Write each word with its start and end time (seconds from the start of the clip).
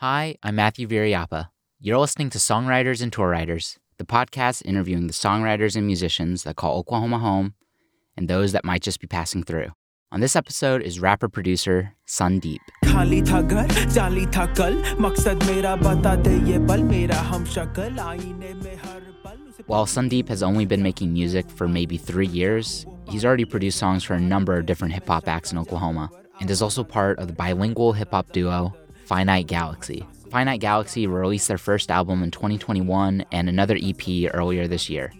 Hi, 0.00 0.36
I'm 0.42 0.56
Matthew 0.56 0.86
Viriyapah. 0.86 1.48
You're 1.80 1.96
listening 1.96 2.28
to 2.28 2.38
Songwriters 2.38 3.00
and 3.00 3.10
Tour 3.10 3.30
Writers, 3.30 3.78
the 3.96 4.04
podcast 4.04 4.62
interviewing 4.66 5.06
the 5.06 5.14
songwriters 5.14 5.74
and 5.74 5.86
musicians 5.86 6.42
that 6.42 6.56
call 6.56 6.76
Oklahoma 6.76 7.18
home 7.18 7.54
and 8.14 8.28
those 8.28 8.52
that 8.52 8.62
might 8.62 8.82
just 8.82 9.00
be 9.00 9.06
passing 9.06 9.42
through. 9.42 9.68
On 10.12 10.20
this 10.20 10.36
episode 10.36 10.82
is 10.82 11.00
rapper 11.00 11.30
producer 11.30 11.94
Sundeep. 12.06 12.58
While 19.66 19.86
Sundeep 19.86 20.28
has 20.28 20.42
only 20.42 20.66
been 20.66 20.82
making 20.82 21.14
music 21.14 21.48
for 21.48 21.66
maybe 21.66 21.96
three 21.96 22.26
years, 22.26 22.84
he's 23.08 23.24
already 23.24 23.46
produced 23.46 23.78
songs 23.78 24.04
for 24.04 24.12
a 24.12 24.20
number 24.20 24.58
of 24.58 24.66
different 24.66 24.92
hip 24.92 25.06
hop 25.06 25.26
acts 25.26 25.52
in 25.52 25.56
Oklahoma 25.56 26.10
and 26.38 26.50
is 26.50 26.60
also 26.60 26.84
part 26.84 27.18
of 27.18 27.28
the 27.28 27.32
bilingual 27.32 27.94
hip 27.94 28.10
hop 28.10 28.30
duo 28.32 28.76
Finite 29.06 29.46
Galaxy. 29.46 30.04
Finite 30.30 30.60
Galaxy 30.60 31.06
released 31.06 31.46
their 31.46 31.58
first 31.58 31.92
album 31.92 32.24
in 32.24 32.32
2021 32.32 33.24
and 33.30 33.48
another 33.48 33.78
EP 33.80 34.34
earlier 34.34 34.66
this 34.66 34.90
year. 34.90 35.12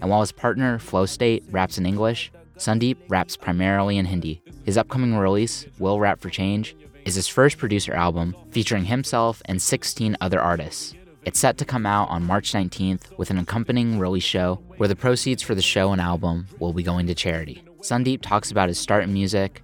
And 0.00 0.10
while 0.10 0.20
his 0.20 0.32
partner, 0.32 0.80
Flow 0.80 1.06
State, 1.06 1.44
raps 1.50 1.78
in 1.78 1.86
English, 1.86 2.32
Sundeep 2.56 2.96
raps 3.08 3.36
primarily 3.36 3.98
in 3.98 4.04
Hindi. 4.04 4.42
His 4.64 4.76
upcoming 4.76 5.14
release, 5.14 5.64
Will 5.78 6.00
Rap 6.00 6.20
for 6.20 6.28
Change, 6.28 6.76
is 7.04 7.14
his 7.14 7.28
first 7.28 7.56
producer 7.56 7.94
album 7.94 8.34
featuring 8.50 8.86
himself 8.86 9.40
and 9.44 9.62
16 9.62 10.16
other 10.20 10.40
artists. 10.40 10.94
It's 11.24 11.38
set 11.38 11.56
to 11.58 11.64
come 11.64 11.86
out 11.86 12.08
on 12.08 12.26
March 12.26 12.52
19th 12.52 13.16
with 13.16 13.30
an 13.30 13.38
accompanying 13.38 14.00
release 14.00 14.24
show 14.24 14.56
where 14.76 14.88
the 14.88 14.96
proceeds 14.96 15.42
for 15.42 15.54
the 15.54 15.62
show 15.62 15.92
and 15.92 16.00
album 16.00 16.48
will 16.58 16.72
be 16.72 16.82
going 16.82 17.06
to 17.06 17.14
charity. 17.14 17.62
Sundeep 17.80 18.22
talks 18.22 18.50
about 18.50 18.68
his 18.68 18.78
start 18.78 19.04
in 19.04 19.12
music, 19.12 19.62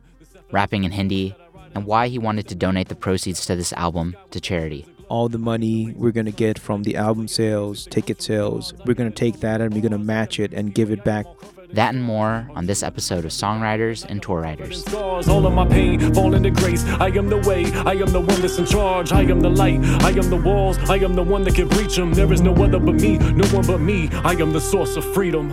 rapping 0.53 0.85
in 0.85 0.93
Hindi, 0.93 1.35
and 1.77 1.85
why 1.85 2.09
he 2.09 2.19
wanted 2.19 2.49
to 2.49 2.55
donate 2.55 2.89
the 2.89 2.95
proceeds 2.95 3.45
to 3.45 3.55
this 3.55 3.71
album 3.75 4.17
to 4.31 4.41
charity. 4.41 4.87
All 5.11 5.29
the 5.29 5.39
money 5.39 5.93
we're 5.95 6.11
going 6.11 6.25
to 6.25 6.33
get 6.33 6.59
from 6.59 6.85
the 6.85 6.97
album 6.97 7.29
sales, 7.29 7.87
ticket 7.91 8.23
sales, 8.23 8.73
we're 8.87 8.95
going 8.95 9.11
to 9.11 9.15
take 9.15 9.41
that 9.41 9.61
and 9.61 9.75
we're 9.75 9.83
going 9.83 9.93
to 9.93 9.99
match 9.99 10.41
it 10.41 10.55
and 10.55 10.75
give 10.75 10.91
it 10.91 11.05
back 11.05 11.27
that 11.73 11.95
and 11.95 12.03
more 12.03 12.49
on 12.55 12.65
this 12.65 12.83
episode 12.83 13.27
of 13.27 13.31
Songwriters 13.31 14.07
and 14.09 14.23
Tour 14.23 14.41
Writers. 14.41 14.87
All 14.95 15.47
of 15.47 15.53
my 15.53 15.67
pain 15.67 16.15
fall 16.15 16.33
into 16.33 16.51
grace. 16.51 16.83
I 16.85 17.09
am 17.09 17.29
the 17.29 17.39
way, 17.39 17.67
I 17.73 17.93
am 17.93 18.09
the 18.09 18.21
one 18.21 18.41
that's 18.41 18.57
in 18.57 18.65
charge. 18.65 19.13
I 19.13 19.23
am 19.23 19.41
the 19.41 19.51
light, 19.51 19.85
I 20.03 20.11
am 20.11 20.31
the 20.31 20.37
walls, 20.37 20.79
I 20.89 20.97
am 20.97 21.15
the 21.15 21.25
one 21.25 21.43
that 21.45 21.57
can 21.57 21.69
breach 21.69 21.97
them. 21.97 22.15
There 22.15 22.33
is 22.33 22.41
no 22.41 22.55
other 22.55 22.79
but 22.79 22.95
me, 22.95 23.19
no 23.19 23.47
one 23.49 23.67
but 23.67 23.81
me. 23.81 24.09
I 24.25 24.33
am 24.33 24.53
the 24.53 24.63
source 24.63 24.97
of 24.97 25.05
freedom. 25.13 25.51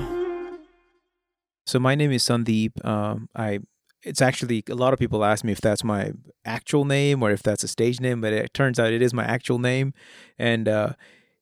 So 1.66 1.80
my 1.80 1.96
name 1.96 2.12
is 2.12 2.24
Sandeep. 2.24 2.86
Um, 2.86 3.28
I 3.36 3.60
it's 4.04 4.22
actually 4.22 4.64
a 4.70 4.76
lot 4.76 4.94
of 4.94 5.00
people 5.00 5.24
ask 5.24 5.44
me 5.44 5.52
if 5.52 5.62
that's 5.62 5.84
my 5.84 6.12
actual 6.46 6.86
name 6.86 7.24
or 7.24 7.32
if 7.32 7.44
that's 7.44 7.64
a 7.64 7.68
stage 7.68 8.00
name, 8.00 8.22
but 8.22 8.34
it 8.34 8.54
turns 8.54 8.80
out 8.80 8.92
it 8.92 9.02
is 9.02 9.14
my 9.14 9.24
actual 9.24 9.60
name, 9.60 9.94
and 10.38 10.68
uh, 10.68 10.94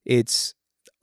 it's 0.06 0.54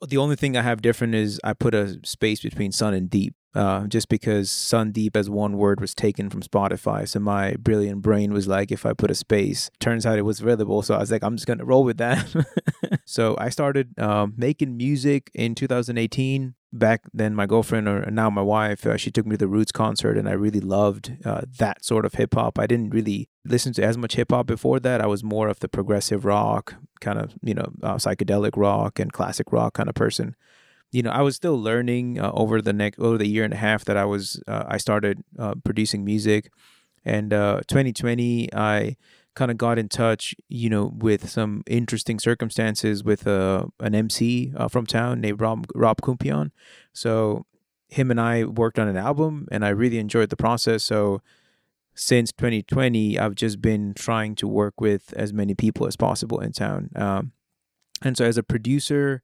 the 0.07 0.17
only 0.17 0.35
thing 0.35 0.55
I 0.55 0.61
have 0.61 0.81
different 0.81 1.15
is 1.15 1.39
I 1.43 1.53
put 1.53 1.73
a 1.73 1.99
space 2.05 2.41
between 2.41 2.71
sun 2.71 2.93
and 2.93 3.09
deep 3.09 3.35
uh, 3.55 3.87
just 3.87 4.09
because 4.09 4.49
Sundeep 4.49 5.15
as 5.15 5.29
one 5.29 5.57
word 5.57 5.81
was 5.81 5.95
taken 5.95 6.29
from 6.29 6.41
Spotify. 6.41 7.07
So 7.07 7.19
my 7.19 7.55
brilliant 7.57 8.01
brain 8.01 8.31
was 8.31 8.47
like, 8.47 8.71
if 8.71 8.85
I 8.85 8.93
put 8.93 9.09
a 9.09 9.15
space, 9.15 9.71
turns 9.79 10.05
out 10.05 10.19
it 10.19 10.23
was 10.23 10.39
available. 10.39 10.81
So 10.81 10.95
I 10.95 10.99
was 10.99 11.11
like, 11.11 11.23
I'm 11.23 11.35
just 11.35 11.47
going 11.47 11.59
to 11.59 11.65
roll 11.65 11.83
with 11.83 11.97
that. 11.97 12.27
so 13.05 13.35
I 13.39 13.49
started 13.49 13.97
uh, 13.97 14.27
making 14.35 14.77
music 14.77 15.31
in 15.33 15.55
2018. 15.55 16.55
Back 16.71 17.01
then, 17.11 17.33
my 17.33 17.47
girlfriend, 17.47 17.87
or 17.87 18.11
now 18.11 18.29
my 18.29 18.43
wife, 18.43 18.85
uh, 18.85 18.95
she 18.95 19.09
took 19.09 19.25
me 19.25 19.31
to 19.31 19.37
the 19.39 19.47
Roots 19.47 19.71
concert, 19.71 20.19
and 20.19 20.29
I 20.29 20.33
really 20.33 20.59
loved 20.59 21.17
uh, 21.25 21.41
that 21.57 21.83
sort 21.83 22.05
of 22.05 22.13
hip 22.13 22.35
hop. 22.35 22.59
I 22.59 22.67
didn't 22.67 22.91
really 22.91 23.27
listen 23.43 23.73
to 23.73 23.83
as 23.83 23.97
much 23.97 24.13
hip 24.13 24.29
hop 24.29 24.45
before 24.45 24.79
that. 24.81 25.01
I 25.01 25.07
was 25.07 25.23
more 25.23 25.47
of 25.47 25.61
the 25.61 25.67
progressive 25.67 26.25
rock, 26.25 26.75
kind 27.01 27.17
of, 27.17 27.33
you 27.41 27.55
know, 27.55 27.71
uh, 27.81 27.95
psychedelic 27.95 28.51
rock 28.55 28.99
and 28.99 29.11
classic 29.11 29.51
rock 29.51 29.73
kind 29.73 29.89
of 29.89 29.95
person 29.95 30.35
you 30.91 31.03
know, 31.03 31.11
I 31.11 31.21
was 31.21 31.35
still 31.35 31.59
learning 31.59 32.19
uh, 32.19 32.31
over 32.33 32.61
the 32.61 32.73
next 32.73 32.99
over 32.99 33.17
the 33.17 33.27
year 33.27 33.43
and 33.43 33.53
a 33.53 33.57
half 33.57 33.85
that 33.85 33.97
I 33.97 34.05
was 34.05 34.41
uh, 34.47 34.65
I 34.67 34.77
started 34.77 35.23
uh, 35.37 35.55
producing 35.63 36.03
music, 36.03 36.51
and 37.05 37.31
2020 37.31 38.51
uh, 38.51 38.59
I 38.59 38.97
kind 39.35 39.51
of 39.51 39.57
got 39.57 39.77
in 39.77 39.87
touch, 39.87 40.35
you 40.49 40.69
know, 40.69 40.91
with 40.95 41.29
some 41.29 41.63
interesting 41.67 42.19
circumstances 42.19 43.03
with 43.03 43.27
uh, 43.27 43.67
an 43.79 43.95
MC 43.95 44.51
uh, 44.55 44.67
from 44.67 44.85
town 44.85 45.21
named 45.21 45.39
Rob 45.39 45.65
Rob 45.75 46.01
Kumpion. 46.01 46.51
So 46.91 47.45
him 47.87 48.11
and 48.11 48.19
I 48.19 48.43
worked 48.43 48.79
on 48.79 48.87
an 48.87 48.97
album, 48.97 49.47
and 49.51 49.63
I 49.63 49.69
really 49.69 49.99
enjoyed 49.99 50.29
the 50.29 50.37
process. 50.37 50.83
So 50.83 51.21
since 51.93 52.31
2020, 52.31 53.19
I've 53.19 53.35
just 53.35 53.61
been 53.61 53.93
trying 53.93 54.35
to 54.35 54.47
work 54.47 54.81
with 54.81 55.13
as 55.15 55.33
many 55.33 55.53
people 55.53 55.85
as 55.85 55.95
possible 55.95 56.39
in 56.39 56.51
town. 56.51 56.89
Um, 56.95 57.33
and 58.01 58.17
so 58.17 58.25
as 58.25 58.37
a 58.37 58.43
producer 58.43 59.21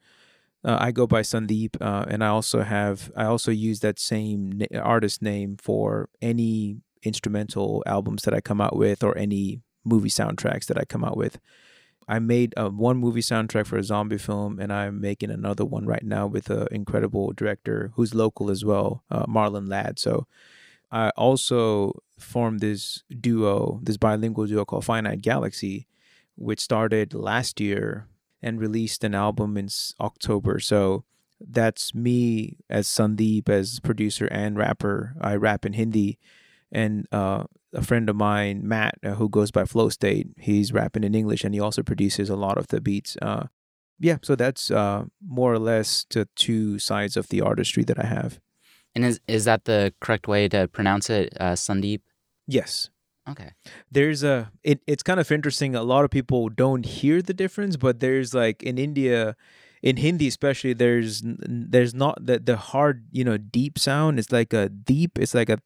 uh, 0.65 0.77
I 0.79 0.91
go 0.91 1.05
by 1.05 1.21
Sundeep, 1.21 1.77
uh, 1.79 2.05
and 2.07 2.23
I 2.23 2.27
also 2.27 2.63
have 2.63 3.11
I 3.15 3.25
also 3.25 3.51
use 3.51 3.81
that 3.81 3.99
same 3.99 4.51
na- 4.57 4.79
artist 4.81 5.21
name 5.21 5.57
for 5.61 6.09
any 6.21 6.77
instrumental 7.03 7.83
albums 7.85 8.23
that 8.23 8.33
I 8.33 8.41
come 8.41 8.59
out 8.59 8.75
with 8.75 9.03
or 9.03 9.15
any 9.17 9.61
movie 9.83 10.09
soundtracks 10.09 10.65
that 10.65 10.77
I 10.77 10.85
come 10.85 11.03
out 11.03 11.15
with. 11.15 11.39
I 12.07 12.19
made 12.19 12.53
uh, 12.57 12.69
one 12.69 12.97
movie 12.97 13.21
soundtrack 13.21 13.67
for 13.67 13.77
a 13.77 13.83
zombie 13.83 14.17
film, 14.17 14.59
and 14.59 14.73
I'm 14.73 14.99
making 14.99 15.29
another 15.29 15.65
one 15.65 15.85
right 15.85 16.03
now 16.03 16.25
with 16.25 16.49
an 16.49 16.67
incredible 16.71 17.31
director 17.33 17.91
who's 17.95 18.15
local 18.15 18.49
as 18.49 18.65
well, 18.65 19.03
uh, 19.11 19.25
Marlon 19.25 19.69
Ladd. 19.69 19.99
So 19.99 20.27
I 20.91 21.09
also 21.11 21.93
formed 22.17 22.59
this 22.59 23.03
duo, 23.19 23.79
this 23.83 23.97
bilingual 23.97 24.47
duo 24.47 24.65
called 24.65 24.85
Finite 24.85 25.21
Galaxy, 25.21 25.87
which 26.35 26.59
started 26.59 27.13
last 27.13 27.59
year 27.59 28.07
and 28.45 28.61
released 28.61 29.03
an 29.03 29.15
album 29.15 29.57
in 29.57 29.67
October. 29.99 30.59
So 30.59 31.03
that's 31.41 31.95
me 31.95 32.57
as 32.69 32.87
Sandeep, 32.87 33.49
as 33.49 33.79
producer 33.79 34.27
and 34.27 34.55
rapper. 34.55 35.15
I 35.19 35.35
rap 35.35 35.65
in 35.65 35.73
Hindi, 35.73 36.19
and 36.71 37.07
uh, 37.11 37.45
a 37.73 37.81
friend 37.81 38.07
of 38.07 38.15
mine, 38.15 38.61
Matt, 38.63 38.99
uh, 39.03 39.15
who 39.15 39.27
goes 39.27 39.51
by 39.51 39.65
Flow 39.65 39.89
State, 39.89 40.27
he's 40.37 40.71
rapping 40.71 41.03
in 41.03 41.15
English, 41.15 41.43
and 41.43 41.53
he 41.53 41.59
also 41.59 41.81
produces 41.83 42.29
a 42.29 42.35
lot 42.35 42.57
of 42.57 42.67
the 42.67 42.79
beats. 42.79 43.17
Uh, 43.19 43.47
yeah, 43.99 44.17
so 44.21 44.35
that's 44.35 44.69
uh, 44.69 45.05
more 45.25 45.51
or 45.51 45.59
less 45.59 46.05
the 46.09 46.27
two 46.35 46.77
sides 46.77 47.17
of 47.17 47.29
the 47.29 47.41
artistry 47.41 47.83
that 47.83 47.99
I 47.99 48.05
have. 48.05 48.39
And 48.93 49.03
is 49.03 49.19
is 49.27 49.45
that 49.45 49.65
the 49.65 49.93
correct 49.99 50.27
way 50.27 50.47
to 50.49 50.67
pronounce 50.67 51.09
it, 51.09 51.33
uh, 51.39 51.53
Sundeep? 51.53 52.01
Yes. 52.47 52.89
Okay. 53.27 53.51
There's 53.91 54.23
a 54.23 54.51
it, 54.63 54.81
it's 54.85 55.03
kind 55.03 55.19
of 55.19 55.31
interesting. 55.31 55.75
A 55.75 55.83
lot 55.83 56.05
of 56.05 56.11
people 56.11 56.49
don't 56.49 56.85
hear 56.85 57.21
the 57.21 57.33
difference, 57.33 57.75
but 57.75 57.99
there's 57.99 58.33
like 58.33 58.61
in 58.61 58.77
India, 58.77 59.35
in 59.81 59.97
Hindi 59.97 60.27
especially, 60.27 60.73
there's 60.73 61.23
there's 61.25 61.93
not 61.93 62.23
the 62.23 62.39
the 62.39 62.57
hard 62.57 63.05
you 63.11 63.23
know 63.23 63.37
deep 63.37 63.79
sound. 63.79 64.19
It's 64.19 64.31
like 64.31 64.53
a 64.53 64.69
deep. 64.69 65.17
It's 65.17 65.33
like 65.33 65.49
a 65.49 65.59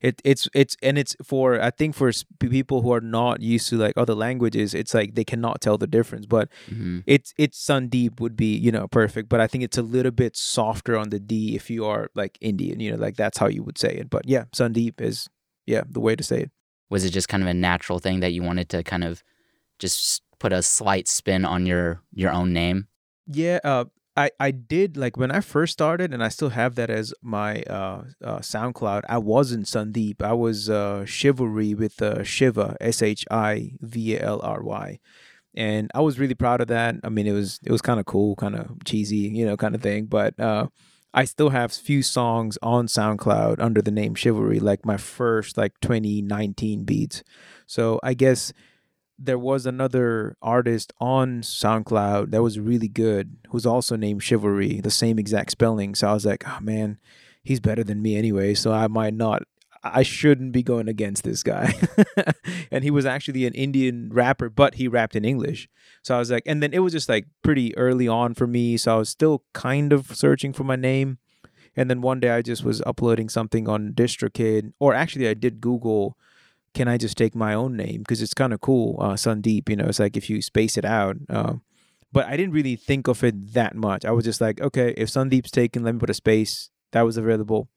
it 0.00 0.20
it's 0.24 0.46
it's 0.54 0.76
and 0.82 0.98
it's 0.98 1.16
for 1.22 1.60
I 1.60 1.70
think 1.70 1.94
for 1.94 2.12
people 2.38 2.82
who 2.82 2.92
are 2.92 3.00
not 3.00 3.40
used 3.40 3.70
to 3.70 3.76
like 3.76 3.96
other 3.96 4.14
languages, 4.14 4.74
it's 4.74 4.92
like 4.92 5.14
they 5.14 5.24
cannot 5.24 5.62
tell 5.62 5.78
the 5.78 5.86
difference. 5.86 6.26
But 6.26 6.50
mm-hmm. 6.70 7.00
it's 7.06 7.32
it's 7.38 7.64
Sundeep 7.64 8.20
would 8.20 8.36
be 8.36 8.56
you 8.56 8.72
know 8.72 8.88
perfect, 8.88 9.30
but 9.30 9.40
I 9.40 9.46
think 9.46 9.64
it's 9.64 9.78
a 9.78 9.82
little 9.82 10.12
bit 10.12 10.36
softer 10.36 10.98
on 10.98 11.08
the 11.08 11.20
D 11.20 11.54
if 11.56 11.70
you 11.70 11.86
are 11.86 12.10
like 12.14 12.36
Indian, 12.42 12.80
you 12.80 12.92
know, 12.92 12.98
like 12.98 13.16
that's 13.16 13.38
how 13.38 13.48
you 13.48 13.62
would 13.62 13.78
say 13.78 13.94
it. 13.94 14.10
But 14.10 14.28
yeah, 14.28 14.44
Sundeep 14.54 15.00
is 15.00 15.28
yeah 15.66 15.82
the 15.88 16.00
way 16.00 16.16
to 16.16 16.22
say 16.22 16.42
it 16.42 16.50
was 16.90 17.04
it 17.04 17.10
just 17.10 17.28
kind 17.28 17.42
of 17.42 17.48
a 17.48 17.54
natural 17.54 18.00
thing 18.00 18.20
that 18.20 18.32
you 18.32 18.42
wanted 18.42 18.68
to 18.70 18.82
kind 18.82 19.04
of 19.04 19.22
just 19.78 20.22
put 20.38 20.52
a 20.52 20.62
slight 20.62 21.08
spin 21.08 21.44
on 21.44 21.64
your 21.64 22.02
your 22.12 22.32
own 22.32 22.52
name? 22.52 22.88
Yeah, 23.26 23.60
uh, 23.64 23.84
I 24.16 24.30
I 24.40 24.50
did 24.50 24.96
like 24.96 25.16
when 25.16 25.30
I 25.30 25.40
first 25.40 25.72
started, 25.72 26.12
and 26.12 26.22
I 26.22 26.28
still 26.28 26.50
have 26.50 26.74
that 26.74 26.90
as 26.90 27.14
my 27.22 27.62
uh, 27.62 28.04
uh 28.22 28.38
SoundCloud. 28.38 29.02
I 29.08 29.18
wasn't 29.18 29.66
Sundeep. 29.66 30.20
I 30.20 30.32
was 30.32 30.68
uh, 30.68 31.04
Chivalry 31.06 31.74
with 31.74 32.02
uh, 32.02 32.24
Shiva 32.24 32.76
S 32.80 33.02
H 33.02 33.24
I 33.30 33.72
V 33.80 34.16
A 34.16 34.22
L 34.22 34.40
R 34.42 34.62
Y, 34.62 34.98
and 35.54 35.90
I 35.94 36.00
was 36.00 36.18
really 36.18 36.34
proud 36.34 36.60
of 36.60 36.66
that. 36.68 36.96
I 37.04 37.08
mean, 37.08 37.26
it 37.26 37.32
was 37.32 37.60
it 37.64 37.70
was 37.70 37.82
kind 37.82 38.00
of 38.00 38.06
cool, 38.06 38.34
kind 38.36 38.56
of 38.56 38.84
cheesy, 38.84 39.16
you 39.16 39.46
know, 39.46 39.56
kind 39.56 39.74
of 39.74 39.80
thing, 39.80 40.06
but. 40.06 40.34
I 41.12 41.24
still 41.24 41.50
have 41.50 41.72
few 41.72 42.02
songs 42.02 42.56
on 42.62 42.86
SoundCloud 42.86 43.56
under 43.58 43.82
the 43.82 43.90
name 43.90 44.14
Chivalry, 44.14 44.60
like 44.60 44.86
my 44.86 44.96
first 44.96 45.56
like 45.56 45.78
2019 45.80 46.84
beats. 46.84 47.22
So 47.66 47.98
I 48.02 48.14
guess 48.14 48.52
there 49.18 49.38
was 49.38 49.66
another 49.66 50.36
artist 50.40 50.92
on 51.00 51.42
SoundCloud 51.42 52.30
that 52.30 52.42
was 52.42 52.58
really 52.58 52.88
good, 52.88 53.36
who's 53.50 53.66
also 53.66 53.96
named 53.96 54.22
Chivalry, 54.22 54.80
the 54.80 54.90
same 54.90 55.18
exact 55.18 55.50
spelling. 55.50 55.94
So 55.94 56.08
I 56.08 56.14
was 56.14 56.24
like, 56.24 56.44
oh 56.48 56.58
man, 56.60 56.98
he's 57.42 57.60
better 57.60 57.84
than 57.84 58.02
me 58.02 58.16
anyway. 58.16 58.54
So 58.54 58.72
I 58.72 58.86
might 58.86 59.14
not 59.14 59.42
I 59.82 60.02
shouldn't 60.02 60.52
be 60.52 60.62
going 60.62 60.88
against 60.88 61.24
this 61.24 61.42
guy. 61.42 61.74
and 62.70 62.84
he 62.84 62.90
was 62.90 63.06
actually 63.06 63.46
an 63.46 63.54
Indian 63.54 64.10
rapper, 64.12 64.50
but 64.50 64.74
he 64.74 64.88
rapped 64.88 65.16
in 65.16 65.24
English. 65.24 65.68
So 66.02 66.14
I 66.14 66.18
was 66.18 66.30
like, 66.30 66.42
and 66.46 66.62
then 66.62 66.72
it 66.72 66.80
was 66.80 66.92
just 66.92 67.08
like 67.08 67.26
pretty 67.42 67.76
early 67.76 68.06
on 68.06 68.34
for 68.34 68.46
me. 68.46 68.76
So 68.76 68.94
I 68.94 68.98
was 68.98 69.08
still 69.08 69.42
kind 69.54 69.92
of 69.92 70.14
searching 70.14 70.52
for 70.52 70.64
my 70.64 70.76
name. 70.76 71.18
And 71.76 71.88
then 71.88 72.02
one 72.02 72.20
day 72.20 72.30
I 72.30 72.42
just 72.42 72.64
was 72.64 72.82
uploading 72.82 73.28
something 73.28 73.68
on 73.68 73.92
DistroKid, 73.92 74.72
or 74.80 74.92
actually 74.92 75.28
I 75.28 75.34
did 75.34 75.60
Google 75.60 76.16
can 76.74 76.88
I 76.88 76.96
just 76.96 77.16
take 77.16 77.34
my 77.34 77.54
own 77.54 77.76
name 77.76 77.98
because 77.98 78.22
it's 78.22 78.34
kind 78.34 78.52
of 78.52 78.60
cool, 78.60 78.96
uh, 79.00 79.14
Sundeep. 79.14 79.68
You 79.68 79.76
know, 79.76 79.86
it's 79.86 79.98
like 79.98 80.16
if 80.16 80.30
you 80.30 80.40
space 80.40 80.76
it 80.76 80.84
out. 80.84 81.16
Uh, 81.28 81.54
but 82.12 82.26
I 82.26 82.36
didn't 82.36 82.52
really 82.52 82.76
think 82.76 83.08
of 83.08 83.22
it 83.22 83.54
that 83.54 83.74
much. 83.74 84.04
I 84.04 84.10
was 84.10 84.24
just 84.24 84.40
like, 84.40 84.60
okay, 84.60 84.94
if 84.96 85.08
Sundeep's 85.08 85.50
taken, 85.50 85.84
let 85.84 85.94
me 85.94 86.00
put 86.00 86.10
a 86.10 86.14
space 86.14 86.70
that 86.92 87.02
was 87.02 87.16
available. 87.16 87.68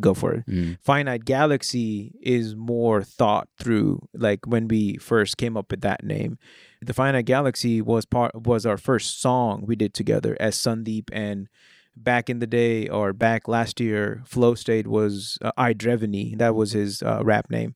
Go 0.00 0.14
for 0.14 0.32
it. 0.34 0.46
Mm. 0.46 0.78
Finite 0.80 1.24
Galaxy 1.24 2.12
is 2.22 2.54
more 2.54 3.02
thought 3.02 3.48
through. 3.58 4.08
Like 4.14 4.46
when 4.46 4.68
we 4.68 4.96
first 4.96 5.36
came 5.36 5.56
up 5.56 5.70
with 5.70 5.80
that 5.80 6.04
name, 6.04 6.38
the 6.80 6.94
Finite 6.94 7.24
Galaxy 7.24 7.80
was 7.82 8.04
part 8.04 8.32
was 8.34 8.64
our 8.64 8.76
first 8.76 9.20
song 9.20 9.64
we 9.66 9.76
did 9.76 9.94
together 9.94 10.36
as 10.38 10.56
Sundeep 10.56 11.08
and 11.12 11.48
back 11.96 12.30
in 12.30 12.38
the 12.38 12.46
day 12.46 12.88
or 12.88 13.12
back 13.12 13.48
last 13.48 13.80
year, 13.80 14.22
Flow 14.24 14.54
State 14.54 14.86
was 14.86 15.38
uh, 15.42 15.52
I 15.56 15.74
Drevany. 15.74 16.38
That 16.38 16.54
was 16.54 16.72
his 16.72 17.02
uh, 17.02 17.22
rap 17.24 17.50
name. 17.50 17.74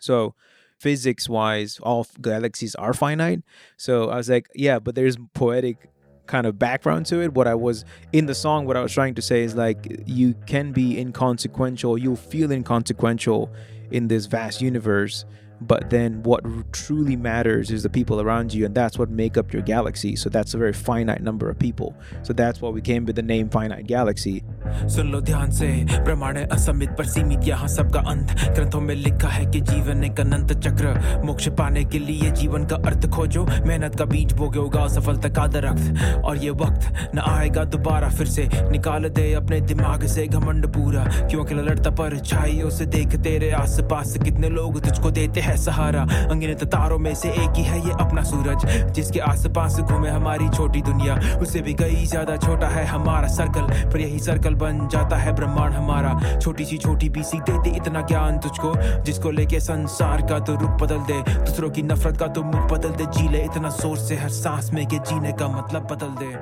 So 0.00 0.34
physics 0.78 1.28
wise, 1.28 1.78
all 1.82 2.06
galaxies 2.20 2.74
are 2.76 2.94
finite. 2.94 3.42
So 3.76 4.10
I 4.10 4.16
was 4.16 4.28
like, 4.28 4.48
yeah, 4.54 4.78
but 4.78 4.94
there's 4.94 5.16
poetic 5.34 5.90
kind 6.26 6.46
of 6.46 6.58
background 6.58 7.06
to 7.06 7.20
it. 7.20 7.32
What 7.34 7.46
I 7.46 7.54
was 7.54 7.84
in 8.12 8.26
the 8.26 8.34
song, 8.34 8.66
what 8.66 8.76
I 8.76 8.82
was 8.82 8.92
trying 8.92 9.14
to 9.14 9.22
say 9.22 9.42
is 9.42 9.54
like 9.54 10.02
you 10.06 10.34
can 10.46 10.72
be 10.72 10.98
inconsequential, 10.98 11.98
you'll 11.98 12.16
feel 12.16 12.50
inconsequential 12.50 13.50
in 13.90 14.08
this 14.08 14.26
vast 14.26 14.60
universe 14.60 15.24
but 15.61 15.89
then 15.91 16.23
what 16.23 16.43
truly 16.73 17.15
matters 17.15 17.69
is 17.69 17.83
the 17.83 17.89
people 17.89 18.19
around 18.19 18.53
you 18.53 18.65
and 18.65 18.73
that's 18.73 18.97
what 18.97 19.09
make 19.09 19.37
up 19.37 19.53
your 19.53 19.61
galaxy 19.61 20.15
so 20.15 20.29
that's 20.29 20.55
a 20.55 20.57
very 20.57 20.73
finite 20.73 21.21
number 21.21 21.49
of 21.49 21.59
people 21.59 21.93
so 22.23 22.33
that's 22.33 22.61
why 22.61 22.69
we 22.69 22.81
came 22.81 23.05
with 23.05 23.15
the 23.15 23.21
name 23.21 23.49
finite 23.49 23.85
galaxy 23.87 24.41
सुन 24.89 25.07
लो 25.11 25.19
ध्यान 25.21 25.51
से 25.51 25.67
प्रमाण 26.05 26.37
असमित 26.37 26.89
पर 26.97 27.05
सीमित 27.05 27.47
यहाँ 27.47 27.67
सबका 27.67 27.99
अंत 28.09 28.31
ग्रंथों 28.55 28.79
में 28.81 28.93
लिखा 28.95 29.27
है 29.27 29.45
कि 29.51 29.61
जीवन 29.61 30.03
एक 30.03 30.19
अनंत 30.19 30.53
चक्र 30.65 31.21
मोक्ष 31.25 31.47
पाने 31.59 31.83
के 31.85 31.99
लिए 31.99 32.31
जीवन 32.41 32.65
का 32.67 32.75
अर्थ 32.89 33.07
खोजो 33.15 33.45
मेहनत 33.67 33.95
का 33.99 34.05
बीज 34.13 34.33
बोगे 34.33 34.59
होगा 34.59 34.87
सफलता 34.95 35.29
का 35.29 35.47
दरख्त 35.55 36.23
और 36.25 36.37
ये 36.43 36.49
वक्त 36.63 36.87
न 37.15 37.19
आएगा 37.25 37.63
दोबारा 37.75 38.09
फिर 38.17 38.27
से 38.27 38.47
निकाल 38.71 39.09
दे 39.09 39.31
अपने 39.33 39.61
दिमाग 39.73 40.05
से 40.15 40.27
घमंड 40.27 40.67
पूरा 40.73 41.05
क्योंकि 41.21 41.55
लड़ता 41.55 41.91
पर 42.01 42.17
छाइयों 42.21 42.69
से 42.77 42.85
देख 42.97 43.15
तेरे 43.23 43.51
आस 43.61 43.79
पास 43.91 44.17
कितने 44.23 44.49
लोग 44.49 44.81
तुझको 44.85 45.11
देते 45.11 45.41
है 45.46 45.56
सहारा। 45.56 46.02
अंगिनत 46.30 46.64
तारों 46.72 46.98
में 46.98 47.14
से 47.14 47.28
एक 47.30 47.56
ही 47.56 47.62
है 47.64 47.78
ये 47.86 47.92
अपना 48.00 48.22
सूरज, 48.24 48.66
जिसके 48.92 49.20
आस 49.22 49.46
पास 49.56 49.78
घूमे 49.80 50.08
हमारी 50.10 50.48
छोटी 50.48 50.82
दुनिया। 50.82 51.18
उससे 51.40 51.60
भी 51.60 51.74
कई 51.74 52.04
ज़्यादा 52.06 52.36
छोटा 52.36 52.68
है 52.68 52.84
हमारा 52.86 53.28
सर्कल, 53.36 53.72
पर 53.92 54.00
यही 54.00 54.18
सर्कल 54.18 54.54
बन 54.56 54.86
जाता 54.92 55.16
है 55.16 55.34
ब्रह्मांड 55.36 55.74
हमारा। 55.74 56.38
छोटी 56.38 56.64
सी 56.64 56.78
छोटी 56.78 57.08
भी 57.08 57.22
सीख 57.24 57.42
देते 57.42 57.76
इतना 57.76 58.00
ज्ञान 58.06 58.38
तुझको, 58.38 58.74
जिसको 59.04 59.30
लेके 59.30 59.60
संसार 59.60 60.26
का 60.28 60.38
तो 60.40 60.54
रुख 60.56 60.80
बदल 60.82 60.98
दे। 61.10 61.22
दूसरों 61.30 61.70
की 61.70 61.82
नफरत 61.82 62.16
का 62.16 62.26
तो 62.28 62.42
मुख 62.44 62.70
बदल 62.72 62.90
दे। 62.90 63.06
जी 63.18 63.28
ले 63.28 63.44
इतना 63.44 63.70
सोच 63.72 63.98
से 63.98 64.16
हर 64.16 64.28
सांस 64.36 64.72
में 64.74 64.86
के 64.86 64.98
जीने 65.10 65.32
का 65.32 65.48
मतलब 65.48 65.88
बदल 65.92 66.14
दे। 66.20 66.34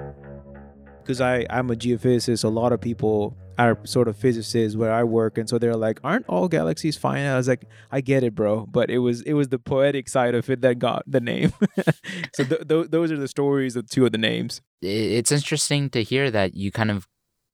Because 0.98 1.20
I, 1.20 1.44
I'm 1.50 1.70
a 1.70 1.74
geophysicist. 1.76 2.44
A 2.44 2.52
lot 2.58 2.72
of 2.72 2.80
people 2.80 3.34
are 3.58 3.78
sort 3.84 4.08
of 4.08 4.16
physicists 4.16 4.76
where 4.76 4.92
I 4.92 5.04
work, 5.04 5.38
and 5.38 5.48
so 5.48 5.58
they're 5.58 5.76
like, 5.76 6.00
"Aren't 6.04 6.26
all 6.28 6.48
galaxies 6.48 6.96
fine?" 6.96 7.24
I 7.26 7.36
was 7.36 7.48
like, 7.48 7.64
"I 7.90 8.00
get 8.00 8.22
it, 8.22 8.34
bro," 8.34 8.66
but 8.66 8.90
it 8.90 8.98
was 8.98 9.22
it 9.22 9.34
was 9.34 9.48
the 9.48 9.58
poetic 9.58 10.08
side 10.08 10.34
of 10.34 10.48
it 10.50 10.60
that 10.62 10.78
got 10.78 11.02
the 11.06 11.20
name. 11.20 11.52
so 12.34 12.44
th- 12.44 12.68
th- 12.68 12.90
those 12.90 13.12
are 13.12 13.16
the 13.16 13.28
stories 13.28 13.76
of 13.76 13.88
two 13.88 14.06
of 14.06 14.12
the 14.12 14.18
names. 14.18 14.60
It's 14.82 15.32
interesting 15.32 15.90
to 15.90 16.02
hear 16.02 16.30
that 16.30 16.54
you 16.54 16.70
kind 16.70 16.90
of 16.90 17.06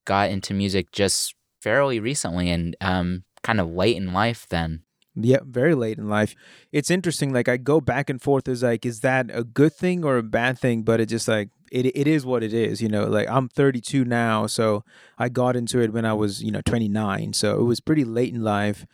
got 0.06 0.31
into 0.31 0.55
music 0.55 0.93
just 0.93 1.35
fairly 1.62 2.00
recently 2.00 2.50
and 2.50 2.76
um, 2.81 3.25
kind 3.43 3.61
of 3.61 3.70
late 3.70 3.96
in 3.96 4.12
life. 4.12 4.46
Then 4.49 4.82
yeah, 5.14 5.38
very 5.44 5.75
late 5.75 5.99
in 5.99 6.08
life. 6.08 6.35
It's 6.73 6.91
interesting. 6.91 7.32
Like 7.32 7.49
I 7.49 7.56
go 7.56 7.81
back 7.81 8.08
and 8.08 8.20
forth 8.20 8.49
as 8.49 8.62
like, 8.62 8.87
is 8.87 9.00
that 9.00 9.26
a 9.32 9.44
good 9.44 9.75
thing 9.75 10.05
or 10.05 10.17
a 10.19 10.23
bad 10.23 10.58
thing? 10.58 10.82
But 10.82 11.00
it 11.00 11.06
just 11.06 11.29
like 11.29 11.50
it 11.70 11.87
it 11.87 12.06
is 12.06 12.25
what 12.26 12.43
it 12.43 12.52
is. 12.52 12.81
You 12.82 12.88
know, 12.88 13.05
like 13.05 13.28
I'm 13.28 13.49
32 13.49 14.05
now, 14.05 14.46
so 14.46 14.84
I 15.19 15.28
got 15.28 15.56
into 15.56 15.81
it 15.81 15.93
when 15.93 16.05
I 16.05 16.12
was 16.12 16.43
you 16.43 16.50
know 16.50 16.61
29. 16.62 17.32
So 17.32 17.61
it 17.61 17.64
was 17.64 17.81
pretty 17.81 18.05
late 18.05 18.34
in 18.34 18.43
life. 18.43 18.87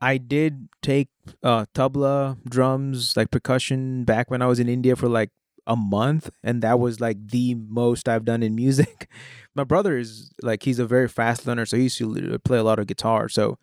I 0.00 0.18
did 0.18 0.68
take 0.82 1.08
uh, 1.42 1.64
tabla, 1.74 2.36
drums, 2.44 3.16
like 3.16 3.30
percussion 3.30 4.04
back 4.04 4.30
when 4.30 4.42
I 4.42 4.46
was 4.46 4.60
in 4.60 4.68
India 4.68 4.96
for 4.96 5.08
like 5.08 5.30
a 5.66 5.76
month, 5.76 6.30
and 6.42 6.62
that 6.62 6.78
was 6.78 7.00
like 7.00 7.28
the 7.28 7.54
most 7.54 8.08
I've 8.08 8.24
done 8.24 8.42
in 8.42 8.54
music. 8.54 9.08
My 9.54 9.64
brother 9.64 9.96
is 9.96 10.32
like 10.42 10.64
he's 10.64 10.78
a 10.78 10.86
very 10.86 11.08
fast 11.08 11.46
learner, 11.46 11.64
so 11.64 11.76
he 11.76 11.84
used 11.84 11.98
to 11.98 12.38
play 12.40 12.58
a 12.58 12.64
lot 12.64 12.78
of 12.78 12.86
guitar. 12.86 13.28
So 13.28 13.58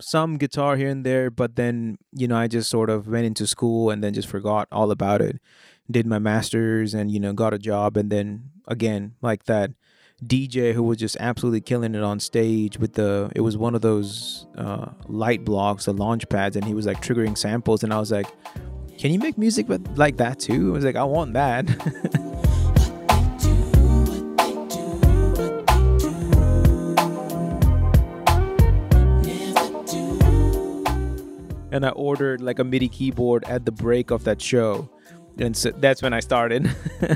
some 0.00 0.36
guitar 0.36 0.76
here 0.76 0.88
and 0.88 1.04
there, 1.04 1.30
but 1.30 1.56
then, 1.56 1.98
you 2.12 2.28
know, 2.28 2.36
I 2.36 2.46
just 2.46 2.70
sort 2.70 2.90
of 2.90 3.08
went 3.08 3.26
into 3.26 3.46
school 3.46 3.90
and 3.90 4.02
then 4.02 4.14
just 4.14 4.28
forgot 4.28 4.68
all 4.70 4.90
about 4.90 5.20
it. 5.20 5.40
Did 5.90 6.06
my 6.06 6.18
master's 6.18 6.94
and, 6.94 7.10
you 7.10 7.18
know, 7.18 7.32
got 7.32 7.54
a 7.54 7.58
job. 7.58 7.96
And 7.96 8.10
then 8.10 8.50
again, 8.66 9.14
like 9.22 9.44
that 9.44 9.72
DJ 10.24 10.74
who 10.74 10.82
was 10.82 10.98
just 10.98 11.16
absolutely 11.20 11.60
killing 11.60 11.94
it 11.94 12.02
on 12.02 12.20
stage 12.20 12.78
with 12.78 12.94
the, 12.94 13.30
it 13.34 13.40
was 13.40 13.56
one 13.56 13.74
of 13.74 13.80
those 13.80 14.46
uh, 14.56 14.90
light 15.06 15.44
blocks, 15.44 15.86
the 15.86 15.92
launch 15.92 16.28
pads, 16.28 16.56
and 16.56 16.64
he 16.64 16.74
was 16.74 16.86
like 16.86 17.00
triggering 17.00 17.38
samples. 17.38 17.82
And 17.82 17.92
I 17.92 17.98
was 17.98 18.12
like, 18.12 18.26
can 18.98 19.12
you 19.12 19.18
make 19.18 19.38
music 19.38 19.68
with, 19.68 19.96
like 19.96 20.16
that 20.18 20.40
too? 20.40 20.70
I 20.70 20.72
was 20.72 20.84
like, 20.84 20.96
I 20.96 21.04
want 21.04 21.32
that. 21.34 21.66
and 31.70 31.86
I 31.86 31.90
ordered 31.90 32.40
like 32.40 32.58
a 32.58 32.64
MIDI 32.64 32.88
keyboard 32.88 33.44
at 33.44 33.64
the 33.64 33.70
break 33.70 34.10
of 34.10 34.24
that 34.24 34.42
show, 34.42 34.90
and 35.38 35.56
so 35.56 35.70
that's 35.70 36.02
when 36.02 36.12
I 36.12 36.20
started. 36.20 36.64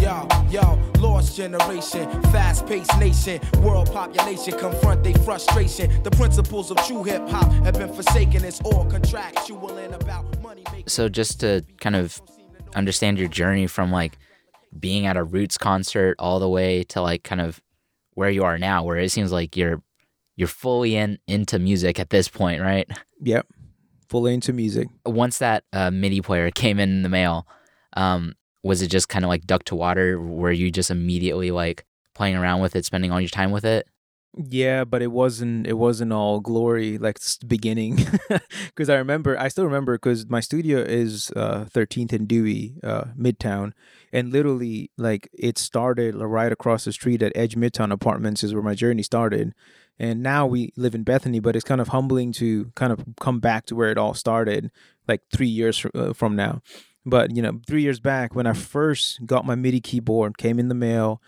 yo, 0.00 0.28
yo, 0.50 0.78
lost 0.98 1.36
generation, 1.36 2.10
fast-paced 2.24 2.98
nation, 2.98 3.40
world 3.62 3.92
population 3.92 4.58
confront 4.58 5.04
their 5.04 5.14
frustration. 5.14 6.02
The 6.02 6.10
principles 6.10 6.70
of 6.70 6.78
true 6.86 7.04
hip 7.04 7.28
hop 7.28 7.50
have 7.64 7.74
been 7.74 7.92
forsaken. 7.92 8.44
It's 8.44 8.60
all 8.62 8.84
contractual 8.86 9.76
and 9.78 9.94
about 9.94 10.40
money. 10.42 10.64
So 10.86 11.08
just 11.08 11.40
to 11.40 11.64
kind 11.80 11.96
of 11.96 12.20
understand 12.74 13.18
your 13.18 13.28
journey 13.28 13.66
from 13.66 13.90
like 13.90 14.18
being 14.78 15.06
at 15.06 15.16
a 15.16 15.24
Roots 15.24 15.58
concert 15.58 16.16
all 16.18 16.38
the 16.38 16.48
way 16.48 16.84
to 16.84 17.00
like 17.00 17.22
kind 17.22 17.40
of 17.40 17.60
where 18.14 18.30
you 18.30 18.44
are 18.44 18.58
now, 18.58 18.84
where 18.84 18.96
it 18.96 19.10
seems 19.10 19.32
like 19.32 19.56
you're 19.56 19.82
you're 20.36 20.48
fully 20.48 20.96
in 20.96 21.18
into 21.26 21.58
music 21.58 21.98
at 21.98 22.10
this 22.10 22.28
point, 22.28 22.60
right? 22.60 22.88
Yep, 23.22 23.46
fully 24.08 24.34
into 24.34 24.52
music. 24.52 24.88
Once 25.04 25.38
that 25.38 25.64
uh, 25.72 25.90
MIDI 25.90 26.20
player 26.20 26.50
came 26.54 26.78
in 26.78 27.02
the 27.02 27.08
mail, 27.08 27.46
um, 27.96 28.34
was 28.62 28.82
it 28.82 28.88
just 28.88 29.08
kind 29.08 29.24
of 29.24 29.28
like 29.28 29.46
duck 29.46 29.64
to 29.64 29.74
water? 29.74 30.20
Were 30.20 30.52
you 30.52 30.70
just 30.70 30.90
immediately 30.90 31.50
like 31.50 31.84
playing 32.14 32.36
around 32.36 32.60
with 32.60 32.76
it, 32.76 32.84
spending 32.84 33.12
all 33.12 33.20
your 33.20 33.28
time 33.28 33.50
with 33.50 33.64
it? 33.64 33.88
Yeah, 34.36 34.84
but 34.84 35.00
it 35.00 35.12
wasn't. 35.12 35.66
It 35.66 35.74
wasn't 35.78 36.12
all 36.12 36.40
glory 36.40 36.98
like 36.98 37.18
beginning, 37.46 37.96
because 38.66 38.90
I 38.90 38.96
remember. 38.96 39.38
I 39.38 39.48
still 39.48 39.64
remember 39.64 39.94
because 39.94 40.28
my 40.28 40.40
studio 40.40 40.80
is 40.80 41.30
uh, 41.34 41.64
13th 41.72 42.12
and 42.12 42.28
Dewey, 42.28 42.74
uh, 42.82 43.04
Midtown, 43.18 43.72
and 44.12 44.32
literally 44.32 44.90
like 44.98 45.30
it 45.32 45.56
started 45.56 46.14
right 46.16 46.52
across 46.52 46.84
the 46.84 46.92
street 46.92 47.22
at 47.22 47.32
Edge 47.34 47.54
Midtown 47.56 47.90
Apartments 47.90 48.44
is 48.44 48.52
where 48.52 48.62
my 48.62 48.74
journey 48.74 49.02
started 49.02 49.54
and 49.98 50.22
now 50.22 50.46
we 50.46 50.72
live 50.76 50.94
in 50.94 51.02
Bethany, 51.04 51.40
but 51.40 51.56
it's 51.56 51.64
kind 51.64 51.80
of 51.80 51.88
humbling 51.88 52.32
to 52.32 52.70
kind 52.74 52.92
of 52.92 53.04
come 53.20 53.40
back 53.40 53.66
to 53.66 53.74
where 53.76 53.90
it 53.90 53.98
all 53.98 54.14
started, 54.14 54.70
like 55.08 55.22
three 55.32 55.48
years 55.48 55.86
uh, 55.94 56.12
from 56.12 56.36
now. 56.36 56.60
But 57.04 57.34
you 57.34 57.42
know, 57.42 57.60
three 57.66 57.82
years 57.82 58.00
back 58.00 58.34
when 58.34 58.46
I 58.46 58.52
first 58.52 59.24
got 59.24 59.46
my 59.46 59.54
MIDI 59.54 59.80
keyboard, 59.80 60.38
came 60.38 60.58
in 60.58 60.68
the 60.68 60.74
mail, 60.74 61.22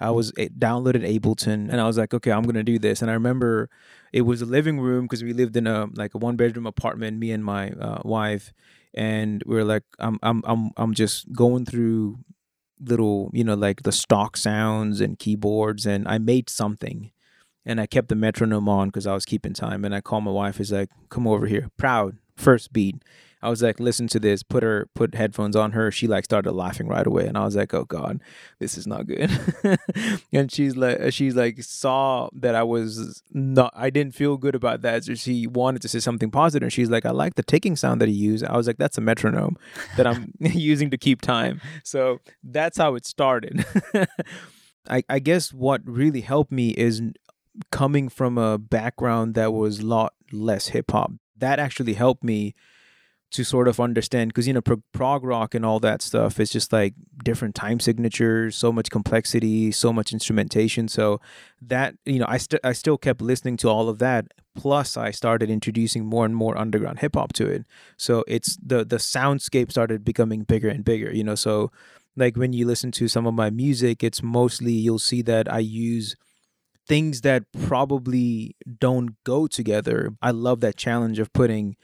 I 0.00 0.10
was 0.10 0.32
it 0.36 0.58
downloaded 0.58 1.04
Ableton, 1.04 1.70
and 1.70 1.80
I 1.80 1.86
was 1.86 1.96
like, 1.98 2.14
okay, 2.14 2.32
I'm 2.32 2.42
gonna 2.42 2.62
do 2.64 2.78
this. 2.78 3.02
And 3.02 3.10
I 3.10 3.14
remember 3.14 3.70
it 4.12 4.22
was 4.22 4.42
a 4.42 4.46
living 4.46 4.80
room 4.80 5.04
because 5.04 5.22
we 5.22 5.32
lived 5.32 5.56
in 5.56 5.66
a 5.66 5.86
like 5.94 6.14
a 6.14 6.18
one 6.18 6.36
bedroom 6.36 6.66
apartment, 6.66 7.18
me 7.18 7.30
and 7.30 7.44
my 7.44 7.70
uh, 7.70 8.02
wife, 8.04 8.52
and 8.94 9.42
we 9.46 9.56
are 9.58 9.64
like, 9.64 9.84
I'm 9.98 10.18
I'm 10.22 10.42
I'm 10.46 10.70
I'm 10.76 10.94
just 10.94 11.32
going 11.32 11.64
through 11.64 12.18
little 12.80 13.30
you 13.32 13.44
know 13.44 13.54
like 13.54 13.82
the 13.82 13.92
stock 13.92 14.36
sounds 14.36 15.00
and 15.00 15.18
keyboards, 15.18 15.86
and 15.86 16.08
I 16.08 16.18
made 16.18 16.50
something 16.50 17.10
and 17.66 17.80
I 17.80 17.86
kept 17.86 18.08
the 18.08 18.14
metronome 18.14 18.68
on 18.68 18.88
because 18.88 19.06
I 19.06 19.14
was 19.14 19.24
keeping 19.24 19.54
time. 19.54 19.84
And 19.84 19.94
I 19.94 20.00
called 20.00 20.24
my 20.24 20.30
wife. 20.30 20.58
He's 20.58 20.72
like, 20.72 20.90
"Come 21.08 21.26
over 21.26 21.46
here." 21.46 21.70
Proud 21.76 22.16
first 22.36 22.72
beat. 22.72 22.96
I 23.44 23.50
was 23.50 23.62
like, 23.62 23.78
"Listen 23.78 24.08
to 24.08 24.18
this." 24.18 24.42
Put 24.42 24.62
her 24.62 24.88
put 24.94 25.14
headphones 25.14 25.54
on 25.54 25.72
her. 25.72 25.90
She 25.90 26.06
like 26.06 26.24
started 26.24 26.52
laughing 26.52 26.88
right 26.88 27.06
away, 27.06 27.26
and 27.26 27.36
I 27.36 27.44
was 27.44 27.54
like, 27.54 27.74
"Oh 27.74 27.84
God, 27.84 28.20
this 28.58 28.78
is 28.78 28.86
not 28.86 29.06
good." 29.06 29.30
and 30.32 30.50
she's 30.50 30.76
like, 30.76 31.00
uh, 31.00 31.10
she's 31.10 31.34
like 31.36 31.62
saw 31.62 32.28
that 32.32 32.54
I 32.54 32.62
was 32.62 33.22
not. 33.32 33.72
I 33.76 33.90
didn't 33.90 34.14
feel 34.14 34.36
good 34.36 34.54
about 34.54 34.82
that, 34.82 35.04
so 35.04 35.14
she 35.14 35.46
wanted 35.46 35.82
to 35.82 35.88
say 35.88 36.00
something 36.00 36.30
positive. 36.30 36.64
And 36.64 36.72
she's 36.72 36.90
like, 36.90 37.04
"I 37.04 37.10
like 37.10 37.34
the 37.34 37.42
ticking 37.42 37.76
sound 37.76 38.00
that 38.00 38.08
he 38.08 38.14
used." 38.14 38.44
I 38.44 38.56
was 38.56 38.66
like, 38.66 38.78
"That's 38.78 38.98
a 38.98 39.02
metronome 39.02 39.56
that 39.96 40.06
I'm 40.06 40.32
using 40.40 40.90
to 40.90 40.96
keep 40.96 41.20
time." 41.20 41.60
So 41.84 42.20
that's 42.42 42.78
how 42.78 42.94
it 42.94 43.04
started. 43.04 43.64
I, 44.88 45.02
I 45.08 45.18
guess 45.18 45.52
what 45.52 45.80
really 45.84 46.20
helped 46.22 46.52
me 46.52 46.70
is 46.70 47.02
coming 47.70 48.08
from 48.08 48.38
a 48.38 48.58
background 48.58 49.34
that 49.34 49.52
was 49.52 49.80
a 49.80 49.86
lot 49.86 50.14
less 50.32 50.68
hip 50.68 50.90
hop. 50.90 51.12
that 51.36 51.58
actually 51.58 51.94
helped 51.94 52.24
me 52.24 52.54
to 53.34 53.44
sort 53.44 53.66
of 53.66 53.80
understand 53.80 54.28
because 54.30 54.46
you 54.46 54.52
know 54.52 54.60
prog, 54.60 54.82
prog 54.92 55.24
rock 55.24 55.54
and 55.54 55.66
all 55.66 55.80
that 55.80 56.00
stuff 56.00 56.38
is 56.38 56.50
just 56.50 56.72
like 56.72 56.94
different 57.24 57.54
time 57.54 57.80
signatures 57.80 58.56
so 58.56 58.72
much 58.72 58.90
complexity 58.90 59.72
so 59.72 59.92
much 59.92 60.12
instrumentation. 60.12 60.88
So 60.88 61.20
that 61.60 61.94
you 62.04 62.18
know 62.18 62.26
i 62.28 62.38
st- 62.38 62.60
i 62.64 62.72
still 62.72 62.98
kept 62.98 63.20
listening 63.20 63.56
to 63.58 63.68
all 63.68 63.88
of 63.88 63.98
that. 63.98 64.26
Plus 64.54 64.96
i 64.96 65.10
started 65.10 65.50
introducing 65.50 66.06
more 66.06 66.24
and 66.24 66.36
more 66.36 66.56
underground 66.56 67.00
hip 67.00 67.16
hop 67.16 67.32
to 67.34 67.46
it. 67.46 67.64
So 67.96 68.24
it's 68.28 68.56
the 68.64 68.84
the 68.84 68.96
soundscape 68.96 69.70
started 69.70 70.04
becoming 70.04 70.44
bigger 70.44 70.68
and 70.68 70.84
bigger 70.84 71.12
you 71.12 71.24
know? 71.24 71.34
So 71.34 71.72
like 72.16 72.36
when 72.36 72.52
you 72.52 72.66
listen 72.66 72.92
to 72.92 73.08
some 73.08 73.26
of 73.26 73.34
my 73.34 73.50
music 73.50 74.04
it's 74.04 74.22
mostly 74.22 74.72
you'll 74.72 75.00
see 75.00 75.20
that 75.22 75.52
i 75.52 75.58
use 75.58 76.14
things 76.86 77.22
that 77.22 77.44
probably 77.66 78.56
don't 78.78 79.22
go 79.24 79.46
together. 79.46 80.10
I 80.20 80.30
love 80.30 80.60
that 80.60 80.76
challenge 80.76 81.18
of 81.18 81.32
putting 81.32 81.76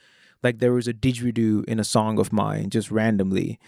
like 0.43 0.59
there 0.59 0.73
was 0.73 0.87
a 0.87 0.93
didgeridoo 0.93 1.65
in 1.65 1.79
a 1.79 1.83
song 1.83 2.19
of 2.19 2.33
mine 2.33 2.69
just 2.69 2.91
randomly. 2.91 3.59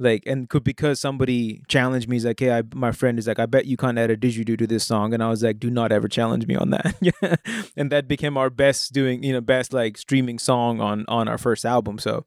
Like 0.00 0.22
and 0.26 0.48
could 0.48 0.62
because 0.62 1.00
somebody 1.00 1.62
challenged 1.66 2.08
me 2.08 2.16
he's 2.16 2.24
like 2.24 2.38
hey 2.38 2.52
I, 2.52 2.62
my 2.72 2.92
friend 2.92 3.18
is 3.18 3.26
like 3.26 3.40
i 3.40 3.46
bet 3.46 3.66
you 3.66 3.76
can't 3.76 3.98
add 3.98 4.12
a 4.12 4.16
didgeridoo 4.16 4.56
to 4.58 4.66
this 4.66 4.86
song. 4.86 5.12
And 5.12 5.22
i 5.24 5.28
was 5.28 5.42
like 5.42 5.58
do 5.58 5.70
not 5.70 5.90
ever 5.90 6.06
challenge 6.06 6.46
me 6.46 6.54
on 6.54 6.70
that. 6.70 7.40
And 7.76 7.90
that 7.90 8.06
became 8.06 8.36
our 8.36 8.48
best 8.48 8.92
doing 8.92 9.24
you 9.24 9.32
know 9.32 9.40
best 9.40 9.72
like 9.72 9.98
streaming 9.98 10.38
song 10.38 10.80
on 10.80 11.04
on 11.08 11.26
our 11.26 11.38
first 11.38 11.64
album. 11.64 11.98
So 11.98 12.24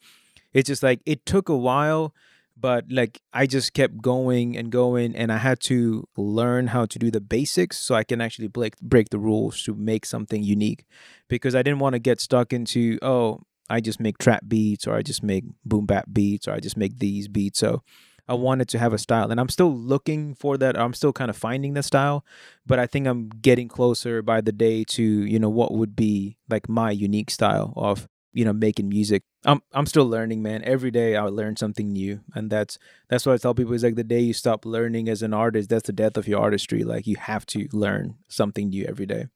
it's 0.54 0.68
just 0.68 0.84
like 0.84 1.00
it 1.06 1.26
took 1.26 1.48
a 1.48 1.56
while 1.56 2.14
but 2.62 2.86
like 2.90 3.22
i 3.34 3.46
just 3.48 3.74
kept 3.74 4.02
going 4.02 4.56
and 4.56 4.72
going 4.72 5.16
and 5.16 5.32
i 5.32 5.38
had 5.38 5.60
to 5.60 6.08
learn 6.16 6.68
how 6.68 6.86
to 6.86 7.00
do 7.00 7.10
the 7.10 7.20
basics 7.20 7.80
so 7.80 7.96
i 7.96 8.04
can 8.04 8.22
actually 8.22 8.48
break 8.48 8.78
break 8.80 9.10
the 9.10 9.18
rules 9.18 9.64
to 9.64 9.74
make 9.74 10.06
something 10.06 10.44
unique. 10.44 10.86
Because 11.28 11.56
i 11.56 11.64
didn't 11.64 11.80
want 11.80 11.94
to 11.94 12.00
get 12.00 12.22
stuck 12.22 12.54
into 12.54 13.00
oh 13.02 13.42
I 13.72 13.80
just 13.80 14.00
make 14.00 14.18
trap 14.18 14.44
beats 14.48 14.86
or 14.86 14.96
I 14.96 15.02
just 15.02 15.24
make 15.24 15.46
boom 15.66 15.86
bap 15.86 16.06
beats 16.12 16.48
or 16.48 16.52
I 16.54 16.60
just 16.60 16.78
make 16.78 17.00
these 17.00 17.28
beats. 17.28 17.60
So 17.60 17.82
I 18.28 18.34
wanted 18.34 18.68
to 18.70 18.80
have 18.80 18.94
a 18.94 18.98
style 18.98 19.32
and 19.32 19.40
I'm 19.40 19.50
still 19.50 19.74
looking 19.76 20.36
for 20.36 20.58
that. 20.58 20.78
I'm 20.78 20.94
still 20.94 21.14
kind 21.14 21.30
of 21.30 21.38
finding 21.38 21.74
the 21.74 21.84
style, 21.84 22.26
but 22.66 22.80
I 22.80 22.86
think 22.86 23.08
I'm 23.08 23.30
getting 23.30 23.68
closer 23.68 24.22
by 24.22 24.42
the 24.42 24.52
day 24.52 24.84
to, 24.90 25.04
you 25.04 25.40
know, 25.40 25.50
what 25.50 25.74
would 25.74 25.96
be 25.96 26.38
like 26.50 26.70
my 26.70 26.92
unique 26.92 27.32
style 27.32 27.74
of, 27.76 28.08
you 28.34 28.46
know, 28.46 28.54
making 28.54 28.90
music. 28.90 29.24
I'm 29.46 29.62
I'm 29.74 29.86
still 29.86 30.06
learning, 30.06 30.44
man. 30.44 30.64
Every 30.64 30.92
day 30.92 31.16
I 31.16 31.24
learn 31.24 31.58
something 31.58 31.92
new. 31.92 32.22
And 32.36 32.50
that's 32.50 32.78
that's 33.10 33.26
what 33.26 33.34
I 33.34 33.38
tell 33.38 33.56
people 33.56 33.74
is 33.74 33.84
like 33.84 33.96
the 33.96 34.04
day 34.04 34.20
you 34.20 34.34
stop 34.34 34.66
learning 34.66 35.10
as 35.10 35.22
an 35.22 35.34
artist, 35.34 35.70
that's 35.70 35.88
the 35.88 35.94
death 35.94 36.18
of 36.18 36.28
your 36.28 36.42
artistry. 36.42 36.84
Like 36.84 37.08
you 37.08 37.16
have 37.18 37.46
to 37.48 37.68
learn 37.72 38.16
something 38.28 38.70
new 38.70 38.86
every 38.86 39.06
day. 39.06 39.28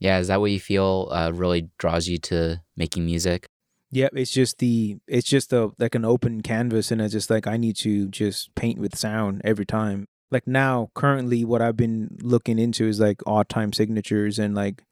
Yeah, 0.00 0.18
is 0.18 0.28
that 0.28 0.40
what 0.40 0.50
you 0.50 0.58
feel 0.60 1.08
uh, 1.12 1.30
really 1.30 1.68
draws 1.78 2.08
you 2.08 2.18
to 2.18 2.62
making 2.74 3.04
music? 3.04 3.49
Yeah, 3.90 4.08
it's 4.12 4.30
just 4.30 4.58
the 4.58 4.98
it's 5.08 5.28
just 5.28 5.52
a 5.52 5.72
like 5.78 5.94
an 5.94 6.04
open 6.04 6.42
canvas, 6.42 6.90
and 6.90 7.00
it's 7.00 7.12
just 7.12 7.30
like 7.30 7.46
I 7.46 7.56
need 7.56 7.76
to 7.78 8.08
just 8.08 8.54
paint 8.54 8.78
with 8.78 8.96
sound 8.96 9.42
every 9.44 9.66
time. 9.66 10.06
Like 10.30 10.46
now, 10.46 10.90
currently, 10.94 11.44
what 11.44 11.60
I've 11.60 11.76
been 11.76 12.16
looking 12.22 12.58
into 12.58 12.86
is 12.86 13.00
like 13.00 13.20
odd 13.26 13.48
time 13.48 13.72
signatures 13.72 14.38
and 14.38 14.54
like 14.54 14.84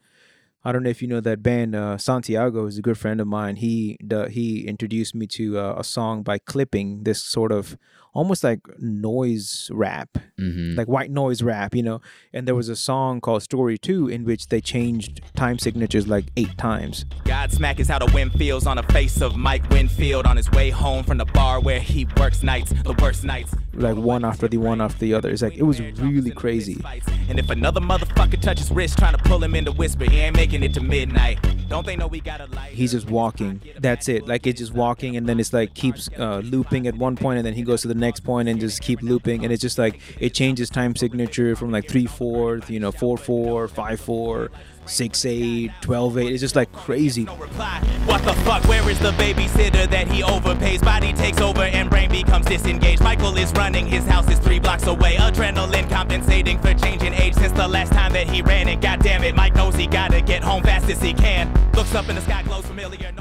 I 0.65 0.73
don't 0.73 0.83
know 0.83 0.91
if 0.91 1.01
you 1.01 1.09
know 1.09 1.21
that 1.21 1.43
band. 1.43 1.77
Uh, 1.77 1.97
Santiago 1.97 2.67
is 2.67 2.79
a 2.79 2.83
good 2.83 2.99
friend 2.99 3.21
of 3.21 3.29
mine. 3.29 3.57
He 3.57 3.97
the, 4.03 4.29
he 4.29 4.67
introduced 4.67 5.15
me 5.15 5.27
to 5.29 5.59
uh, 5.59 5.75
a 5.79 5.85
song 5.85 6.23
by 6.23 6.39
Clipping, 6.39 7.05
this 7.05 7.23
sort 7.23 7.53
of 7.53 7.79
almost 8.19 8.43
like 8.43 8.59
noise 8.81 9.71
rap, 9.73 10.19
mm-hmm. 10.37 10.75
like 10.77 10.89
white 10.89 11.11
noise 11.11 11.41
rap, 11.41 11.73
you 11.73 11.85
know. 11.85 12.01
And 12.33 12.49
there 12.49 12.55
was 12.57 12.69
a 12.69 12.75
song 12.75 13.21
called 13.21 13.45
Story 13.45 13.79
Two 13.79 14.09
in 14.09 14.25
which 14.25 14.49
they 14.49 14.61
changed 14.61 15.23
time 15.37 15.59
signatures 15.59 16.09
like 16.09 16.25
eight 16.37 16.59
times. 16.59 17.05
Godsmack 17.25 17.79
is 17.79 17.87
how 17.87 18.01
the 18.01 18.11
wind 18.13 18.33
feels 18.33 18.67
on 18.67 18.77
the 18.77 18.83
face 18.83 19.23
of 19.23 19.37
Mike 19.37 19.71
Winfield 19.71 20.27
on 20.27 20.37
his 20.37 20.51
way 20.51 20.71
home 20.71 21.05
from 21.05 21.19
the 21.19 21.27
bar 21.27 21.61
where 21.61 21.79
he 21.79 22.09
works 22.17 22.43
nights, 22.43 22.73
the 22.83 22.97
worst 23.01 23.23
nights. 23.23 23.55
Like 23.73 23.97
one 23.97 24.25
after 24.25 24.49
the 24.49 24.59
one 24.59 24.81
after 24.81 24.99
the 24.99 25.15
other. 25.15 25.31
It's 25.31 25.43
like 25.43 25.55
it 25.55 25.63
was 25.63 25.81
really 25.81 26.33
crazy. 26.33 26.83
And 27.29 27.39
if 27.39 27.49
another 27.51 27.81
motherfucker 27.81 28.41
touches 28.41 28.73
wrist 28.73 28.99
trying 28.99 29.17
to 29.17 29.23
pull 29.23 29.43
him 29.45 29.55
into 29.55 29.71
whisper, 29.71 30.11
he 30.11 30.19
ain't 30.19 30.35
making 30.35 30.65
it 30.65 30.75
to 30.75 30.81
midnight. 30.81 31.39
Don't 31.69 31.85
they 31.85 31.97
know 31.97 32.07
we 32.07 32.21
got 32.21 32.41
a 32.41 32.47
light? 32.47 32.73
He's 32.73 32.93
just 32.93 33.11
walking. 33.11 33.61
That's 33.79 34.09
it. 34.09 34.27
Like 34.27 34.47
it's 34.47 34.59
just 34.59 34.73
walking, 34.73 35.17
and 35.17 35.29
then 35.29 35.39
it's 35.39 35.53
like 35.53 35.75
keeps 35.75 36.09
uh, 36.19 36.39
looping 36.39 36.87
at 36.87 36.97
one 36.97 37.15
point, 37.15 37.37
and 37.37 37.47
then 37.47 37.55
he 37.55 37.63
goes 37.63 37.83
to 37.83 37.89
the 37.89 37.95
next 37.95 38.08
point 38.17 38.49
and 38.49 38.59
just 38.59 38.81
keep 38.81 39.03
looping, 39.03 39.45
and 39.45 39.53
it's 39.53 39.63
just 39.63 39.79
like 39.79 40.01
it 40.19 40.35
changes 40.35 40.71
time 40.71 40.97
signature 40.97 41.55
from 41.55 41.71
like 41.71 41.89
three 41.89 42.07
four, 42.07 42.61
you 42.69 42.81
know, 42.81 42.93
four 42.93 43.19
four, 43.19 43.69
five 43.69 44.01
four, 44.01 44.51
six 44.87 45.25
eight, 45.25 45.71
twelve 45.81 46.17
eight. 46.19 46.33
It's 46.33 46.41
just 46.41 46.57
like 46.57 46.73
crazy. 46.73 47.25
What 47.25 48.23
the 48.25 48.33
fuck? 48.45 48.65
Where 48.65 48.89
is 48.89 48.99
the 48.99 49.13
babysitter 49.13 49.89
that 49.91 50.09
he 50.09 50.23
overpays? 50.23 50.81
Body 50.83 51.13
takes 51.13 51.41
over 51.41 51.63
and 51.63 51.91
brain 51.91 52.11
becomes 52.11 52.47
disengaged. 52.47 53.03
Michael 53.03 53.37
is 53.37 53.53
running. 53.53 53.87
His 53.87 54.05
house 54.07 54.29
is 54.31 54.39
three 54.39 54.59
blocks 54.59 54.87
away. 54.87 55.17
Adrenaline 55.17 55.89
compensating 55.91 56.59
for 56.59 56.75
changing 56.75 57.15
age 57.15 57.35
since 57.35 57.53
the 57.53 57.69
last 57.69 57.93
time 57.93 58.13
that 58.15 58.29
he 58.29 58.43
ran 58.43 58.69
it. 58.69 58.81
God 58.81 59.01
damn 59.01 59.23
it, 59.25 59.35
Mike 59.35 59.55
knows 59.55 59.75
he 59.75 59.87
gotta 59.87 60.21
get 60.21 60.43
home 60.43 60.63
fast 60.63 60.89
as 60.89 61.01
he 61.03 61.13
can. 61.13 61.53
Looks 61.73 61.95
up 61.95 62.09
in 62.09 62.17
the 62.17 62.23
sky, 62.23 62.43
glows 62.43 62.67
familiar. 62.67 63.13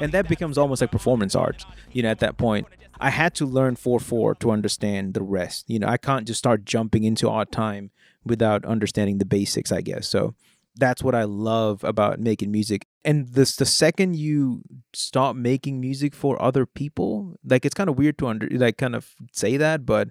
And 0.00 0.12
that 0.12 0.28
becomes 0.28 0.58
almost 0.58 0.80
like 0.80 0.90
performance 0.90 1.34
art 1.34 1.64
you 1.92 2.02
know 2.02 2.10
at 2.10 2.20
that 2.20 2.36
point. 2.36 2.66
I 3.02 3.08
had 3.08 3.34
to 3.36 3.46
learn 3.46 3.76
4-4 3.76 4.38
to 4.40 4.50
understand 4.50 5.14
the 5.14 5.22
rest. 5.22 5.64
You 5.68 5.78
know 5.78 5.88
i 5.88 5.96
can't 5.96 6.26
just 6.26 6.38
start 6.38 6.64
jumping 6.64 7.04
into 7.04 7.28
odd 7.28 7.50
time 7.52 7.90
without 8.24 8.64
understanding 8.64 9.18
the 9.18 9.24
basics 9.24 9.72
i 9.72 9.80
guess. 9.80 10.08
So 10.08 10.34
that's 10.76 11.02
what 11.02 11.14
i 11.14 11.24
love 11.24 11.82
about 11.84 12.20
making 12.20 12.50
music. 12.50 12.86
And 13.04 13.28
this 13.28 13.56
the 13.56 13.66
second 13.66 14.16
you 14.16 14.62
stop 14.92 15.36
making 15.36 15.80
music 15.80 16.14
for 16.14 16.40
other 16.42 16.66
people 16.66 17.38
like 17.44 17.64
it's 17.64 17.74
kind 17.74 17.88
of 17.90 17.96
weird 17.96 18.18
to 18.18 18.26
under 18.28 18.48
like 18.50 18.76
kind 18.76 18.94
of 18.94 19.14
say 19.32 19.56
that 19.56 19.86
but 19.86 20.10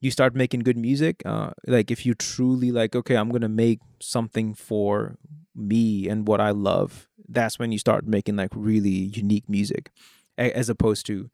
you 0.00 0.10
start 0.10 0.34
making 0.34 0.60
good 0.60 0.76
music 0.76 1.22
uh 1.26 1.50
like 1.66 1.90
if 1.90 2.06
you 2.06 2.14
truly 2.14 2.70
like 2.70 2.94
okay 2.94 3.16
i'm 3.16 3.30
gonna 3.30 3.48
make 3.48 3.80
something 4.00 4.54
for 4.54 5.18
me 5.54 6.08
and 6.08 6.28
what 6.28 6.40
i 6.40 6.50
love 6.50 7.07
that's 7.28 7.58
when 7.58 7.72
you 7.72 7.78
start 7.78 8.06
making 8.06 8.36
like 8.36 8.50
really 8.54 8.90
unique 8.90 9.48
music 9.48 9.90
as 10.36 10.68
opposed 10.68 11.06
to 11.06 11.30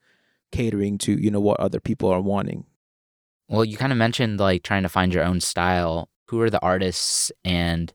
catering 0.50 0.98
to 0.98 1.12
you 1.12 1.30
know 1.30 1.40
what 1.40 1.58
other 1.60 1.80
people 1.80 2.08
are 2.08 2.20
wanting 2.20 2.64
Well, 3.48 3.64
you 3.64 3.76
kind 3.76 3.92
of 3.92 3.98
mentioned 3.98 4.40
like 4.40 4.62
trying 4.62 4.84
to 4.84 4.88
find 4.88 5.12
your 5.12 5.24
own 5.24 5.40
style. 5.40 6.08
Who 6.28 6.40
are 6.40 6.50
the 6.50 6.62
artists 6.62 7.30
and 7.44 7.92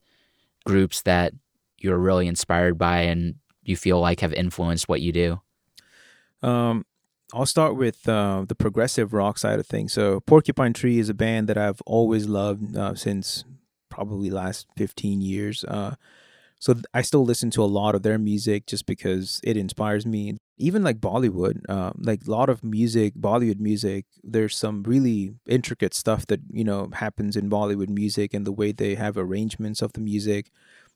groups 0.66 1.02
that 1.02 1.34
you're 1.78 1.98
really 1.98 2.28
inspired 2.28 2.78
by 2.78 3.02
and 3.02 3.36
you 3.64 3.76
feel 3.76 4.00
like 4.00 4.20
have 4.20 4.34
influenced 4.34 4.88
what 4.88 5.02
you 5.02 5.12
do? 5.12 5.42
Um, 6.42 6.86
I'll 7.34 7.46
start 7.46 7.76
with 7.76 8.08
uh, 8.08 8.46
the 8.48 8.56
progressive 8.56 9.14
rock 9.14 9.38
side 9.38 9.60
of 9.60 9.68
things. 9.68 9.94
So, 9.94 10.20
Porcupine 10.22 10.74
Tree 10.74 11.00
is 11.00 11.10
a 11.10 11.14
band 11.14 11.48
that 11.48 11.58
I've 11.58 11.82
always 11.86 12.28
loved 12.28 12.76
uh, 12.76 12.96
since 12.96 13.44
probably 13.90 14.30
last 14.30 14.68
15 14.78 15.22
years. 15.22 15.64
Uh, 15.64 15.96
so 16.60 16.76
I 16.94 17.02
still 17.02 17.24
listen 17.24 17.50
to 17.52 17.64
a 17.64 17.66
lot 17.66 17.96
of 17.96 18.04
their 18.04 18.20
music 18.20 18.68
just 18.68 18.86
because 18.86 19.40
it 19.44 19.56
inspires 19.56 20.06
me. 20.06 20.38
Even 20.58 20.84
like 20.84 21.00
Bollywood, 21.00 21.62
uh, 21.70 21.94
like 21.98 22.28
a 22.28 22.32
lot 22.32 22.50
of 22.50 22.66
music, 22.66 23.14
Bollywood 23.16 23.62
music. 23.62 24.06
There's 24.24 24.58
some 24.58 24.84
really 24.84 25.36
intricate 25.48 25.94
stuff 25.94 26.28
that 26.28 26.42
you 26.52 26.66
know 26.66 26.90
happens 26.94 27.38
in 27.38 27.50
Bollywood 27.50 27.88
music 27.88 28.34
and 28.34 28.46
the 28.46 28.52
way 28.52 28.74
they 28.74 28.96
have 28.96 29.18
arrangements 29.18 29.82
of 29.82 29.94
the 29.94 30.02
music 30.02 30.52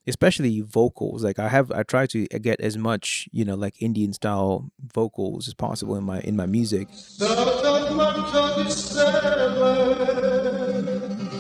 especially 0.06 0.60
vocals 0.60 1.24
like 1.24 1.40
i 1.40 1.48
have 1.48 1.72
i 1.72 1.82
try 1.82 2.06
to 2.06 2.26
get 2.42 2.60
as 2.60 2.78
much 2.78 3.30
you 3.32 3.46
know 3.46 3.56
like 3.56 3.82
indian 3.82 4.12
style 4.12 4.70
vocals 4.94 5.48
as 5.48 5.54
possible 5.54 5.96
in 5.96 6.04
my 6.04 6.20
in 6.22 6.36
my 6.36 6.46
music 6.46 6.90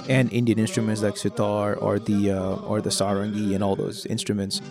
and 0.09 0.31
indian 0.33 0.59
instruments 0.59 1.01
like 1.01 1.17
sitar 1.17 1.75
or 1.75 1.99
the 1.99 2.31
uh, 2.31 2.55
or 2.55 2.81
the 2.81 2.89
sarangi 2.89 3.55
and 3.55 3.63
all 3.63 3.75
those 3.75 4.05
instruments. 4.07 4.61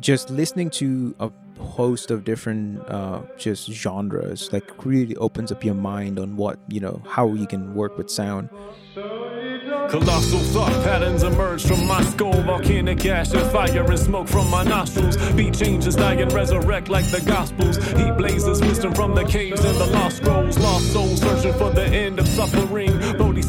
Just 0.00 0.30
listening 0.30 0.70
to 0.70 1.14
a 1.18 1.30
host 1.58 2.10
of 2.10 2.24
different 2.24 2.80
uh, 2.88 3.22
just 3.38 3.70
genres 3.70 4.52
like 4.52 4.84
really 4.84 5.16
opens 5.16 5.50
up 5.50 5.64
your 5.64 5.74
mind 5.74 6.18
on 6.18 6.36
what 6.36 6.58
you 6.68 6.80
know 6.80 7.02
how 7.06 7.32
you 7.32 7.46
can 7.46 7.74
work 7.74 7.96
with 7.96 8.10
sound 8.10 8.48
Colossal 9.90 10.40
thought 10.40 10.72
patterns 10.84 11.22
emerge 11.22 11.64
from 11.66 11.86
my 11.86 12.02
skull. 12.02 12.42
Volcanic 12.42 13.04
ash 13.06 13.32
and 13.32 13.50
fire 13.50 13.84
and 13.84 13.98
smoke 13.98 14.28
from 14.28 14.48
my 14.50 14.64
nostrils. 14.64 15.16
Beat 15.32 15.54
changes, 15.54 15.96
die 15.96 16.14
and 16.14 16.32
resurrect 16.32 16.88
like 16.88 17.10
the 17.10 17.20
Gospels. 17.20 17.76
He 17.92 18.10
blazes 18.12 18.60
wisdom 18.60 18.94
from 18.94 19.14
the 19.14 19.24
caves 19.24 19.64
and 19.64 19.76
the 19.78 19.86
lost 19.86 20.18
scrolls. 20.18 20.58
Lost 20.58 20.92
souls 20.92 21.20
searching 21.20 21.54
for 21.54 21.70
the 21.70 21.84
end 21.84 22.18
of 22.18 22.28
suffering. 22.28 22.93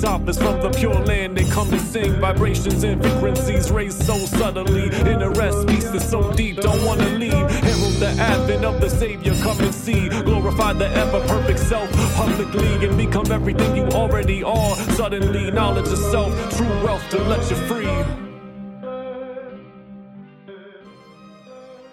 Bodhisattvas 0.06 0.38
from 0.38 0.62
the 0.62 0.78
pure 0.78 0.94
land, 1.06 1.36
they 1.36 1.46
come 1.46 1.68
to 1.72 1.80
sing. 1.80 2.14
Vibrations 2.20 2.84
and 2.84 3.02
frequencies 3.02 3.72
raised 3.72 4.04
so 4.04 4.18
subtly. 4.26 4.86
In 5.10 5.22
a 5.22 5.32
rest, 5.32 5.68
peace 5.68 5.86
is 5.86 6.08
so 6.08 6.32
deep, 6.34 6.58
don't 6.58 6.86
wanna 6.86 7.10
leave. 7.18 7.34
Herald 7.34 7.94
the 7.96 8.14
advent 8.20 8.64
of 8.66 8.80
the 8.80 8.90
Savior. 8.90 9.34
Come 9.42 9.60
and 9.62 9.74
see, 9.74 10.10
glorify 10.10 10.74
the 10.74 10.88
ever 10.90 11.26
perfect 11.28 11.60
self 11.60 11.92
publicly 12.16 12.88
and 12.88 12.96
become 12.98 13.32
everything 13.32 13.76
you 13.76 13.86
already 14.00 14.44
are. 14.44 14.76
Suddenly, 14.94 15.50
knowledge 15.50 15.88
of 15.88 15.98
self, 15.98 16.32
true 16.56 16.84
wealth 16.84 17.10
to 17.10 17.24
let 17.24 17.50
you 17.50 17.56
free. 17.68 17.90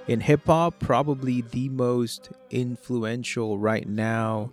in 0.08 0.20
hip 0.20 0.44
hop, 0.46 0.78
probably 0.78 1.40
the 1.40 1.70
most 1.70 2.30
influential 2.50 3.56
right 3.56 3.88
now 3.88 4.50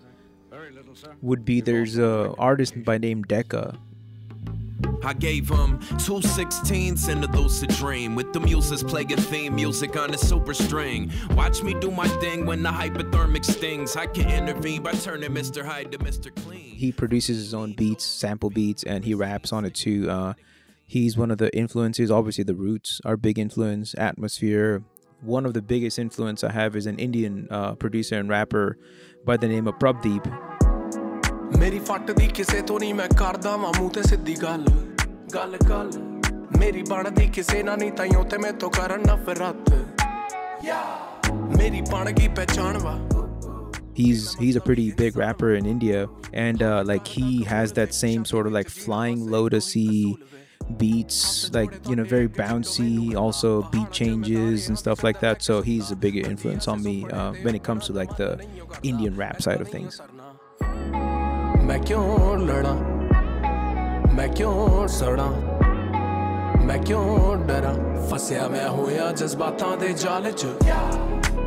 would 1.21 1.45
be 1.45 1.61
there's 1.61 1.97
a 1.97 2.33
artist 2.37 2.83
by 2.83 2.97
name 2.97 3.23
Deca. 3.23 3.77
I 5.03 5.13
gave 5.13 5.49
him 5.49 5.79
two 5.97 6.19
16s 6.19 7.07
and 7.07 7.23
a 7.23 7.27
lucid 7.27 7.69
dream 7.69 8.15
with 8.15 8.33
the 8.33 8.39
muses 8.39 8.83
playing 8.83 9.15
theme 9.15 9.55
music 9.55 9.97
on 9.97 10.13
a 10.13 10.17
super 10.17 10.53
string. 10.53 11.11
Watch 11.31 11.63
me 11.63 11.73
do 11.73 11.89
my 11.89 12.07
thing 12.07 12.45
when 12.45 12.63
the 12.63 12.69
hypothermic 12.69 13.45
stings. 13.45 13.95
I 13.95 14.07
can 14.07 14.29
intervene 14.29 14.83
by 14.83 14.91
turning 14.91 15.31
Mr. 15.31 15.63
Hyde 15.63 15.91
to 15.93 15.97
Mr. 15.99 16.35
Clean. 16.43 16.75
He 16.75 16.91
produces 16.91 17.37
his 17.37 17.53
own 17.53 17.73
beats, 17.73 18.03
sample 18.03 18.49
beats, 18.49 18.83
and 18.83 19.05
he 19.05 19.13
raps 19.13 19.53
on 19.53 19.63
it 19.63 19.73
too. 19.73 20.09
Uh, 20.09 20.33
he's 20.85 21.17
one 21.17 21.31
of 21.31 21.37
the 21.37 21.55
influences. 21.55 22.11
Obviously, 22.11 22.43
the 22.43 22.55
Roots 22.55 22.99
are 23.05 23.15
big 23.15 23.39
influence. 23.39 23.95
Atmosphere. 23.97 24.83
One 25.21 25.45
of 25.45 25.53
the 25.53 25.61
biggest 25.61 25.99
influence 25.99 26.43
I 26.43 26.51
have 26.51 26.75
is 26.75 26.85
an 26.85 26.97
Indian 26.97 27.47
uh, 27.49 27.75
producer 27.75 28.17
and 28.17 28.29
rapper 28.29 28.77
by 29.25 29.37
the 29.37 29.47
name 29.47 29.67
of 29.67 29.75
Prabh 29.79 30.01
Deep. 30.01 30.25
ਮੇਰੀ 31.58 31.78
ਫੱਟਦੀ 31.78 32.26
ਕਿਸੇ 32.34 32.60
ਤੋਂ 32.60 32.78
ਨਹੀਂ 32.80 32.94
ਮੈਂ 32.94 33.08
ਕਰਦਾ 33.18 33.56
ਵਾਂ 33.56 33.72
ਮੂੰਹ 33.78 33.90
ਤੇ 33.90 34.02
ਸਿੱਧੀ 34.02 34.34
ਗੱਲ 34.42 34.64
ਗੱਲ 35.34 35.56
ਗੱਲ 35.68 35.90
ਮੇਰੀ 36.58 36.82
ਬਣਦੀ 36.90 37.26
ਕਿਸੇ 37.34 37.62
ਨਾਲ 37.62 37.78
ਨਹੀਂ 37.78 37.92
ਤਾਈਓ 37.92 38.22
ਤੇ 38.30 38.38
ਮੈਥੋਂ 38.38 38.70
ਕਰਨ 38.70 39.02
ਨਫ਼ਰਤ 39.08 39.70
ਮੇਰੀ 41.58 41.80
ਬਣ 41.90 42.10
ਗਈ 42.12 42.28
ਪਹਿਚਾਣ 42.28 42.78
ਵਾ 42.78 42.98
he's 43.96 44.34
he's 44.34 44.56
a 44.56 44.60
pretty 44.60 44.84
big 44.92 45.16
rapper 45.16 45.54
in 45.54 45.66
India, 45.66 45.98
and 46.44 46.62
uh, 46.62 46.70
like 46.86 47.06
he 47.06 47.44
has 47.44 47.74
that 47.74 47.94
same 47.94 48.24
sort 48.24 48.48
of 48.48 48.52
like 48.52 48.68
flying 48.68 49.20
lotusy 49.34 50.16
beats, 50.78 51.50
like 51.52 51.72
you 51.88 51.96
know, 51.96 52.04
very 52.04 52.28
bouncy, 52.28 53.14
also 53.14 53.62
beat 53.74 53.92
changes 53.92 54.68
and 54.68 54.78
stuff 54.78 55.04
like 55.04 55.20
that. 55.20 55.42
So 55.42 55.62
he's 55.62 55.90
a 55.90 55.96
bigger 55.96 56.26
influence 56.28 56.68
on 56.68 56.82
me 56.82 56.96
uh, 57.10 57.32
when 57.42 57.54
it 57.54 57.62
comes 57.62 57.86
to 57.86 57.92
like 57.92 58.16
the 58.16 58.30
Indian 58.82 59.16
rap 59.16 59.42
side 59.42 59.60
of 59.60 59.68
things. 59.68 60.00
मैं 61.69 61.79
क्यों 61.81 62.03
लड़ा? 62.41 62.73
मैं 64.17 64.27
क्यों 64.35 64.87
सड़ा? 64.93 65.25
ਮੈਂ 66.65 66.77
ਕਿਉਂ 66.77 67.35
ਡਰਾਂ 67.47 67.73
ਫਸਿਆ 68.07 68.47
ਮੈਂ 68.47 68.67
ਹੋਇਆ 68.69 69.11
ਜਜ਼ਬਾਤਾਂ 69.11 69.75
ਦੇ 69.77 69.91
ਜਾਲ 70.01 70.31
'ਚ 70.31 70.47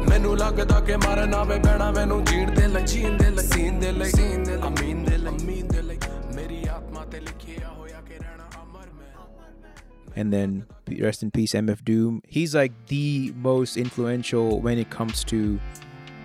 ਮੈਨੂੰ 0.09 0.37
ਲੱਗਦਾ 0.39 0.79
ਕਿ 0.81 0.97
ਮਰਨਾ 0.97 1.43
ਵੇ 1.45 1.59
ਬੈਣਾ 1.65 1.91
ਮੈਨੂੰ 1.91 2.23
ਜੀਣ 2.25 2.51
ਦੇ 2.51 2.67
ਲਈ 2.69 3.03
ਦੇ 3.19 3.31
ਲਈ 3.31 3.71
ਦੇ 3.81 3.93
ਲਈ 3.93 4.13
ਦੇ 4.45 4.57
ਅਮੀਨ 4.69 5.05
ਦੇ 5.05 5.17
ਲਈ 5.17 5.63
ਦੇ 5.73 5.83
ਲਈ 5.83 5.99
ਮੇਰੀ 6.37 6.63
ਆਤਮਾ 6.75 7.05
ਤੇ 7.05 7.21
ਲਿਖਿਆ 7.21 7.69
ਹੋਇਆ 7.69 8.01
ਕਿ 8.09 8.19
ਰਹਿਣਾ 8.19 8.49
ਅਮਰ 8.63 8.87
ਮੈਂ 8.93 10.23
And 10.23 10.37
then 10.37 10.57
rest 11.01 11.27
in 11.27 11.35
peace, 11.39 11.57
MF 11.63 11.83
Doom. 11.91 12.23
He's 12.37 12.55
like 12.61 12.79
the 12.95 13.33
most 13.49 13.83
influential 13.87 14.49
when 14.69 14.85
it 14.85 14.95
comes 14.99 15.27
to 15.35 15.43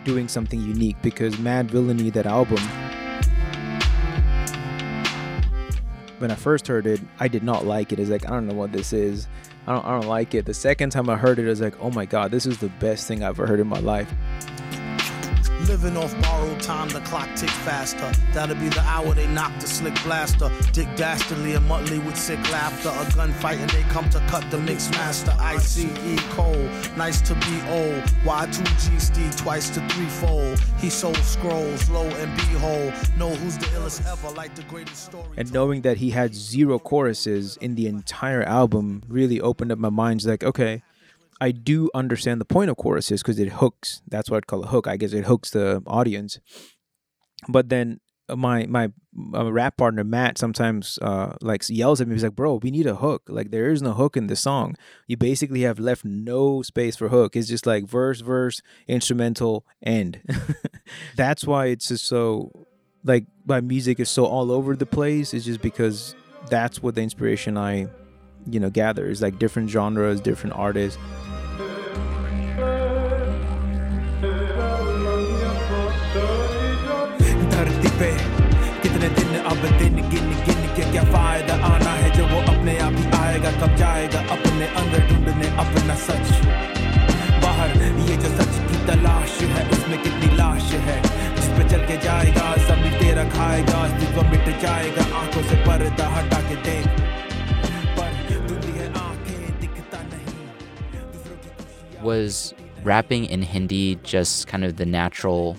doing 0.05 0.31
something 0.37 0.69
unique 0.69 1.03
because 1.09 1.41
Madvillainy, 1.49 2.09
that 2.19 2.31
album, 2.35 2.71
when 6.19 6.31
I 6.31 6.35
first 6.35 6.67
heard 6.67 6.87
it, 6.87 7.01
I 7.19 7.27
did 7.27 7.43
not 7.43 7.65
like 7.65 7.91
it. 7.91 7.99
It's 7.99 8.09
like 8.09 8.25
I 8.25 8.29
don't 8.29 8.47
know 8.47 8.55
what 8.55 8.71
this 8.71 8.93
is. 8.93 9.27
I 9.65 9.73
don't 9.73 9.85
I 9.85 9.99
don't 9.99 10.07
like 10.07 10.33
it. 10.33 10.45
The 10.45 10.53
second 10.53 10.91
time 10.91 11.09
I 11.09 11.15
heard 11.15 11.39
it, 11.39 11.45
I 11.45 11.49
was 11.49 11.61
like, 11.61 11.75
oh 11.81 11.91
my 11.91 12.05
god, 12.05 12.31
this 12.31 12.45
is 12.45 12.57
the 12.57 12.69
best 12.79 13.07
thing 13.07 13.23
I've 13.23 13.39
ever 13.39 13.47
heard 13.47 13.59
in 13.59 13.67
my 13.67 13.79
life. 13.79 14.11
Living 15.65 15.97
off 15.97 16.13
borrowed 16.21 16.61
time, 16.61 16.87
the 16.89 17.01
clock 17.01 17.27
tick 17.35 17.49
faster. 17.49 18.11
That'll 18.33 18.55
be 18.55 18.69
the 18.69 18.81
hour 18.81 19.13
they 19.13 19.27
knock 19.27 19.51
the 19.59 19.67
slick 19.67 19.95
blaster. 20.03 20.51
Dick 20.71 20.87
Dastardly 20.95 21.55
and 21.55 21.67
Muttley 21.67 22.03
with 22.05 22.15
sick 22.15 22.39
laughter. 22.51 22.89
A 22.89 23.05
gunfight 23.11 23.59
and 23.59 23.69
they 23.71 23.81
come 23.83 24.09
to 24.11 24.19
cut 24.27 24.49
the 24.51 24.59
mix 24.59 24.89
master. 24.91 25.35
ICE 25.39 25.85
Cole, 26.29 26.69
nice 26.95 27.21
to 27.21 27.33
be 27.33 27.61
old. 27.69 28.03
Y2G 28.23 29.01
Steve 29.01 29.35
twice 29.35 29.69
to 29.71 29.79
threefold. 29.89 30.59
He 30.77 30.89
sold 30.89 31.17
scrolls, 31.17 31.89
low 31.89 32.05
and 32.05 32.35
behold. 32.37 32.93
Know 33.17 33.33
who's 33.35 33.57
the 33.57 33.65
illest 33.67 34.05
ever, 34.05 34.33
like 34.35 34.53
the 34.55 34.63
greatest 34.63 35.05
story. 35.05 35.37
And 35.37 35.51
knowing 35.51 35.81
that 35.81 35.97
he 35.97 36.11
had 36.11 36.35
zero 36.35 36.77
choruses 36.77 37.57
in 37.57 37.75
the 37.75 37.87
entire 37.87 38.43
album 38.43 39.01
really 39.07 39.41
opened 39.41 39.71
up 39.71 39.79
my 39.79 39.89
mind. 39.89 40.23
Like, 40.23 40.43
okay, 40.43 40.83
I 41.39 41.51
do 41.51 41.89
understand 41.93 42.41
the 42.41 42.45
point 42.45 42.69
of 42.69 42.77
choruses 42.77 43.21
because 43.21 43.39
it 43.39 43.49
hooks. 43.53 44.01
That's 44.07 44.29
what 44.29 44.37
I'd 44.37 44.47
call 44.47 44.63
a 44.63 44.67
hook. 44.67 44.87
I 44.87 44.97
guess 44.97 45.13
it 45.13 45.25
hooks 45.25 45.51
the 45.51 45.83
audience. 45.85 46.39
But 47.47 47.69
then 47.69 47.99
uh, 48.29 48.35
my 48.35 48.65
my 48.65 48.91
uh, 49.33 49.51
rap 49.51 49.77
partner 49.77 50.03
Matt 50.03 50.37
sometimes 50.37 50.99
uh, 51.01 51.35
like 51.41 51.63
yells 51.69 52.01
at 52.01 52.07
me. 52.07 52.15
He's 52.15 52.23
like, 52.23 52.35
"Bro, 52.35 52.55
we 52.63 52.71
need 52.71 52.87
a 52.87 52.95
hook. 52.95 53.23
Like 53.27 53.51
there 53.51 53.71
is 53.71 53.81
no 53.81 53.93
hook 53.93 54.17
in 54.17 54.27
this 54.27 54.41
song. 54.41 54.75
You 55.07 55.17
basically 55.17 55.61
have 55.61 55.79
left 55.79 56.03
no 56.03 56.61
space 56.61 56.95
for 56.95 57.09
hook. 57.09 57.35
It's 57.35 57.47
just 57.47 57.65
like 57.65 57.85
verse, 57.85 58.21
verse, 58.21 58.61
instrumental, 58.87 59.65
end. 59.81 60.21
That's 61.15 61.45
why 61.45 61.67
it's 61.67 61.87
just 61.87 62.05
so 62.05 62.51
like 63.03 63.25
my 63.45 63.61
music 63.61 63.99
is 63.99 64.09
so 64.09 64.25
all 64.25 64.51
over 64.51 64.75
the 64.75 64.85
place. 64.85 65.33
It's 65.33 65.45
just 65.45 65.61
because 65.61 66.15
that's 66.49 66.81
what 66.81 66.95
the 66.95 67.01
inspiration 67.01 67.57
I 67.57 67.87
you 68.49 68.59
know 68.59 68.69
gather 68.69 69.07
is 69.07 69.21
like 69.21 69.39
different 69.39 69.69
genres, 69.69 70.21
different 70.21 70.55
artists. 70.55 70.99
धरती 77.77 77.89
पे। 77.99 78.11
कितने 78.81 79.09
दिन 79.17 79.35
अब 79.39 79.61
दिन 79.79 79.95
गिन 80.09 80.29
गिन 80.45 80.61
के 80.75 80.91
क्या 80.91 81.03
फ़ायदा 81.13 81.53
आना 81.65 81.91
है 82.01 82.09
जो 82.17 82.25
वो 82.27 82.39
अपने 82.53 82.77
आप 82.79 82.93
ही 82.93 83.05
आएगा, 83.17 83.51
कब 83.61 83.75
जाएगा 83.77 84.19
अपने 84.35 84.67
अंदर 84.81 85.07
ढूँढने 85.09 85.47
अपना 85.63 85.95
सच। 86.05 86.27
बाहर, 87.43 87.75
ये 88.09 88.17
जो 88.17 88.29
सच 88.37 88.53
की 88.69 88.77
तलाश 88.87 89.37
है, 89.53 89.69
उसमें 89.71 90.01
कितनी 90.03 90.35
लाश 90.37 90.71
है। 90.87 91.01
जिस 91.35 91.49
पे 91.57 91.69
चल 91.69 91.85
के 91.87 91.97
जाएगा 92.05 92.55
ज़मीन 92.67 92.99
तेरा 92.99 93.23
खाएगा 93.37 93.83
अस्तित्व 93.85 94.21
मिट 94.31 94.61
जाएगा, 94.61 95.03
आँखों 95.21 95.43
से 95.49 95.55
पर्दा 95.67 96.07
हटा 96.17 96.41
के 96.49 96.55
देख। 96.69 97.05
Was 102.03 102.53
rapping 102.85 103.23
in 103.35 103.41
Hindi 103.43 103.97
just 104.09 104.47
kind 104.47 104.63
of 104.65 104.77
the 104.77 104.85
natural 104.85 105.57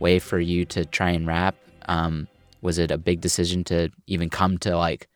way 0.00 0.18
for 0.18 0.40
you 0.40 0.64
to 0.66 0.84
try 0.84 1.10
and 1.10 1.26
rap? 1.26 1.54
Um, 1.86 2.28
was 2.62 2.78
it 2.78 2.90
a 2.90 2.98
big 2.98 3.20
decision 3.20 3.64
to 3.64 3.90
even 4.06 4.30
come 4.30 4.58
to 4.58 4.76
like 4.76 5.08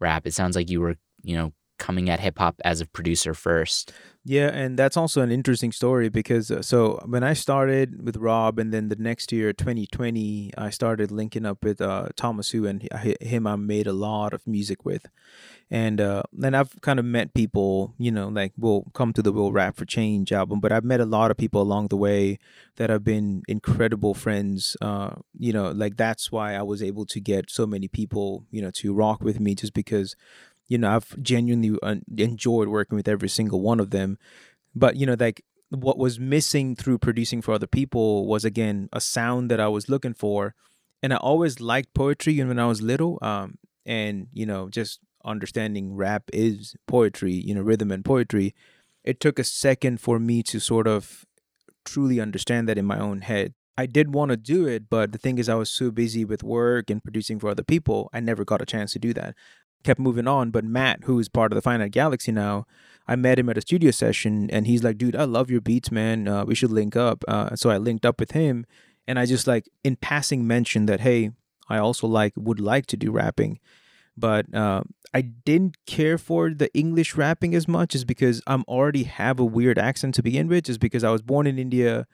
rap? 0.00 0.26
It 0.26 0.34
sounds 0.34 0.56
like 0.56 0.70
you 0.70 0.80
were, 0.80 0.96
you 1.22 1.36
know, 1.36 1.52
coming 1.78 2.10
at 2.10 2.20
hip 2.20 2.38
hop 2.38 2.60
as 2.64 2.80
a 2.80 2.86
producer 2.86 3.34
first. 3.34 3.92
Yeah, 4.24 4.50
and 4.54 4.78
that's 4.78 4.96
also 4.96 5.20
an 5.20 5.32
interesting 5.32 5.72
story 5.72 6.08
because 6.08 6.48
uh, 6.52 6.62
so 6.62 7.02
when 7.06 7.24
I 7.24 7.32
started 7.32 8.04
with 8.06 8.16
Rob, 8.18 8.60
and 8.60 8.72
then 8.72 8.88
the 8.88 8.94
next 8.94 9.32
year, 9.32 9.52
2020, 9.52 10.52
I 10.56 10.70
started 10.70 11.10
linking 11.10 11.44
up 11.44 11.64
with 11.64 11.80
uh, 11.80 12.06
Thomas 12.14 12.50
Hu, 12.50 12.64
and 12.64 12.86
hi- 12.92 13.16
him 13.20 13.48
I 13.48 13.56
made 13.56 13.88
a 13.88 13.92
lot 13.92 14.32
of 14.32 14.46
music 14.46 14.84
with, 14.84 15.06
and 15.70 16.00
uh, 16.00 16.22
then 16.32 16.54
I've 16.54 16.80
kind 16.82 16.98
of 17.00 17.04
met 17.04 17.34
people, 17.34 17.94
you 17.98 18.12
know, 18.12 18.28
like 18.28 18.52
we'll 18.58 18.84
come 18.94 19.12
to 19.14 19.22
the 19.22 19.32
Will 19.32 19.52
Rap 19.52 19.76
for 19.76 19.86
Change 19.86 20.32
album, 20.32 20.60
but 20.60 20.72
I've 20.72 20.84
met 20.84 21.00
a 21.00 21.06
lot 21.06 21.30
of 21.32 21.36
people 21.36 21.62
along 21.62 21.88
the 21.88 21.96
way 21.96 22.38
that 22.76 22.90
have 22.90 23.04
been 23.04 23.42
incredible 23.48 24.14
friends. 24.14 24.76
Uh, 24.80 25.16
you 25.38 25.52
know, 25.52 25.70
like 25.72 25.96
that's 25.96 26.30
why 26.32 26.54
I 26.54 26.62
was 26.62 26.82
able 26.82 27.06
to 27.06 27.20
get 27.20 27.50
so 27.50 27.66
many 27.66 27.88
people, 27.88 28.44
you 28.52 28.62
know, 28.62 28.70
to 28.72 28.94
rock 28.94 29.22
with 29.22 29.40
me, 29.40 29.54
just 29.56 29.74
because 29.74 30.16
you 30.72 30.78
know 30.78 30.90
i've 30.96 31.10
genuinely 31.22 31.78
uh, 31.82 31.96
enjoyed 32.16 32.68
working 32.68 32.96
with 32.96 33.06
every 33.06 33.28
single 33.28 33.60
one 33.60 33.78
of 33.78 33.90
them. 33.90 34.18
But 34.74 34.96
you 34.96 35.04
know 35.06 35.16
like 35.26 35.44
what 35.68 35.98
was 35.98 36.18
missing 36.18 36.74
through 36.76 36.98
producing 36.98 37.42
for 37.42 37.52
other 37.52 37.66
people 37.66 38.26
was 38.26 38.44
again 38.44 38.88
a 38.92 39.00
sound 39.00 39.50
that 39.50 39.60
i 39.60 39.68
was 39.68 39.90
looking 39.90 40.14
for. 40.14 40.54
And 41.02 41.12
i 41.12 41.16
always 41.16 41.60
liked 41.60 41.92
poetry 41.94 42.32
even 42.34 42.48
when 42.48 42.58
i 42.58 42.66
was 42.66 42.80
little 42.80 43.18
um 43.20 43.58
and 43.84 44.28
you 44.32 44.46
know 44.46 44.70
just 44.78 45.00
understanding 45.24 45.94
rap 45.94 46.24
is 46.32 46.74
poetry 46.86 47.34
you 47.48 47.54
know 47.54 47.62
rhythm 47.70 47.92
and 47.92 48.04
poetry. 48.04 48.54
It 49.04 49.20
took 49.20 49.38
a 49.38 49.44
second 49.44 50.00
for 50.00 50.18
me 50.18 50.42
to 50.44 50.60
sort 50.60 50.86
of 50.86 51.26
truly 51.84 52.18
understand 52.20 52.68
that 52.68 52.78
in 52.78 52.86
my 52.86 52.98
own 52.98 53.20
head. 53.22 53.52
I 53.76 53.86
did 53.86 54.14
want 54.14 54.30
to 54.30 54.36
do 54.36 54.68
it, 54.68 54.82
but 54.88 55.12
the 55.12 55.18
thing 55.18 55.38
is, 55.38 55.48
I 55.48 55.54
was 55.54 55.70
so 55.70 55.90
busy 55.90 56.24
with 56.24 56.42
work 56.44 56.90
and 56.90 57.02
producing 57.02 57.40
for 57.40 57.48
other 57.48 57.64
people, 57.64 58.10
I 58.12 58.20
never 58.20 58.44
got 58.44 58.60
a 58.60 58.66
chance 58.66 58.92
to 58.92 58.98
do 58.98 59.12
that 59.14 59.34
kept 59.82 60.00
moving 60.00 60.26
on. 60.26 60.50
But 60.50 60.64
Matt, 60.64 61.04
who 61.04 61.18
is 61.18 61.28
part 61.28 61.52
of 61.52 61.56
the 61.56 61.62
Finite 61.62 61.92
Galaxy 61.92 62.32
now, 62.32 62.66
I 63.06 63.16
met 63.16 63.38
him 63.38 63.48
at 63.48 63.58
a 63.58 63.62
studio 63.62 63.90
session 63.90 64.48
and 64.50 64.66
he's 64.66 64.84
like, 64.84 64.98
dude, 64.98 65.16
I 65.16 65.24
love 65.24 65.50
your 65.50 65.60
beats, 65.60 65.90
man. 65.90 66.28
Uh, 66.28 66.44
we 66.44 66.54
should 66.54 66.70
link 66.70 66.96
up. 66.96 67.24
Uh, 67.26 67.56
so 67.56 67.70
I 67.70 67.78
linked 67.78 68.06
up 68.06 68.20
with 68.20 68.32
him 68.32 68.64
and 69.06 69.18
I 69.18 69.26
just 69.26 69.46
like 69.46 69.68
in 69.82 69.96
passing 69.96 70.46
mentioned 70.46 70.88
that, 70.88 71.00
hey, 71.00 71.30
I 71.68 71.78
also 71.78 72.06
like 72.06 72.32
would 72.36 72.60
like 72.60 72.86
to 72.86 72.96
do 72.96 73.10
rapping. 73.10 73.58
But 74.16 74.52
uh, 74.54 74.82
I 75.14 75.22
didn't 75.22 75.76
care 75.86 76.18
for 76.18 76.50
the 76.50 76.72
English 76.74 77.16
rapping 77.16 77.54
as 77.54 77.66
much 77.66 77.94
is 77.94 78.04
because 78.04 78.42
I'm 78.46 78.62
already 78.68 79.04
have 79.04 79.40
a 79.40 79.44
weird 79.44 79.78
accent 79.78 80.14
to 80.16 80.22
begin 80.22 80.48
with, 80.48 80.64
just 80.64 80.80
because 80.80 81.02
I 81.02 81.10
was 81.10 81.22
born 81.22 81.46
in 81.46 81.58
India, 81.58 82.06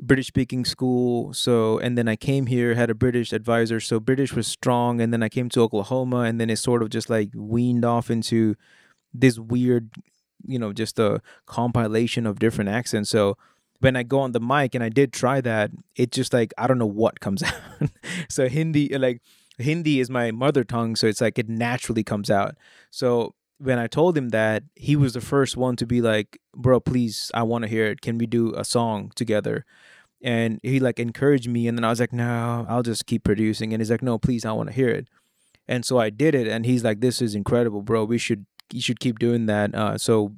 British 0.00 0.28
speaking 0.28 0.64
school. 0.64 1.32
So, 1.32 1.78
and 1.78 1.98
then 1.98 2.08
I 2.08 2.16
came 2.16 2.46
here, 2.46 2.74
had 2.74 2.90
a 2.90 2.94
British 2.94 3.32
advisor. 3.32 3.80
So 3.80 3.98
British 4.00 4.32
was 4.32 4.46
strong. 4.46 5.00
And 5.00 5.12
then 5.12 5.22
I 5.22 5.28
came 5.28 5.48
to 5.50 5.62
Oklahoma 5.62 6.20
and 6.20 6.40
then 6.40 6.50
it 6.50 6.56
sort 6.56 6.82
of 6.82 6.90
just 6.90 7.10
like 7.10 7.30
weaned 7.34 7.84
off 7.84 8.10
into 8.10 8.54
this 9.12 9.38
weird, 9.38 9.90
you 10.46 10.58
know, 10.58 10.72
just 10.72 10.98
a 10.98 11.20
compilation 11.46 12.26
of 12.26 12.38
different 12.38 12.70
accents. 12.70 13.10
So 13.10 13.36
when 13.80 13.96
I 13.96 14.02
go 14.02 14.20
on 14.20 14.32
the 14.32 14.40
mic 14.40 14.74
and 14.74 14.84
I 14.84 14.88
did 14.88 15.12
try 15.12 15.40
that, 15.40 15.70
it 15.96 16.12
just 16.12 16.32
like, 16.32 16.52
I 16.58 16.66
don't 16.66 16.78
know 16.78 16.86
what 16.86 17.20
comes 17.20 17.42
out. 17.42 17.54
so 18.28 18.48
Hindi, 18.48 18.88
like, 18.96 19.20
Hindi 19.58 20.00
is 20.00 20.08
my 20.08 20.30
mother 20.30 20.62
tongue, 20.62 20.94
so 20.94 21.08
it's 21.08 21.20
like 21.20 21.38
it 21.38 21.48
naturally 21.48 22.04
comes 22.04 22.30
out. 22.30 22.56
So 22.90 23.34
when 23.58 23.78
I 23.78 23.86
told 23.86 24.16
him 24.16 24.30
that, 24.30 24.62
he 24.74 24.96
was 24.96 25.14
the 25.14 25.20
first 25.20 25.56
one 25.56 25.76
to 25.76 25.86
be 25.86 26.00
like, 26.00 26.38
"Bro, 26.56 26.80
please, 26.80 27.30
I 27.34 27.42
want 27.42 27.62
to 27.62 27.68
hear 27.68 27.86
it. 27.86 28.00
Can 28.00 28.18
we 28.18 28.26
do 28.26 28.54
a 28.54 28.64
song 28.64 29.12
together?" 29.14 29.64
And 30.22 30.60
he 30.62 30.80
like 30.80 30.98
encouraged 30.98 31.48
me, 31.48 31.68
and 31.68 31.76
then 31.76 31.84
I 31.84 31.90
was 31.90 32.00
like, 32.00 32.12
"No, 32.12 32.66
I'll 32.68 32.82
just 32.82 33.06
keep 33.06 33.24
producing." 33.24 33.72
And 33.72 33.80
he's 33.80 33.90
like, 33.90 34.02
"No, 34.02 34.18
please, 34.18 34.44
I 34.44 34.52
want 34.52 34.68
to 34.70 34.74
hear 34.74 34.88
it." 34.88 35.08
And 35.66 35.84
so 35.84 35.98
I 35.98 36.10
did 36.10 36.34
it, 36.34 36.48
and 36.48 36.64
he's 36.66 36.84
like, 36.84 37.00
"This 37.00 37.20
is 37.20 37.34
incredible, 37.34 37.82
bro. 37.82 38.04
We 38.04 38.18
should 38.18 38.46
you 38.72 38.80
should 38.80 39.00
keep 39.00 39.18
doing 39.18 39.46
that." 39.46 39.74
Uh, 39.74 39.98
so 39.98 40.34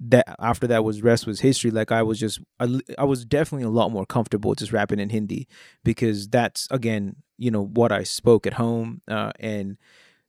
that 0.00 0.36
after 0.38 0.66
that 0.66 0.84
was 0.84 1.02
rest 1.02 1.26
was 1.26 1.40
history 1.40 1.70
like 1.70 1.90
i 1.90 2.02
was 2.02 2.20
just 2.20 2.40
I, 2.60 2.80
I 2.96 3.04
was 3.04 3.24
definitely 3.24 3.64
a 3.66 3.70
lot 3.70 3.90
more 3.90 4.06
comfortable 4.06 4.54
just 4.54 4.72
rapping 4.72 5.00
in 5.00 5.10
hindi 5.10 5.48
because 5.82 6.28
that's 6.28 6.68
again 6.70 7.16
you 7.36 7.50
know 7.50 7.64
what 7.64 7.90
i 7.90 8.04
spoke 8.04 8.46
at 8.46 8.54
home 8.54 9.02
uh, 9.08 9.32
and 9.40 9.76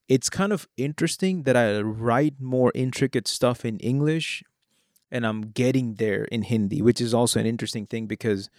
it's 0.09 0.29
kind 0.29 0.51
of 0.51 0.67
interesting 0.75 1.43
that 1.43 1.55
i 1.55 1.79
write 1.79 2.35
more 2.39 2.71
intricate 2.75 3.27
stuff 3.27 3.63
in 3.63 3.77
english 3.77 4.43
and 5.11 5.25
i'm 5.25 5.41
getting 5.51 5.95
there 5.95 6.25
in 6.25 6.41
hindi 6.41 6.81
which 6.81 6.99
is 6.99 7.13
also 7.13 7.39
an 7.39 7.45
interesting 7.45 7.85
thing 7.85 8.07
because 8.07 8.49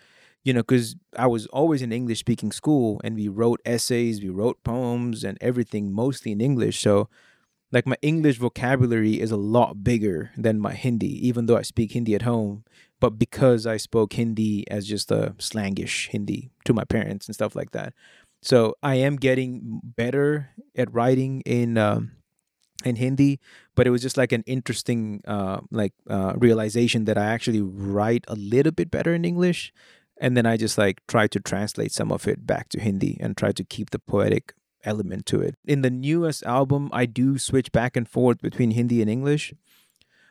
you 0.43 0.55
know 0.55 0.61
because 0.61 0.97
i 1.19 1.27
was 1.27 1.47
always 1.49 1.83
in 1.83 1.93
english 1.93 2.21
speaking 2.21 2.53
school 2.53 3.01
and 3.05 3.17
we 3.17 3.29
wrote 3.29 3.61
essays 3.65 4.23
we 4.23 4.31
wrote 4.31 4.63
poems 4.65 5.25
and 5.25 5.37
everything 5.41 5.93
mostly 5.93 6.33
in 6.33 6.41
english 6.41 6.81
so 6.81 7.09
like 7.73 7.87
my 7.87 7.97
English 8.03 8.39
vocabulary 8.39 9.21
is 9.21 9.31
a 9.31 9.37
lot 9.37 9.85
bigger 9.85 10.31
than 10.37 10.59
my 10.59 10.73
Hindi, 10.73 11.27
even 11.27 11.47
though 11.47 11.57
I 11.57 11.63
speak 11.63 11.93
Hindi 11.93 12.15
at 12.15 12.23
home. 12.23 12.65
But 12.99 13.19
because 13.19 13.67
I 13.67 13.77
spoke 13.77 14.15
Hindi 14.15 14.69
as 14.71 14.87
just 14.87 15.11
a 15.11 15.35
slangish 15.39 16.09
Hindi 16.09 16.51
to 16.65 16.75
my 16.75 16.85
parents 16.85 17.27
and 17.27 17.35
stuff 17.35 17.55
like 17.55 17.71
that, 17.71 17.95
so 18.43 18.75
I 18.83 18.97
am 18.97 19.17
getting 19.17 19.81
better 19.85 20.51
at 20.77 20.93
writing 20.93 21.43
in 21.43 21.77
um, 21.77 22.13
in 22.85 22.97
Hindi. 22.97 23.41
But 23.75 23.87
it 23.87 23.91
was 23.91 24.03
just 24.03 24.17
like 24.17 24.33
an 24.33 24.45
interesting 24.47 25.23
uh, 25.27 25.61
like 25.71 25.93
uh, 26.09 26.35
realization 26.37 27.05
that 27.05 27.19
I 27.19 27.27
actually 27.27 27.63
write 27.63 28.25
a 28.29 28.35
little 28.35 28.73
bit 28.73 28.91
better 28.91 29.15
in 29.15 29.25
English, 29.25 29.73
and 30.21 30.37
then 30.37 30.47
I 30.47 30.57
just 30.57 30.79
like 30.79 31.01
try 31.07 31.27
to 31.29 31.41
translate 31.41 31.93
some 31.93 32.13
of 32.13 32.29
it 32.29 32.47
back 32.47 32.69
to 32.71 32.81
Hindi 32.81 33.17
and 33.21 33.37
try 33.37 33.53
to 33.53 33.65
keep 33.65 33.91
the 33.91 33.99
poetic 33.99 34.55
element 34.85 35.27
to 35.27 35.41
it. 35.41 35.57
In 35.65 35.83
the 35.83 35.91
newest 35.91 36.43
album, 36.45 36.91
I 36.93 37.07
do 37.07 37.39
switch 37.39 37.73
back 37.73 37.97
and 37.97 38.09
forth 38.09 38.41
between 38.41 38.73
Hindi 38.73 39.01
and 39.01 39.11
English, 39.11 39.55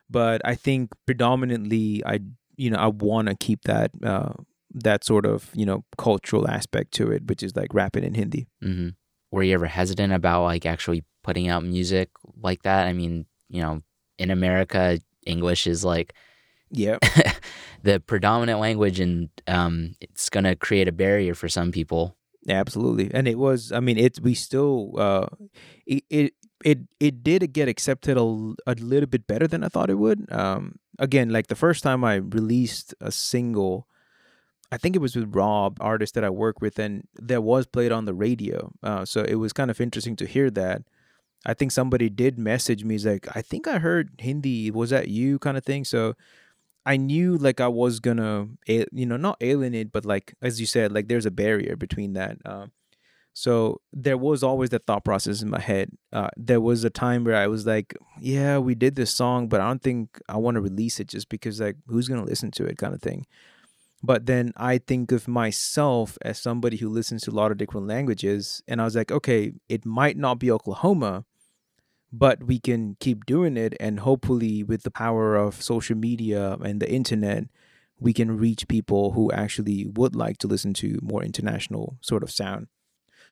but 0.09 0.41
I 0.43 0.55
think 0.55 0.91
predominantly 1.05 2.03
I 2.05 2.19
you 2.55 2.69
know 2.69 2.77
I 2.77 2.87
want 2.87 3.29
to 3.29 3.35
keep 3.35 3.63
that 3.63 3.91
uh, 4.03 4.33
that 4.73 5.03
sort 5.03 5.25
of 5.25 5.49
you 5.53 5.65
know 5.65 5.83
cultural 5.97 6.47
aspect 6.47 6.93
to 6.93 7.11
it, 7.11 7.25
which 7.27 7.43
is 7.43 7.55
like 7.55 7.73
rapping 7.73 8.03
in 8.03 8.13
Hindi. 8.13 8.47
Mm-hmm. 8.63 8.89
Were 9.31 9.43
you 9.43 9.53
ever 9.53 9.67
hesitant 9.67 10.13
about 10.13 10.43
like 10.43 10.65
actually 10.65 11.03
putting 11.23 11.47
out 11.49 11.63
music 11.63 12.09
like 12.41 12.63
that? 12.63 12.87
I 12.87 12.93
mean, 12.93 13.25
you 13.49 13.61
know, 13.61 13.81
in 14.17 14.31
America, 14.31 14.99
English 15.25 15.67
is 15.67 15.83
like 15.83 16.13
yeah 16.71 16.97
the 17.83 17.99
predominant 17.99 18.59
language, 18.59 18.99
and 18.99 19.29
um, 19.47 19.95
it's 20.01 20.29
gonna 20.29 20.55
create 20.55 20.87
a 20.87 20.91
barrier 20.91 21.33
for 21.33 21.49
some 21.49 21.71
people. 21.71 22.15
Absolutely, 22.47 23.11
and 23.13 23.27
it 23.27 23.37
was. 23.37 23.71
I 23.71 23.79
mean, 23.79 23.97
it. 23.97 24.19
We 24.21 24.33
still. 24.33 24.93
Uh, 24.97 25.27
it. 25.85 26.03
It. 26.09 26.33
It, 26.65 26.79
it 26.99 27.23
did 27.23 27.53
get 27.53 27.69
accepted 27.69 28.17
a, 28.17 28.53
a 28.67 28.75
little 28.75 29.07
bit 29.07 29.27
better 29.27 29.47
than 29.47 29.63
I 29.63 29.69
thought 29.69 29.89
it 29.89 29.93
would. 29.93 30.29
Um, 30.29 30.77
again, 30.99 31.29
like 31.29 31.47
the 31.47 31.55
first 31.55 31.83
time 31.83 32.03
I 32.03 32.15
released 32.15 32.93
a 32.99 33.13
single, 33.13 33.87
I 34.71 34.77
think 34.77 34.95
it 34.95 34.99
was 34.99 35.15
with 35.15 35.35
Rob, 35.35 35.77
artist 35.81 36.13
that 36.13 36.23
I 36.23 36.29
work 36.29 36.61
with, 36.61 36.77
and 36.77 37.07
that 37.15 37.41
was 37.41 37.65
played 37.65 37.91
on 37.91 38.05
the 38.05 38.13
radio. 38.13 38.71
Uh, 38.83 39.03
so 39.05 39.23
it 39.23 39.35
was 39.35 39.53
kind 39.53 39.71
of 39.71 39.81
interesting 39.81 40.15
to 40.17 40.25
hear 40.25 40.49
that. 40.51 40.83
I 41.45 41.53
think 41.53 41.71
somebody 41.71 42.09
did 42.09 42.37
message 42.37 42.83
me. 42.83 42.97
Like, 42.97 43.27
I 43.35 43.41
think 43.41 43.67
I 43.67 43.79
heard 43.79 44.11
Hindi. 44.19 44.71
Was 44.71 44.89
that 44.89 45.07
you? 45.07 45.39
Kind 45.39 45.57
of 45.57 45.63
thing. 45.63 45.85
So 45.85 46.15
I 46.85 46.97
knew 46.97 47.37
like 47.37 47.61
I 47.61 47.67
was 47.67 47.99
gonna, 47.99 48.47
you 48.67 49.05
know, 49.05 49.17
not 49.17 49.37
alienate, 49.41 49.91
but 49.91 50.05
like 50.05 50.33
as 50.41 50.59
you 50.59 50.65
said, 50.65 50.91
like 50.91 51.07
there's 51.07 51.25
a 51.25 51.31
barrier 51.31 51.75
between 51.75 52.13
that. 52.13 52.37
Uh, 52.45 52.67
so 53.33 53.79
there 53.93 54.17
was 54.17 54.43
always 54.43 54.69
that 54.71 54.85
thought 54.85 55.05
process 55.05 55.41
in 55.41 55.49
my 55.49 55.59
head. 55.59 55.91
Uh, 56.11 56.29
there 56.35 56.59
was 56.59 56.83
a 56.83 56.89
time 56.89 57.23
where 57.23 57.35
I 57.35 57.47
was 57.47 57.65
like, 57.65 57.95
yeah, 58.19 58.57
we 58.57 58.75
did 58.75 58.95
this 58.95 59.11
song, 59.11 59.47
but 59.47 59.61
I 59.61 59.67
don't 59.67 59.81
think 59.81 60.19
I 60.27 60.37
want 60.37 60.55
to 60.55 60.61
release 60.61 60.99
it 60.99 61.07
just 61.07 61.29
because 61.29 61.61
like 61.61 61.77
who's 61.87 62.07
gonna 62.07 62.25
listen 62.25 62.51
to 62.51 62.65
it, 62.65 62.77
kind 62.77 62.93
of 62.93 63.01
thing. 63.01 63.25
But 64.01 64.25
then 64.25 64.53
I 64.55 64.77
think 64.77 65.11
of 65.11 65.27
myself 65.27 66.17
as 66.21 66.39
somebody 66.39 66.77
who 66.77 66.89
listens 66.89 67.23
to 67.23 67.31
a 67.31 67.33
lot 67.33 67.51
of 67.51 67.57
different 67.57 67.87
languages, 67.87 68.63
and 68.67 68.81
I 68.81 68.85
was 68.85 68.95
like, 68.95 69.11
okay, 69.11 69.53
it 69.67 69.85
might 69.85 70.17
not 70.17 70.39
be 70.39 70.49
Oklahoma, 70.49 71.25
but 72.11 72.43
we 72.43 72.59
can 72.59 72.95
keep 72.99 73.25
doing 73.25 73.57
it 73.57 73.75
and 73.79 73.99
hopefully 73.99 74.63
with 74.63 74.83
the 74.83 74.91
power 74.91 75.35
of 75.35 75.61
social 75.61 75.95
media 75.95 76.53
and 76.63 76.81
the 76.81 76.91
internet 76.91 77.45
we 77.99 78.13
can 78.13 78.37
reach 78.37 78.67
people 78.67 79.11
who 79.11 79.31
actually 79.31 79.85
would 79.85 80.15
like 80.15 80.37
to 80.37 80.47
listen 80.47 80.73
to 80.73 80.97
more 81.01 81.21
international 81.21 81.97
sort 82.01 82.23
of 82.23 82.31
sound. 82.31 82.67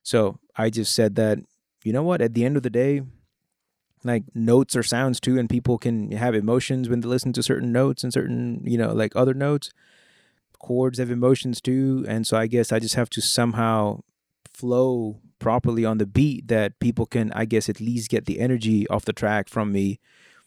So 0.04 0.40
i 0.56 0.70
just 0.70 0.94
said 0.94 1.16
that 1.16 1.40
you 1.84 1.94
know 1.94 2.04
what? 2.04 2.22
At 2.22 2.34
the 2.34 2.44
end 2.44 2.58
of 2.58 2.64
the 2.64 2.70
day 2.70 3.02
like 4.04 4.24
notes 4.36 4.76
or 4.76 4.84
sounds 4.84 5.20
too 5.20 5.40
and 5.40 5.50
people 5.50 5.78
can 5.78 6.12
have 6.12 6.36
emotions 6.36 6.88
when 6.88 7.00
they 7.00 7.08
listen 7.08 7.34
to 7.34 7.42
certain 7.42 7.72
notes 7.72 8.04
and 8.04 8.14
certain 8.14 8.62
you 8.64 8.78
know 8.78 8.94
like 8.94 9.16
other 9.16 9.34
notes 9.34 9.72
chords 10.60 10.98
have 11.00 11.12
emotions 11.12 11.62
too 11.62 12.06
and 12.08 12.26
so 12.26 12.38
i 12.38 12.48
guess 12.48 12.72
i 12.72 12.80
just 12.80 12.96
have 12.96 13.10
to 13.10 13.22
somehow 13.22 14.00
flow 14.52 15.20
properly 15.40 15.86
on 15.86 15.98
the 15.98 16.06
beat 16.06 16.48
that 16.48 16.80
people 16.80 17.06
can 17.06 17.32
i 17.34 17.46
guess 17.46 17.70
at 17.70 17.80
least 17.80 18.10
get 18.10 18.26
the 18.26 18.40
energy 18.40 18.88
off 18.90 19.06
the 19.06 19.14
track 19.14 19.50
from 19.50 19.72
me. 19.72 20.00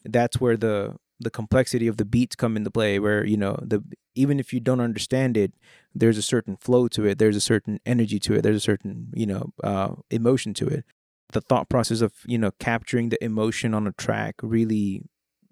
That's 0.05 0.41
where 0.41 0.57
the 0.57 0.97
the 1.21 1.31
complexity 1.31 1.87
of 1.87 1.99
the 1.99 2.05
beats 2.07 2.35
come 2.35 2.57
into 2.57 2.71
play 2.71 2.99
where 2.99 3.25
you 3.25 3.37
know 3.37 3.59
the 3.63 3.85
even 4.15 4.41
if 4.41 4.53
you 4.55 4.61
don't 4.61 4.81
understand 4.81 5.37
it 5.37 5.53
there's 5.95 6.17
a 6.17 6.23
certain 6.23 6.57
flow 6.57 6.89
to 6.89 7.05
it 7.05 7.19
there's 7.19 7.37
a 7.37 7.41
certain 7.43 7.79
energy 7.85 8.19
to 8.19 8.35
it 8.35 8.41
there's 8.43 8.57
a 8.57 8.61
certain 8.61 9.09
you 9.15 9.27
know 9.27 9.53
uh, 9.63 9.95
emotion 10.11 10.55
to 10.55 10.67
it. 10.67 10.85
The 11.33 11.41
thought 11.41 11.69
process 11.69 12.01
of 12.01 12.13
you 12.27 12.39
know 12.39 12.51
capturing 12.59 13.11
the 13.11 13.23
emotion 13.23 13.75
on 13.75 13.87
a 13.87 13.93
track 13.93 14.37
really 14.43 15.03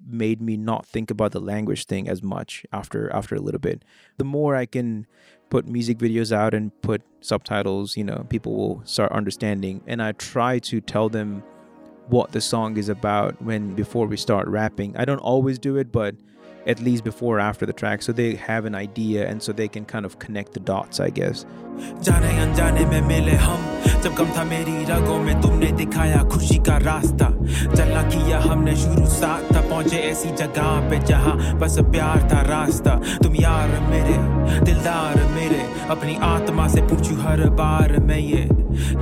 made 0.06 0.40
me 0.40 0.56
not 0.56 0.86
think 0.86 1.10
about 1.10 1.32
the 1.32 1.40
language 1.40 1.86
thing 1.86 2.08
as 2.08 2.22
much 2.22 2.64
after 2.72 3.12
after 3.12 3.34
a 3.34 3.40
little 3.40 3.60
bit 3.60 3.84
the 4.16 4.24
more 4.24 4.54
i 4.54 4.64
can 4.64 5.06
put 5.50 5.66
music 5.66 5.98
videos 5.98 6.32
out 6.32 6.54
and 6.54 6.78
put 6.82 7.02
subtitles, 7.20 7.96
you 7.96 8.04
know, 8.04 8.26
people 8.28 8.54
will 8.54 8.82
start 8.84 9.12
understanding. 9.12 9.82
And 9.86 10.02
I 10.02 10.12
try 10.12 10.58
to 10.60 10.80
tell 10.80 11.08
them 11.08 11.42
what 12.08 12.32
the 12.32 12.40
song 12.40 12.76
is 12.76 12.88
about 12.88 13.40
when 13.42 13.74
before 13.74 14.06
we 14.06 14.16
start 14.16 14.48
rapping. 14.48 14.96
I 14.96 15.04
don't 15.04 15.18
always 15.18 15.58
do 15.58 15.76
it, 15.76 15.92
but 15.92 16.14
at 16.66 16.80
least 16.80 17.04
before 17.04 17.36
or 17.36 17.40
after 17.40 17.64
the 17.64 17.72
track 17.72 18.02
so 18.02 18.12
they 18.12 18.34
have 18.34 18.64
an 18.64 18.74
idea 18.74 19.26
and 19.26 19.42
so 19.42 19.52
they 19.52 19.68
can 19.68 19.84
kind 19.84 20.04
of 20.04 20.18
connect 20.18 20.52
the 20.52 20.60
dots 20.60 20.98
i 20.98 21.08
guess 21.08 21.46
जाने 22.02 22.38
अनजाने 22.40 22.84
में 22.84 23.00
मिले 23.00 23.32
हम। 23.32 23.58
जब 24.02 24.14
कम 24.14 24.24
था 24.24 24.44
मेरी 24.44 24.84
रगों 24.84 25.18
में 25.18 25.40
तुमने 25.40 25.66
दिखाया 25.66 26.22
खुशी 26.22 26.58
का 26.58 26.76
रास्ता। 26.76 27.26
चलना 27.74 28.02
किया 28.02 28.40
हमने 28.40 28.76
शुरू 28.76 29.06
साथ 29.06 29.56
था, 29.56 29.60
पहुँचे 29.60 29.96
ऐसी 29.96 30.28
जगह 30.28 30.90
पे 30.90 30.98
जहाँ 30.98 31.58
बस 31.58 31.78
प्यार 31.80 32.28
था 32.32 32.40
रास्ता। 32.40 32.90
तुम 33.22 33.34
यार 33.34 33.68
मेरे, 33.68 34.16
दिलदार 34.64 35.22
मेरे, 35.34 35.62
अपनी 35.90 36.16
आत्मा 36.22 36.68
से 36.68 36.80
पूछू 36.80 37.16
हर 37.16 37.48
बार 37.50 37.96
मैं 37.98 38.18
ये। 38.18 38.48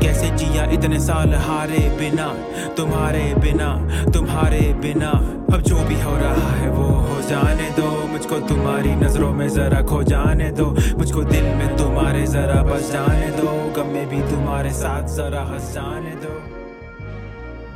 कैसे 0.03 0.31
जिया 0.31 0.65
इतने 0.65 1.01
साल 1.01 1.35
हारे 1.35 1.97
बिना, 2.01 2.35
तुम्हारे 2.77 3.35
बिना 3.39 3.89
तुम्हारे 4.11 4.61
बिना। 4.61 5.11
अब 5.55 5.63
जो 5.63 5.77
भी 5.77 6.01
हो 6.01 6.17
रहा 6.17 6.51
है 6.53 6.71
वो 6.71 6.85
हो 6.85 7.21
जाने 7.29 7.71
दो। 7.71 8.07
मुझको 8.07 8.37
तुम्हारी 8.39 8.95
नज़रों 8.95 9.33
में 9.33 9.49
जरा 9.49 9.83
खो 9.83 10.03
जाने 10.03 10.51
दो। 10.51 10.67
मुझको 10.99 11.23
दिल 11.23 11.45
में 11.45 11.77
तुम्हारे 11.77 12.27
जरा 12.27 12.63
बस 12.66 12.92
जाने 12.92 13.30
दो 13.38 13.50
गम 13.74 13.88
में 13.94 14.08
भी 14.10 14.22
तुम्हारे 14.30 14.72
साथ 14.74 15.16
जरा 15.16 15.42
हंस 15.52 15.74
जाने 15.74 16.16
दो 16.24 16.40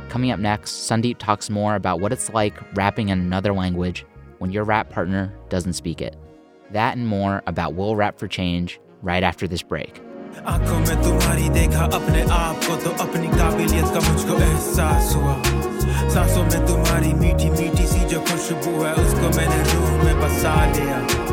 Coming 0.08 0.30
up 0.30 0.40
next, 0.40 0.88
Sandeep 0.88 1.18
talks 1.18 1.50
more 1.50 1.74
about 1.74 2.00
what 2.00 2.12
it's 2.12 2.32
like 2.32 2.54
rapping 2.74 3.10
in 3.10 3.20
another 3.20 3.52
language 3.52 4.06
when 4.38 4.50
your 4.50 4.64
rap 4.64 4.88
partner 4.88 5.32
doesn't 5.50 5.74
speak 5.74 6.00
it. 6.00 6.16
That 6.72 6.96
and 6.96 7.06
more 7.06 7.42
about 7.46 7.74
Will 7.74 7.96
Rap 7.96 8.18
for 8.18 8.28
Change 8.28 8.80
right 9.02 9.22
after 9.22 9.46
this 9.46 9.62
break. 9.62 10.00
आंखों 10.46 10.78
में 10.78 11.02
तुम्हारी 11.02 11.48
देखा 11.50 11.84
अपने 12.00 12.22
आप 12.38 12.64
को 12.64 12.76
तो 12.84 12.90
अपनी 13.04 13.28
काबिलियत 13.28 13.94
का 13.94 14.00
मुझको 14.08 14.40
एहसास 14.40 15.14
हुआ 15.14 15.36
सांसों 16.08 16.42
में 16.44 16.66
तुम्हारी 16.66 17.12
मीठी 17.22 17.50
मीठी 17.50 17.86
सी 17.86 18.04
जो 18.10 18.20
खुशबू 18.20 18.82
है 18.82 18.92
उसको 19.04 19.36
मैंने 19.36 19.62
रूह 19.72 20.04
में 20.04 20.20
बसा 20.20 20.54
लिया 20.72 21.29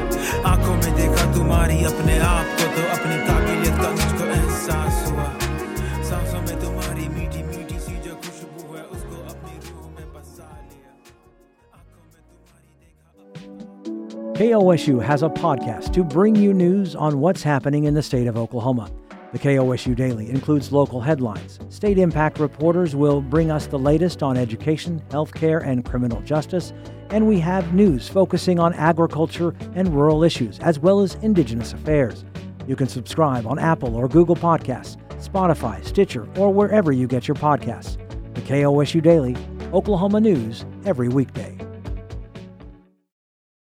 आंखों 0.51 0.75
में 0.81 0.91
देखा 0.97 1.23
तुम्हारी 1.33 1.77
अपने 1.91 2.15
आप 2.29 2.45
को 2.59 2.65
तो 2.75 2.81
अपनी 2.95 3.15
काबिलियत 3.27 3.75
का 3.83 3.89
मुझको 3.99 4.25
एहसास 4.37 4.95
हुआ 5.11 5.27
सांसों 6.09 6.41
में 6.47 6.55
तुम्हारी 6.63 7.05
मीठी 7.15 7.41
मीठी 7.51 7.77
सी 7.85 7.95
जो 8.07 8.13
खुशबू 8.25 8.63
है 8.75 8.83
उसको 8.97 9.15
अपनी 9.33 9.53
रूह 9.67 9.85
में 9.97 10.07
बसा 10.15 10.49
लिया 10.71 10.91
आंखों 11.77 12.03
में 12.11 12.21
तुम्हारी 12.31 12.71
देखा 13.93 14.59
KOSU 14.59 14.95
has 15.11 15.21
a 15.23 15.29
podcast 15.29 15.93
to 15.93 16.03
bring 16.17 16.35
you 16.35 16.53
news 16.53 16.95
on 16.95 17.19
what's 17.25 17.43
happening 17.43 17.83
in 17.85 17.93
the 17.93 18.05
state 18.11 18.27
of 18.27 18.37
Oklahoma. 18.37 18.89
The 19.30 19.38
KOSU 19.38 19.94
Daily 19.94 20.30
includes 20.30 20.72
local 20.72 21.02
headlines. 21.02 21.58
State 21.68 21.98
Impact 21.98 22.40
reporters 22.40 22.96
will 22.96 23.20
bring 23.20 23.50
us 23.50 23.66
the 23.66 23.78
latest 23.78 24.22
on 24.22 24.38
education, 24.38 25.02
healthcare, 25.10 25.62
and 25.62 25.84
criminal 25.84 26.22
justice. 26.22 26.72
And 27.10 27.28
we 27.28 27.38
have 27.40 27.74
news 27.74 28.08
focusing 28.08 28.58
on 28.58 28.72
agriculture 28.72 29.54
and 29.74 29.94
rural 29.94 30.24
issues, 30.24 30.58
as 30.60 30.78
well 30.78 31.00
as 31.00 31.16
Indigenous 31.16 31.74
affairs. 31.74 32.24
You 32.66 32.74
can 32.74 32.88
subscribe 32.88 33.46
on 33.46 33.58
Apple 33.58 33.96
or 33.96 34.08
Google 34.08 34.34
Podcasts, 34.34 34.96
Spotify, 35.22 35.84
Stitcher, 35.84 36.26
or 36.38 36.50
wherever 36.50 36.90
you 36.90 37.06
get 37.06 37.28
your 37.28 37.34
podcasts. 37.34 37.98
The 38.34 38.40
KOSU 38.40 39.02
Daily, 39.02 39.36
Oklahoma 39.74 40.20
news 40.20 40.64
every 40.86 41.08
weekday. 41.10 41.54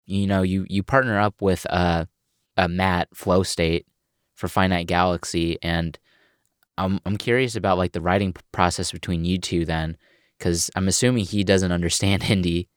You 0.05 0.27
know, 0.27 0.41
you 0.41 0.65
you 0.67 0.83
partner 0.83 1.17
up 1.17 1.41
with 1.41 1.65
uh, 1.69 2.03
a 2.57 2.67
Matt 2.67 3.07
Flow 3.15 3.43
State 3.43 3.85
for 4.43 4.49
Finite 4.49 4.87
Galaxy, 4.87 5.57
and 5.63 5.97
I'm 6.77 6.99
I'm 7.05 7.15
curious 7.15 7.55
about 7.55 7.77
like 7.77 7.93
the 7.93 8.01
writing 8.01 8.35
process 8.51 8.91
between 8.91 9.23
you 9.23 9.37
two 9.37 9.63
then, 9.63 9.95
because 10.37 10.69
I'm 10.75 10.89
assuming 10.89 11.23
he 11.23 11.45
doesn't 11.45 11.71
understand 11.71 12.23
Hindi. 12.29 12.67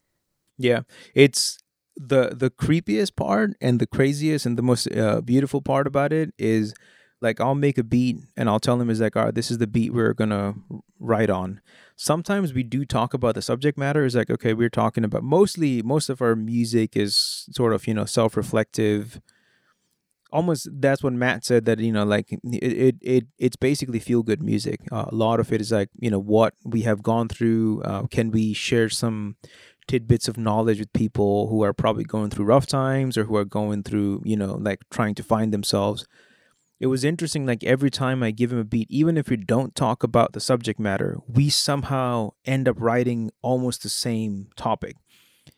Yeah, 0.57 0.83
it's 1.13 1.59
the 1.97 2.37
the 2.37 2.51
creepiest 2.51 3.17
part 3.17 3.57
and 3.61 3.81
the 3.81 3.87
craziest 3.87 4.47
and 4.47 4.57
the 4.57 4.63
most 4.63 4.87
uh, 4.93 5.21
beautiful 5.23 5.61
part 5.61 5.89
about 5.89 6.13
it 6.13 6.33
is 6.39 6.73
like 7.21 7.41
I'll 7.41 7.57
make 7.57 7.79
a 7.79 7.83
beat 7.83 8.19
and 8.37 8.49
I'll 8.49 8.61
tell 8.61 8.81
him 8.81 8.89
is 8.89 9.01
like, 9.01 9.17
all 9.17 9.25
right, 9.25 9.35
this 9.35 9.51
is 9.51 9.59
the 9.59 9.67
beat 9.67 9.93
we're 9.93 10.15
gonna 10.15 10.55
write 11.01 11.31
on. 11.31 11.61
Sometimes 11.97 12.55
we 12.55 12.63
do 12.63 12.85
talk 12.85 13.13
about 13.13 13.35
the 13.35 13.43
subject 13.43 13.77
matter. 13.77 14.05
Is 14.05 14.15
like, 14.15 14.31
okay, 14.31 14.55
we're 14.55 14.71
talking 14.71 15.03
about 15.03 15.25
mostly 15.25 15.83
most 15.83 16.09
of 16.11 16.23
our 16.23 16.37
music 16.37 16.97
is 16.97 17.49
sort 17.51 17.73
of 17.73 17.89
you 17.89 17.95
know 17.95 18.05
self 18.05 18.37
reflective. 18.37 19.21
Almost 20.37 20.69
that's 20.85 21.03
what 21.03 21.15
Matt 21.15 21.45
said 21.45 21.65
that 21.65 21.79
you 21.79 21.93
know 21.97 22.05
like 22.05 22.27
it 22.31 22.41
it, 22.63 22.97
it 23.01 23.25
it's 23.39 23.57
basically 23.57 24.01
feel 24.01 24.23
good 24.23 24.43
music. 24.43 24.81
Uh, 24.93 25.07
a 25.09 25.15
lot 25.15 25.41
of 25.41 25.53
it 25.55 25.61
is 25.61 25.73
like 25.73 25.89
you 25.99 26.11
know 26.11 26.19
what 26.35 26.53
we 26.65 26.83
have 26.83 27.03
gone 27.03 27.29
through. 27.29 27.83
Uh, 27.83 28.03
can 28.17 28.31
we 28.31 28.53
share 28.53 28.89
some 28.89 29.37
tidbits 29.87 30.29
of 30.29 30.37
knowledge 30.37 30.79
with 30.79 30.93
people 30.93 31.49
who 31.49 31.63
are 31.63 31.73
probably 31.73 32.05
going 32.05 32.31
through 32.31 32.45
rough 32.45 32.67
times 32.67 33.17
or 33.17 33.25
who 33.25 33.37
are 33.37 33.45
going 33.45 33.83
through, 33.83 34.23
you 34.25 34.37
know, 34.37 34.55
like 34.55 34.81
trying 34.91 35.15
to 35.15 35.23
find 35.23 35.53
themselves. 35.53 36.07
It 36.79 36.89
was 36.89 37.05
interesting, 37.05 37.47
like 37.47 37.65
every 37.65 37.91
time 37.91 38.23
I 38.23 38.33
give 38.33 38.53
him 38.53 38.59
a 38.59 38.65
beat, 38.65 38.91
even 38.91 39.17
if 39.17 39.31
we 39.31 39.37
don't 39.37 39.75
talk 39.75 40.03
about 40.03 40.33
the 40.33 40.41
subject 40.41 40.79
matter, 40.79 41.17
we 41.27 41.49
somehow 41.49 42.33
end 42.45 42.69
up 42.69 42.77
writing 42.79 43.31
almost 43.41 43.83
the 43.83 43.89
same 43.89 44.49
topic. 44.57 44.97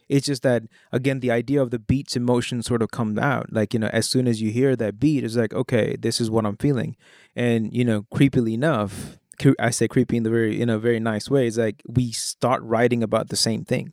It's 0.08 0.26
just 0.26 0.42
that, 0.42 0.64
again, 0.92 1.20
the 1.20 1.30
idea 1.30 1.60
of 1.60 1.70
the 1.70 1.78
beat's 1.78 2.16
emotion 2.16 2.62
sort 2.62 2.82
of 2.82 2.90
comes 2.90 3.18
out. 3.18 3.52
Like, 3.52 3.74
you 3.74 3.80
know, 3.80 3.88
as 3.88 4.08
soon 4.08 4.26
as 4.26 4.40
you 4.40 4.50
hear 4.50 4.74
that 4.76 4.98
beat, 4.98 5.24
it's 5.24 5.36
like, 5.36 5.52
okay, 5.52 5.96
this 5.98 6.20
is 6.20 6.30
what 6.30 6.46
I'm 6.46 6.56
feeling. 6.56 6.96
And, 7.36 7.72
you 7.74 7.84
know, 7.84 8.06
creepily 8.12 8.54
enough, 8.54 9.18
I 9.58 9.70
say 9.70 9.88
creepy 9.88 10.16
in 10.16 10.22
the 10.22 10.30
very 10.30 10.60
in 10.60 10.68
a 10.68 10.78
very 10.78 10.98
nice 10.98 11.30
way. 11.30 11.46
It's 11.46 11.56
like 11.58 11.82
we 11.86 12.12
start 12.12 12.62
writing 12.62 13.02
about 13.02 13.28
the 13.28 13.36
same 13.36 13.64
thing. 13.64 13.92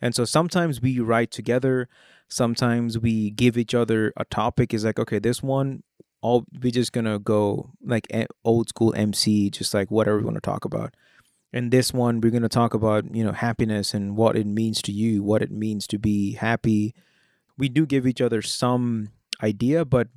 And 0.00 0.14
so 0.14 0.24
sometimes 0.24 0.80
we 0.80 1.00
write 1.00 1.30
together. 1.30 1.88
Sometimes 2.28 2.98
we 2.98 3.30
give 3.30 3.56
each 3.56 3.74
other 3.74 4.12
a 4.16 4.24
topic. 4.24 4.72
Is 4.72 4.84
like, 4.84 4.98
okay, 4.98 5.18
this 5.18 5.42
one, 5.42 5.82
all 6.22 6.44
we're 6.62 6.70
just 6.70 6.92
gonna 6.92 7.18
go 7.18 7.72
like 7.84 8.06
e- 8.14 8.26
old 8.44 8.68
school 8.68 8.94
MC, 8.96 9.50
just 9.50 9.74
like 9.74 9.90
whatever 9.90 10.18
we 10.18 10.24
want 10.24 10.36
to 10.36 10.40
talk 10.40 10.64
about. 10.64 10.94
And 11.56 11.70
this 11.70 11.90
one, 11.90 12.20
we're 12.20 12.30
gonna 12.30 12.50
talk 12.50 12.74
about 12.74 13.14
you 13.14 13.24
know 13.24 13.32
happiness 13.32 13.94
and 13.94 14.14
what 14.14 14.36
it 14.36 14.46
means 14.46 14.82
to 14.82 14.92
you, 14.92 15.22
what 15.22 15.40
it 15.40 15.50
means 15.50 15.86
to 15.86 15.98
be 15.98 16.32
happy. 16.32 16.94
We 17.56 17.70
do 17.70 17.86
give 17.86 18.06
each 18.06 18.20
other 18.20 18.42
some 18.42 19.08
idea, 19.42 19.86
but 19.86 20.08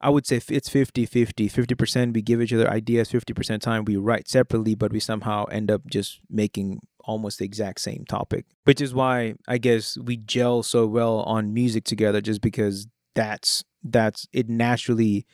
I 0.00 0.10
would 0.10 0.28
say 0.28 0.40
it's 0.48 0.68
50 0.68 1.06
50. 1.06 1.48
50% 1.48 2.14
we 2.14 2.22
give 2.22 2.40
each 2.40 2.52
other 2.52 2.70
ideas, 2.70 3.10
50% 3.10 3.60
time 3.60 3.84
we 3.84 3.96
write 3.96 4.28
separately, 4.28 4.76
but 4.76 4.92
we 4.92 5.00
somehow 5.00 5.46
end 5.46 5.72
up 5.72 5.82
just 5.90 6.20
making 6.30 6.78
almost 7.00 7.40
the 7.40 7.44
exact 7.44 7.80
same 7.80 8.04
topic, 8.08 8.46
which 8.62 8.80
is 8.80 8.94
why 8.94 9.34
I 9.48 9.58
guess 9.58 9.98
we 9.98 10.18
gel 10.18 10.62
so 10.62 10.86
well 10.86 11.22
on 11.22 11.52
music 11.52 11.82
together, 11.82 12.20
just 12.20 12.42
because 12.42 12.86
that's 13.16 13.64
that's 13.82 14.28
it 14.32 14.48
naturally 14.48 15.26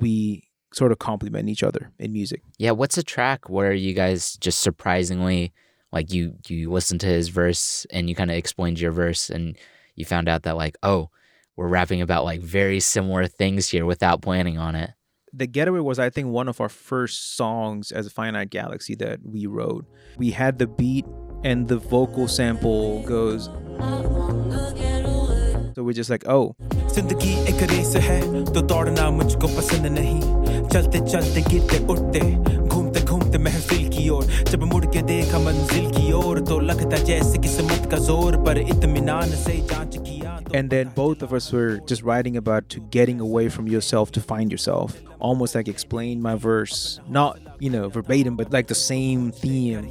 we 0.00 0.49
sort 0.72 0.92
of 0.92 0.98
complement 0.98 1.48
each 1.48 1.62
other 1.62 1.90
in 1.98 2.12
music. 2.12 2.42
Yeah, 2.58 2.72
what's 2.72 2.98
a 2.98 3.02
track 3.02 3.48
where 3.48 3.72
you 3.72 3.94
guys 3.94 4.36
just 4.36 4.60
surprisingly 4.60 5.52
like 5.92 6.12
you 6.12 6.34
you 6.48 6.70
listened 6.70 7.00
to 7.00 7.06
his 7.08 7.28
verse 7.28 7.86
and 7.90 8.08
you 8.08 8.14
kind 8.14 8.30
of 8.30 8.36
explained 8.36 8.78
your 8.80 8.92
verse 8.92 9.28
and 9.30 9.56
you 9.96 10.04
found 10.04 10.28
out 10.28 10.44
that 10.44 10.56
like 10.56 10.76
oh 10.82 11.10
we're 11.56 11.68
rapping 11.68 12.00
about 12.00 12.24
like 12.24 12.40
very 12.40 12.80
similar 12.80 13.26
things 13.26 13.68
here 13.68 13.84
without 13.84 14.22
planning 14.22 14.56
on 14.56 14.74
it. 14.74 14.90
The 15.32 15.46
Getaway 15.46 15.80
was, 15.80 15.98
I 15.98 16.10
think, 16.10 16.28
one 16.28 16.48
of 16.48 16.60
our 16.60 16.70
first 16.70 17.36
songs 17.36 17.92
as 17.92 18.06
a 18.06 18.10
Finite 18.10 18.50
Galaxy 18.50 18.94
that 18.96 19.20
we 19.22 19.46
wrote. 19.46 19.86
We 20.16 20.30
had 20.30 20.58
the 20.58 20.66
beat 20.66 21.04
and 21.44 21.68
the 21.68 21.76
vocal 21.76 22.28
sample 22.28 23.02
goes. 23.02 23.44
So 25.74 25.84
we're 25.84 25.92
just 25.92 26.10
like, 26.10 26.26
oh, 26.26 26.56
जिंदगी 30.69 30.69
एक 30.69 30.69
race 30.69 30.69
है 30.69 30.69
तो 30.69 30.69
दौड़ना 30.69 30.69
मुझको 30.69 30.69
पसंद 30.69 30.69
नहीं 30.69 30.69
चलते 30.69 30.99
चलते 30.99 31.41
गिरते 31.41 31.85
उठते 31.85 32.19
घूमते 32.67 33.01
घूमते 33.01 33.37
महफिल 33.37 33.89
की 33.89 34.09
ओर 34.09 34.25
जब 34.25 34.63
मुड़ 34.63 34.85
के 34.85 35.01
देखा 35.01 35.39
मंजिल 35.39 35.91
की 35.91 36.11
ओर 36.11 36.39
तो 36.39 36.59
लगता 36.59 36.97
जैसे 36.97 37.37
किस्मत 37.37 37.89
का 37.91 37.97
जोर 37.97 38.37
पर 38.37 38.57
इत्मीनान 38.57 39.29
से 39.29 39.57
जांच 39.71 39.97
किया 39.97 40.39
तो 40.39 40.55
and 40.55 40.69
then 40.69 40.91
both 40.95 41.21
of 41.21 41.33
us 41.33 41.51
were 41.51 41.79
just 41.85 42.03
writing 42.03 42.37
about 42.37 42.69
to 42.69 42.79
getting 42.79 43.19
away 43.19 43.49
from 43.49 43.67
yourself 43.67 44.11
to 44.11 44.21
find 44.21 44.51
yourself. 44.51 45.01
Almost 45.19 45.55
like 45.55 45.67
explain 45.67 46.21
my 46.21 46.35
verse, 46.35 46.99
not 47.09 47.39
you 47.60 47.68
know, 47.68 47.88
verbatim, 47.90 48.36
but 48.36 48.50
like 48.52 48.66
the 48.66 48.74
same 48.74 49.30
theme. 49.30 49.86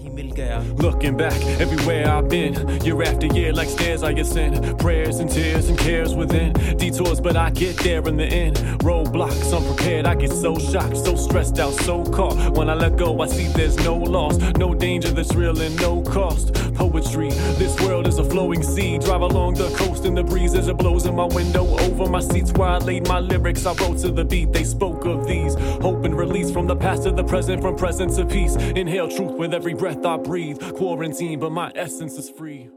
Looking 0.77 1.15
back 1.15 1.39
everywhere 1.61 2.09
I've 2.09 2.27
been, 2.27 2.81
year 2.83 3.01
after 3.03 3.27
year, 3.27 3.53
like 3.53 3.69
stairs 3.69 4.01
I 4.01 4.11
get 4.11 4.25
sent, 4.25 4.79
prayers 4.79 5.19
and 5.19 5.29
tears 5.29 5.69
and 5.69 5.77
cares 5.77 6.15
within, 6.15 6.53
detours, 6.77 7.21
but 7.21 7.37
I 7.37 7.51
get 7.51 7.77
there 7.77 8.05
in 8.07 8.17
the 8.17 8.25
end. 8.25 8.57
Roadblocks, 8.79 9.55
I'm 9.55 9.63
prepared, 9.75 10.07
I 10.07 10.15
get 10.15 10.31
so 10.31 10.57
shocked, 10.57 10.97
so 10.97 11.15
stressed 11.15 11.59
out, 11.59 11.73
so 11.73 12.03
caught. 12.03 12.57
When 12.57 12.69
I 12.69 12.73
let 12.73 12.97
go, 12.97 13.21
I 13.21 13.27
see 13.27 13.47
there's 13.49 13.77
no 13.77 13.95
loss, 13.95 14.37
no 14.57 14.73
danger 14.73 15.09
that's 15.09 15.35
real 15.35 15.59
and 15.61 15.79
no 15.79 16.01
cost. 16.01 16.55
Poetry, 16.73 17.29
this 17.59 17.79
world 17.81 18.07
is 18.07 18.17
a 18.19 18.23
flowing 18.23 18.63
sea. 18.63 18.97
Drive 18.97 19.21
along 19.21 19.55
the 19.55 19.69
coast 19.75 20.05
in 20.05 20.15
the 20.15 20.23
breeze 20.23 20.55
as 20.55 20.69
it 20.69 20.77
blows 20.77 21.05
in 21.05 21.13
my 21.13 21.25
window 21.25 21.67
over 21.79 22.09
my 22.09 22.21
seats 22.21 22.53
where 22.53 22.69
I 22.69 22.77
laid 22.77 23.07
my 23.07 23.19
lyrics. 23.19 23.65
I 23.65 23.73
wrote 23.73 23.97
to 23.99 24.11
the 24.11 24.23
beat, 24.23 24.53
they 24.53 24.63
spoke 24.63 25.05
of 25.05 25.27
these. 25.27 25.55
Hope 25.81 26.05
and 26.05 26.17
release 26.17 26.49
from 26.49 26.67
the 26.67 26.75
past 26.75 27.03
to 27.03 27.11
the 27.11 27.23
present 27.23 27.58
from 27.61 27.75
presence 27.75 28.15
to 28.17 28.25
peace. 28.25 28.55
Inhale 28.55 29.09
truth 29.09 29.31
with 29.33 29.53
every 29.53 29.73
breath 29.73 30.05
I 30.05 30.17
breathe. 30.17 30.61
Quarantine, 30.75 31.39
but 31.39 31.51
my 31.51 31.71
essence 31.75 32.17
is 32.17 32.29
free. 32.29 32.69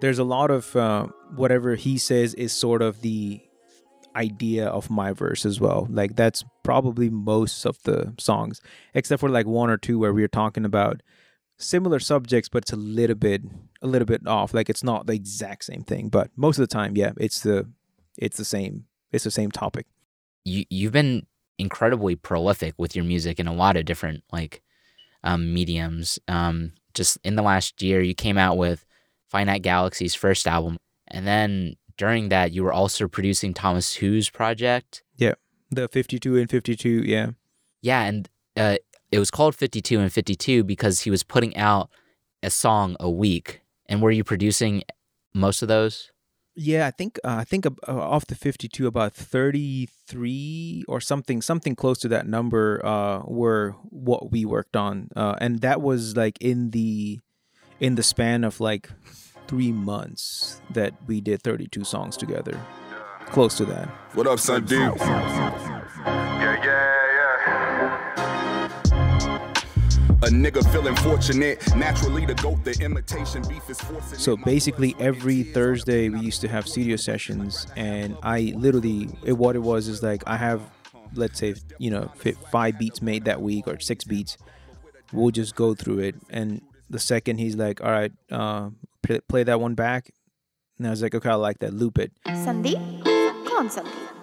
There's 0.00 0.18
a 0.18 0.24
lot 0.24 0.50
of 0.50 0.74
uh, 0.76 1.06
whatever 1.34 1.76
he 1.76 1.98
says 1.98 2.34
is 2.34 2.52
sort 2.52 2.82
of 2.82 3.00
the 3.00 3.40
idea 4.16 4.66
of 4.66 4.90
my 4.90 5.12
verse 5.12 5.44
as 5.44 5.60
well. 5.60 5.86
Like 5.90 6.16
that's 6.16 6.44
probably 6.62 7.10
most 7.10 7.64
of 7.64 7.82
the 7.82 8.14
songs, 8.18 8.60
except 8.92 9.20
for 9.20 9.28
like 9.28 9.46
one 9.46 9.70
or 9.70 9.76
two 9.76 9.98
where 9.98 10.12
we're 10.12 10.28
talking 10.28 10.64
about 10.64 11.02
similar 11.58 11.98
subjects, 11.98 12.48
but 12.48 12.64
it's 12.64 12.72
a 12.72 12.76
little 12.76 13.16
bit 13.16 13.42
a 13.82 13.86
little 13.86 14.06
bit 14.06 14.26
off. 14.26 14.54
Like 14.54 14.68
it's 14.68 14.84
not 14.84 15.06
the 15.06 15.14
exact 15.14 15.64
same 15.64 15.82
thing, 15.82 16.08
but 16.08 16.30
most 16.36 16.58
of 16.58 16.62
the 16.62 16.72
time, 16.72 16.96
yeah, 16.96 17.12
it's 17.16 17.42
the 17.42 17.68
it's 18.16 18.36
the 18.36 18.44
same 18.44 18.84
it's 19.12 19.24
the 19.24 19.30
same 19.30 19.50
topic. 19.50 19.86
You 20.44 20.64
you've 20.70 20.92
been 20.92 21.26
incredibly 21.58 22.16
prolific 22.16 22.74
with 22.76 22.96
your 22.96 23.04
music 23.04 23.38
in 23.38 23.46
a 23.46 23.54
lot 23.54 23.76
of 23.76 23.84
different 23.84 24.24
like 24.32 24.62
um, 25.22 25.52
mediums. 25.52 26.18
Um, 26.28 26.72
just 26.94 27.18
in 27.24 27.36
the 27.36 27.42
last 27.42 27.82
year, 27.82 28.00
you 28.00 28.14
came 28.14 28.38
out 28.38 28.56
with 28.56 28.84
Finite 29.28 29.62
Galaxy's 29.62 30.14
first 30.14 30.46
album, 30.46 30.78
and 31.08 31.26
then 31.26 31.76
during 31.96 32.28
that, 32.28 32.52
you 32.52 32.62
were 32.62 32.72
also 32.72 33.08
producing 33.08 33.54
Thomas 33.54 33.94
Hu's 33.94 34.30
project. 34.30 35.02
Yeah, 35.16 35.34
the 35.70 35.88
52 35.88 36.36
and 36.36 36.50
52, 36.50 36.88
yeah. 37.04 37.30
Yeah, 37.80 38.02
and 38.04 38.28
uh, 38.56 38.76
it 39.10 39.18
was 39.18 39.30
called 39.30 39.54
52 39.54 40.00
and 40.00 40.12
52 40.12 40.64
because 40.64 41.00
he 41.00 41.10
was 41.10 41.22
putting 41.22 41.56
out 41.56 41.90
a 42.42 42.50
song 42.50 42.96
a 42.98 43.10
week. 43.10 43.60
And 43.86 44.00
were 44.00 44.10
you 44.10 44.24
producing 44.24 44.82
most 45.34 45.62
of 45.62 45.68
those? 45.68 46.10
Yeah, 46.56 46.86
I 46.86 46.92
think 46.92 47.18
uh, 47.24 47.36
I 47.40 47.44
think 47.44 47.66
uh, 47.66 47.72
off 47.88 48.26
the 48.26 48.36
52 48.36 48.86
about 48.86 49.12
33 49.12 50.84
or 50.86 51.00
something 51.00 51.42
something 51.42 51.74
close 51.74 51.98
to 51.98 52.08
that 52.08 52.26
number 52.28 52.80
uh 52.84 53.22
were 53.26 53.74
what 53.90 54.30
we 54.30 54.44
worked 54.44 54.76
on. 54.76 55.08
Uh 55.16 55.34
and 55.40 55.60
that 55.62 55.80
was 55.82 56.16
like 56.16 56.38
in 56.40 56.70
the 56.70 57.18
in 57.80 57.96
the 57.96 58.02
span 58.02 58.44
of 58.44 58.60
like 58.60 58.88
three 59.48 59.72
months 59.72 60.60
that 60.70 60.94
we 61.06 61.20
did 61.20 61.42
32 61.42 61.84
songs 61.84 62.16
together. 62.16 62.58
Close 63.26 63.56
to 63.56 63.64
that. 63.64 63.88
What 64.14 64.26
up, 64.26 64.38
son? 64.38 64.64
Yeah, 64.68 64.94
A 70.24 70.28
nigga 70.28 70.64
feeling 70.72 70.96
fortunate. 70.96 71.60
Naturally, 71.76 72.24
the 72.24 72.34
goat, 72.36 72.64
the 72.64 72.74
imitation 72.80 73.42
beef 73.46 73.68
is 73.68 73.78
forcing. 73.78 74.18
So 74.18 74.38
basically, 74.38 74.96
every 74.98 75.42
Thursday 75.42 76.08
we 76.08 76.20
used 76.20 76.40
to 76.40 76.48
have 76.48 76.66
studio 76.66 76.96
sessions, 76.96 77.66
and 77.76 78.16
I 78.22 78.54
literally, 78.56 79.10
it, 79.22 79.34
what 79.34 79.54
it 79.54 79.58
was 79.58 79.86
is 79.86 80.02
like 80.02 80.22
I 80.26 80.38
have, 80.38 80.62
let's 81.12 81.38
say, 81.38 81.56
you 81.78 81.90
know, 81.90 82.10
five 82.50 82.78
beats 82.78 83.02
made 83.02 83.26
that 83.26 83.42
week 83.42 83.68
or 83.68 83.78
six 83.80 84.04
beats. 84.04 84.38
We'll 85.12 85.30
just 85.30 85.54
go 85.56 85.74
through 85.74 85.98
it, 85.98 86.14
and 86.30 86.62
the 86.88 86.98
second 86.98 87.36
he's 87.36 87.56
like, 87.56 87.84
"All 87.84 87.92
right, 87.92 88.12
uh, 88.30 88.70
play, 89.02 89.20
play 89.28 89.42
that 89.42 89.60
one 89.60 89.74
back," 89.74 90.10
and 90.78 90.86
I 90.86 90.90
was 90.90 91.02
like, 91.02 91.14
"Okay, 91.14 91.28
I 91.28 91.34
like 91.34 91.58
that. 91.58 91.74
Loop 91.74 91.98
it." 91.98 92.12
Sandeep, 92.28 92.80
कौन 93.44 93.68
Sandeep? 93.68 94.14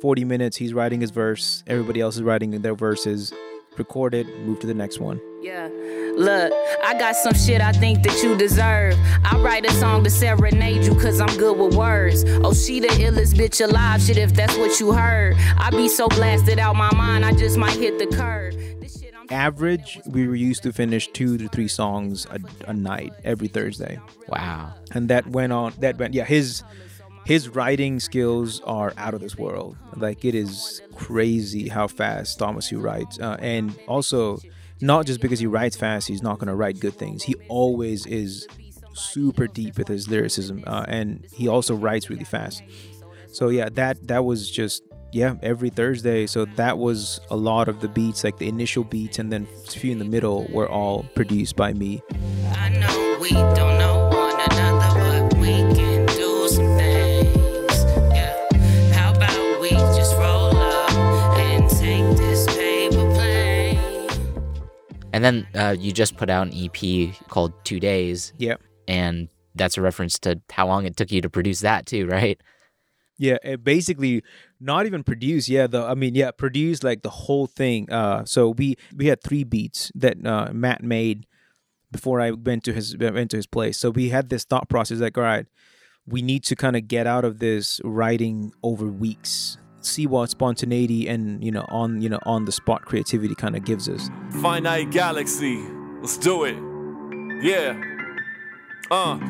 40 0.00 0.24
minutes, 0.24 0.56
he's 0.56 0.72
writing 0.72 1.00
his 1.00 1.10
verse, 1.10 1.62
everybody 1.66 2.00
else 2.00 2.16
is 2.16 2.22
writing 2.22 2.50
their 2.50 2.74
verses, 2.74 3.32
record 3.76 4.14
it, 4.14 4.26
move 4.40 4.58
to 4.60 4.66
the 4.66 4.74
next 4.74 4.98
one. 4.98 5.20
Yeah. 5.42 5.68
Look, 6.16 6.52
I 6.84 6.98
got 6.98 7.16
some 7.16 7.34
shit 7.34 7.60
I 7.60 7.72
think 7.72 8.02
that 8.02 8.22
you 8.22 8.36
deserve. 8.36 8.94
I 9.24 9.38
write 9.40 9.64
a 9.64 9.72
song 9.72 10.04
to 10.04 10.10
serenade 10.10 10.84
you 10.84 10.94
cause 10.94 11.20
I'm 11.20 11.34
good 11.36 11.58
with 11.58 11.74
words. 11.74 12.24
Oh, 12.26 12.52
she 12.52 12.80
the 12.80 12.88
illest 12.88 13.34
bitch 13.34 13.62
alive, 13.66 14.02
shit, 14.02 14.16
if 14.16 14.34
that's 14.34 14.56
what 14.56 14.80
you 14.80 14.92
heard. 14.92 15.36
I 15.56 15.70
be 15.70 15.88
so 15.88 16.08
blasted 16.08 16.58
out 16.58 16.76
my 16.76 16.92
mind, 16.94 17.24
I 17.24 17.32
just 17.32 17.56
might 17.56 17.76
hit 17.76 17.98
the 17.98 18.06
curb. 18.14 18.54
Average, 19.30 20.00
we 20.06 20.26
were 20.26 20.34
used 20.34 20.64
to 20.64 20.72
finish 20.72 21.06
two 21.08 21.38
to 21.38 21.48
three 21.48 21.68
songs 21.68 22.26
a, 22.26 22.40
a 22.68 22.72
night 22.72 23.12
every 23.22 23.46
Thursday. 23.46 24.00
Wow. 24.28 24.74
And 24.92 25.08
that 25.08 25.26
went 25.28 25.52
on, 25.52 25.72
that 25.78 25.98
went, 25.98 26.14
yeah, 26.14 26.24
his 26.24 26.64
his 27.24 27.48
writing 27.48 28.00
skills 28.00 28.60
are 28.62 28.92
out 28.96 29.14
of 29.14 29.20
this 29.20 29.36
world. 29.36 29.76
Like 29.96 30.24
it 30.24 30.34
is 30.34 30.82
crazy 30.94 31.68
how 31.68 31.88
fast 31.88 32.38
Thomas 32.38 32.68
Hu 32.68 32.78
writes, 32.80 33.18
uh, 33.18 33.36
and 33.40 33.76
also 33.86 34.38
not 34.80 35.06
just 35.06 35.20
because 35.20 35.38
he 35.38 35.46
writes 35.46 35.76
fast, 35.76 36.08
he's 36.08 36.22
not 36.22 36.38
going 36.38 36.48
to 36.48 36.54
write 36.54 36.80
good 36.80 36.94
things. 36.94 37.22
He 37.22 37.34
always 37.48 38.06
is 38.06 38.46
super 38.94 39.46
deep 39.46 39.78
with 39.78 39.88
his 39.88 40.08
lyricism, 40.08 40.64
uh, 40.66 40.84
and 40.88 41.26
he 41.32 41.48
also 41.48 41.74
writes 41.74 42.10
really 42.10 42.24
fast. 42.24 42.62
So 43.32 43.48
yeah, 43.48 43.68
that 43.74 44.08
that 44.08 44.24
was 44.24 44.50
just 44.50 44.82
yeah 45.12 45.36
every 45.42 45.70
Thursday. 45.70 46.26
So 46.26 46.44
that 46.56 46.78
was 46.78 47.20
a 47.30 47.36
lot 47.36 47.68
of 47.68 47.80
the 47.80 47.88
beats, 47.88 48.24
like 48.24 48.38
the 48.38 48.48
initial 48.48 48.84
beats, 48.84 49.18
and 49.18 49.32
then 49.32 49.46
a 49.68 49.70
few 49.70 49.92
in 49.92 49.98
the 49.98 50.04
middle 50.04 50.46
were 50.50 50.68
all 50.68 51.04
produced 51.14 51.56
by 51.56 51.72
me. 51.72 52.02
And 65.12 65.24
then 65.24 65.46
uh, 65.54 65.76
you 65.78 65.92
just 65.92 66.16
put 66.16 66.30
out 66.30 66.48
an 66.48 66.54
EP 66.54 67.14
called 67.28 67.52
Two 67.64 67.80
Days. 67.80 68.32
Yeah. 68.38 68.56
And 68.86 69.28
that's 69.54 69.76
a 69.76 69.82
reference 69.82 70.18
to 70.20 70.40
how 70.50 70.66
long 70.66 70.86
it 70.86 70.96
took 70.96 71.10
you 71.10 71.20
to 71.20 71.30
produce 71.30 71.60
that 71.60 71.86
too, 71.86 72.06
right? 72.06 72.40
Yeah, 73.18 73.36
it 73.42 73.62
basically 73.62 74.22
not 74.60 74.86
even 74.86 75.04
produce. 75.04 75.48
Yeah, 75.48 75.66
the 75.66 75.84
I 75.84 75.94
mean, 75.94 76.14
yeah, 76.14 76.30
produce 76.30 76.82
like 76.82 77.02
the 77.02 77.10
whole 77.10 77.46
thing. 77.46 77.90
Uh, 77.92 78.24
so 78.24 78.50
we 78.50 78.76
we 78.96 79.06
had 79.06 79.22
three 79.22 79.44
beats 79.44 79.92
that 79.94 80.24
uh, 80.24 80.50
Matt 80.52 80.82
made 80.82 81.26
before 81.92 82.20
I 82.20 82.30
went 82.30 82.64
to 82.64 82.72
his 82.72 82.96
went 82.96 83.30
to 83.32 83.36
his 83.36 83.46
place. 83.46 83.78
So 83.78 83.90
we 83.90 84.08
had 84.08 84.30
this 84.30 84.44
thought 84.44 84.70
process 84.70 85.00
like, 85.00 85.18
all 85.18 85.24
right, 85.24 85.46
we 86.06 86.22
need 86.22 86.44
to 86.44 86.56
kind 86.56 86.76
of 86.76 86.88
get 86.88 87.06
out 87.06 87.26
of 87.26 87.40
this 87.40 87.80
writing 87.84 88.52
over 88.62 88.86
weeks 88.86 89.58
see 89.80 90.06
what 90.06 90.30
spontaneity 90.30 91.08
and 91.08 91.42
you 91.42 91.50
know 91.50 91.64
on 91.68 92.00
you 92.00 92.08
know 92.08 92.18
on 92.24 92.44
the 92.44 92.52
spot 92.52 92.84
creativity 92.84 93.34
kind 93.34 93.56
of 93.56 93.64
gives 93.64 93.88
us. 93.88 94.10
Finite 94.42 94.90
galaxy, 94.90 95.62
let's 96.00 96.16
do 96.18 96.44
it. 96.44 96.56
Yeah. 97.42 97.86
Uh, 98.90 99.20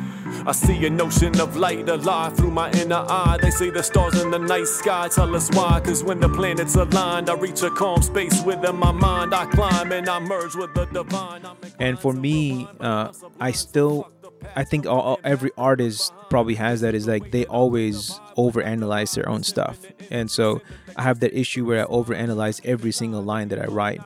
I 0.46 0.52
see 0.52 0.86
a 0.86 0.90
notion 0.90 1.38
of 1.38 1.54
light 1.54 1.86
alive 1.86 2.34
through 2.34 2.50
my 2.50 2.70
inner 2.72 3.04
eye. 3.06 3.36
They 3.42 3.50
say 3.50 3.68
the 3.68 3.82
stars 3.82 4.18
in 4.22 4.30
the 4.30 4.38
night 4.38 4.66
sky 4.66 5.08
tell 5.08 5.36
us 5.36 5.50
why. 5.50 5.80
Cause 5.80 6.02
when 6.02 6.18
the 6.18 6.30
planets 6.30 6.76
aligned, 6.76 7.28
I 7.28 7.34
reach 7.34 7.62
a 7.62 7.68
calm 7.68 8.00
space 8.00 8.42
within 8.42 8.76
my 8.76 8.90
mind. 8.90 9.34
I 9.34 9.44
climb 9.46 9.92
and 9.92 10.08
I 10.08 10.18
merge 10.18 10.54
with 10.54 10.72
the 10.72 10.86
divine. 10.86 11.42
And 11.78 11.98
for 11.98 12.14
me, 12.14 12.66
uh, 12.80 13.12
I 13.38 13.52
still 13.52 14.10
I 14.56 14.64
think 14.64 14.86
all, 14.86 15.20
every 15.24 15.50
artist 15.56 16.12
probably 16.28 16.54
has 16.56 16.80
that 16.80 16.94
is 16.94 17.06
like 17.06 17.30
they 17.30 17.46
always 17.46 18.18
overanalyze 18.36 19.14
their 19.14 19.28
own 19.28 19.42
stuff. 19.42 19.78
And 20.10 20.30
so 20.30 20.60
I 20.96 21.02
have 21.02 21.20
that 21.20 21.38
issue 21.38 21.64
where 21.64 21.82
I 21.82 21.86
overanalyze 21.86 22.60
every 22.64 22.92
single 22.92 23.22
line 23.22 23.48
that 23.48 23.60
I 23.60 23.66
write. 23.66 24.00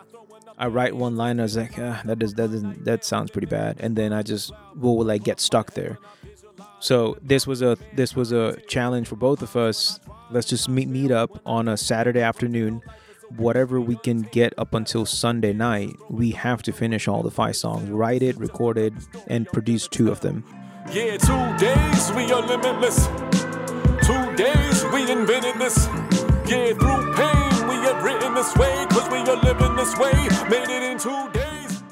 I 0.57 0.68
write 0.68 0.94
one 0.94 1.16
line, 1.16 1.40
I 1.40 1.44
was 1.44 1.57
like, 1.57 1.79
ah, 1.79 2.01
that 2.05 2.18
does 2.18 2.35
that 2.35 2.51
doesn't 2.53 2.85
that 2.85 3.05
sounds 3.05 3.31
pretty 3.31 3.49
bad, 3.49 3.77
and 3.81 3.97
then 3.97 4.12
I 4.12 4.23
just 4.23 4.53
will 4.77 5.05
like 5.05 5.25
get 5.25 5.40
stuck 5.40 5.73
there. 5.73 5.99
So 6.79 7.16
this 7.23 7.47
was 7.47 7.61
a 7.61 7.77
this 7.94 8.14
was 8.14 8.31
a 8.31 8.61
challenge 8.68 9.09
for 9.09 9.16
both 9.16 9.42
of 9.42 9.57
us. 9.57 9.99
Let's 10.31 10.47
just 10.47 10.68
meet 10.68 10.88
meet 10.88 11.11
up 11.11 11.40
on 11.44 11.66
a 11.66 11.77
Saturday 11.77 12.20
afternoon 12.20 12.83
whatever 13.37 13.81
we 13.81 13.97
can 13.97 14.23
get 14.23 14.53
up 14.59 14.75
until 14.75 15.07
Sunday 15.07 15.53
night, 15.53 15.97
we 16.09 16.31
have 16.33 16.62
to 16.62 16.73
finish 16.73 17.09
all 17.09 17.23
the 17.23 17.31
five 17.31 17.57
songs, 17.57 17.90
write 17.90 18.23
it, 18.23 18.37
record 18.37 18.79
it, 18.79 18.92
and 19.27 19.47
produce 19.49 19.88
two 19.88 20.11
of 20.11 20.20
them. 20.20 20.44
Yeah, 20.92 21.16
two 21.16 21.57
days 21.59 22.12
we 22.12 22.31
are 22.33 22.42
limitless. 22.42 23.07
Two 24.07 24.37
days 24.37 24.85
we 24.92 25.11
invented 25.11 25.55
this. 25.57 25.87
Yeah, 26.47 26.75
through 26.75 27.14
pain 27.14 27.68
we 27.68 27.77
have 27.87 28.05
written 28.05 28.35
this 28.35 28.55
way, 28.57 28.87
cause 28.90 29.09
we 29.11 29.18
are 29.18 29.37
living 29.42 29.77
this 29.77 29.97
way, 29.97 30.12
made 30.51 30.68
it 30.68 30.83
in 30.83 30.99
two 30.99 31.31
days. 31.33 31.83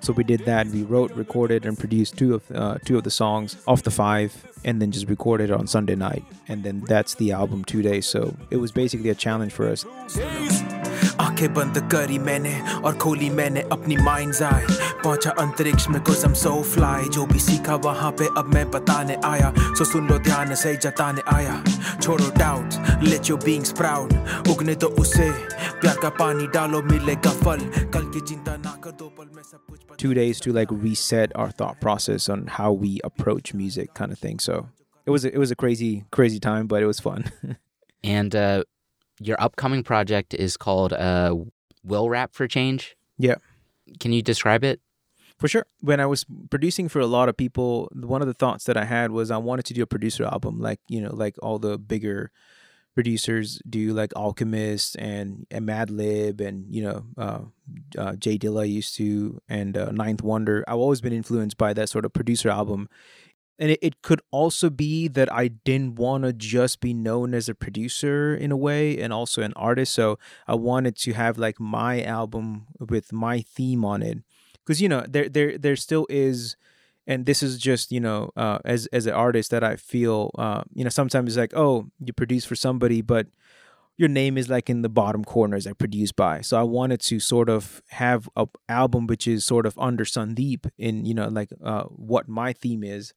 So 0.00 0.14
we 0.14 0.24
did 0.24 0.46
that. 0.46 0.68
We 0.68 0.84
wrote, 0.84 1.12
recorded, 1.12 1.66
and 1.66 1.78
produced 1.78 2.16
two 2.16 2.34
of 2.34 2.50
uh, 2.50 2.78
two 2.82 2.96
of 2.96 3.04
the 3.04 3.10
songs 3.10 3.58
off 3.66 3.82
the 3.82 3.90
five, 3.90 4.34
and 4.64 4.80
then 4.80 4.90
just 4.90 5.06
recorded 5.06 5.50
on 5.50 5.66
Sunday 5.66 5.96
night. 5.96 6.24
And 6.48 6.64
then 6.64 6.80
that's 6.80 7.16
the 7.16 7.32
album 7.32 7.62
two 7.62 7.82
days. 7.82 8.06
So 8.06 8.34
it 8.50 8.56
was 8.56 8.72
basically 8.72 9.10
a 9.10 9.14
challenge 9.14 9.52
for 9.52 9.68
us. 9.68 9.84
आँखें 11.38 11.54
बंद 11.54 11.78
करी 11.90 12.18
मैंने 12.18 12.52
और 12.84 12.94
खोली 12.98 13.28
मैंने 13.30 13.60
अपनी 13.72 13.96
minds 13.96 14.40
आई 14.42 14.64
पहुँचा 15.02 15.30
अंतरिक्ष 15.30 15.88
में 15.88 16.00
कोसम 16.02 16.32
सो 16.34 16.62
फ्लाई 16.62 17.08
जो 17.14 17.26
भी 17.26 17.38
सीखा 17.38 17.74
वहाँ 17.74 18.10
पे 18.18 18.26
अब 18.38 18.50
मैं 18.54 18.70
बताने 18.70 19.16
आया। 19.24 19.52
सो 19.78 19.84
सुन 19.84 20.08
लो 20.08 20.18
ध्यान 20.18 20.54
से 20.54 20.74
जताने 20.76 21.22
आया। 21.34 21.62
छोड़ो 22.02 22.30
doubt 22.38 23.04
let 23.04 23.30
your 23.30 23.38
beings 23.44 23.72
proud 23.72 24.12
उगने 24.50 24.74
तो 24.74 24.86
उसे 25.02 25.30
प्यार 25.80 25.96
का 26.02 26.08
पानी 26.18 26.46
डालो 26.46 26.82
मिलेगा 26.82 27.30
फल। 27.44 27.60
कल 27.94 28.10
की 28.14 28.20
चिंता 28.20 28.56
ना 28.56 28.74
कर 28.84 28.96
दो 28.98 29.08
पल 29.18 29.28
में 29.36 29.42
सब 29.42 29.62
कुछ 29.70 30.02
two 30.02 30.12
days 30.18 30.40
to 30.46 30.56
like 30.58 30.74
reset 30.86 31.36
our 31.42 31.54
thought 31.60 31.78
process 31.84 32.26
on 32.34 32.42
how 32.56 32.72
we 32.82 32.90
approach 33.10 33.54
music 33.60 33.94
kind 34.00 34.16
of 34.16 34.20
thing 34.24 34.42
so 34.48 34.58
it 35.06 35.14
was 35.16 35.28
a, 35.30 35.32
it 35.36 35.40
was 35.44 35.54
a 35.56 35.60
crazy 35.62 35.92
crazy 36.18 36.42
time 36.48 36.68
but 36.74 36.88
it 36.88 36.90
was 36.94 37.04
fun. 37.06 37.30
And 38.18 38.36
uh 38.42 38.64
your 39.20 39.40
upcoming 39.40 39.82
project 39.82 40.34
is 40.34 40.56
called 40.56 40.92
uh, 40.92 41.34
Will 41.82 42.08
Rap 42.08 42.34
for 42.34 42.46
Change. 42.46 42.96
Yeah. 43.18 43.36
Can 44.00 44.12
you 44.12 44.22
describe 44.22 44.64
it? 44.64 44.80
For 45.38 45.46
sure. 45.46 45.66
When 45.80 46.00
I 46.00 46.06
was 46.06 46.26
producing 46.50 46.88
for 46.88 47.00
a 47.00 47.06
lot 47.06 47.28
of 47.28 47.36
people, 47.36 47.88
one 47.94 48.20
of 48.20 48.28
the 48.28 48.34
thoughts 48.34 48.64
that 48.64 48.76
I 48.76 48.84
had 48.84 49.12
was 49.12 49.30
I 49.30 49.36
wanted 49.36 49.66
to 49.66 49.74
do 49.74 49.82
a 49.82 49.86
producer 49.86 50.24
album, 50.24 50.60
like 50.60 50.80
you 50.88 51.00
know, 51.00 51.14
like 51.14 51.36
all 51.40 51.58
the 51.58 51.78
bigger 51.78 52.32
producers 52.94 53.62
do, 53.68 53.92
like 53.92 54.12
Alchemist 54.16 54.96
and, 54.98 55.46
and 55.52 55.68
Madlib, 55.68 56.40
and 56.40 56.66
you 56.74 56.82
know, 56.82 57.04
uh, 57.16 57.40
uh, 57.96 58.16
J 58.16 58.36
Dilla 58.36 58.68
used 58.68 58.96
to, 58.96 59.40
and 59.48 59.76
uh, 59.76 59.92
Ninth 59.92 60.22
Wonder. 60.22 60.64
I've 60.66 60.78
always 60.78 61.00
been 61.00 61.12
influenced 61.12 61.56
by 61.56 61.72
that 61.74 61.88
sort 61.88 62.04
of 62.04 62.12
producer 62.12 62.48
album 62.48 62.88
and 63.58 63.72
it, 63.72 63.78
it 63.82 64.02
could 64.02 64.20
also 64.30 64.70
be 64.70 65.08
that 65.08 65.32
I 65.32 65.48
didn't 65.48 65.96
want 65.96 66.24
to 66.24 66.32
just 66.32 66.80
be 66.80 66.94
known 66.94 67.34
as 67.34 67.48
a 67.48 67.54
producer 67.54 68.34
in 68.34 68.52
a 68.52 68.56
way 68.56 68.98
and 68.98 69.12
also 69.12 69.42
an 69.42 69.52
artist. 69.56 69.92
So 69.94 70.18
I 70.46 70.54
wanted 70.54 70.96
to 70.98 71.12
have 71.12 71.38
like 71.38 71.58
my 71.58 72.02
album 72.02 72.66
with 72.78 73.12
my 73.12 73.40
theme 73.40 73.84
on 73.84 74.02
it. 74.02 74.18
Because 74.64 74.80
you 74.80 74.88
know, 74.88 75.04
there 75.08 75.28
there 75.28 75.58
there 75.58 75.76
still 75.76 76.06
is 76.08 76.56
and 77.06 77.24
this 77.24 77.42
is 77.42 77.58
just, 77.58 77.90
you 77.90 78.00
know, 78.00 78.30
uh, 78.36 78.58
as 78.64 78.86
as 78.86 79.06
an 79.06 79.14
artist 79.14 79.50
that 79.50 79.64
I 79.64 79.76
feel 79.76 80.30
uh, 80.38 80.62
you 80.74 80.84
know, 80.84 80.90
sometimes 80.90 81.30
it's 81.30 81.38
like, 81.38 81.56
oh, 81.56 81.90
you 82.04 82.12
produce 82.12 82.44
for 82.44 82.54
somebody, 82.54 83.02
but 83.02 83.26
your 83.96 84.08
name 84.08 84.38
is 84.38 84.48
like 84.48 84.70
in 84.70 84.82
the 84.82 84.88
bottom 84.88 85.24
corners 85.24 85.66
like 85.66 85.76
produced 85.76 86.14
by 86.14 86.40
so 86.40 86.56
i 86.56 86.62
wanted 86.62 87.00
to 87.00 87.18
sort 87.18 87.50
of 87.50 87.82
have 87.88 88.28
a 88.36 88.46
album 88.68 89.08
which 89.08 89.26
is 89.26 89.44
sort 89.44 89.66
of 89.66 89.76
under 89.76 90.04
sandeep 90.04 90.70
in 90.78 91.04
you 91.04 91.12
know 91.12 91.26
like 91.26 91.50
uh, 91.64 91.82
what 91.84 92.28
my 92.28 92.52
theme 92.52 92.84
is 92.84 93.12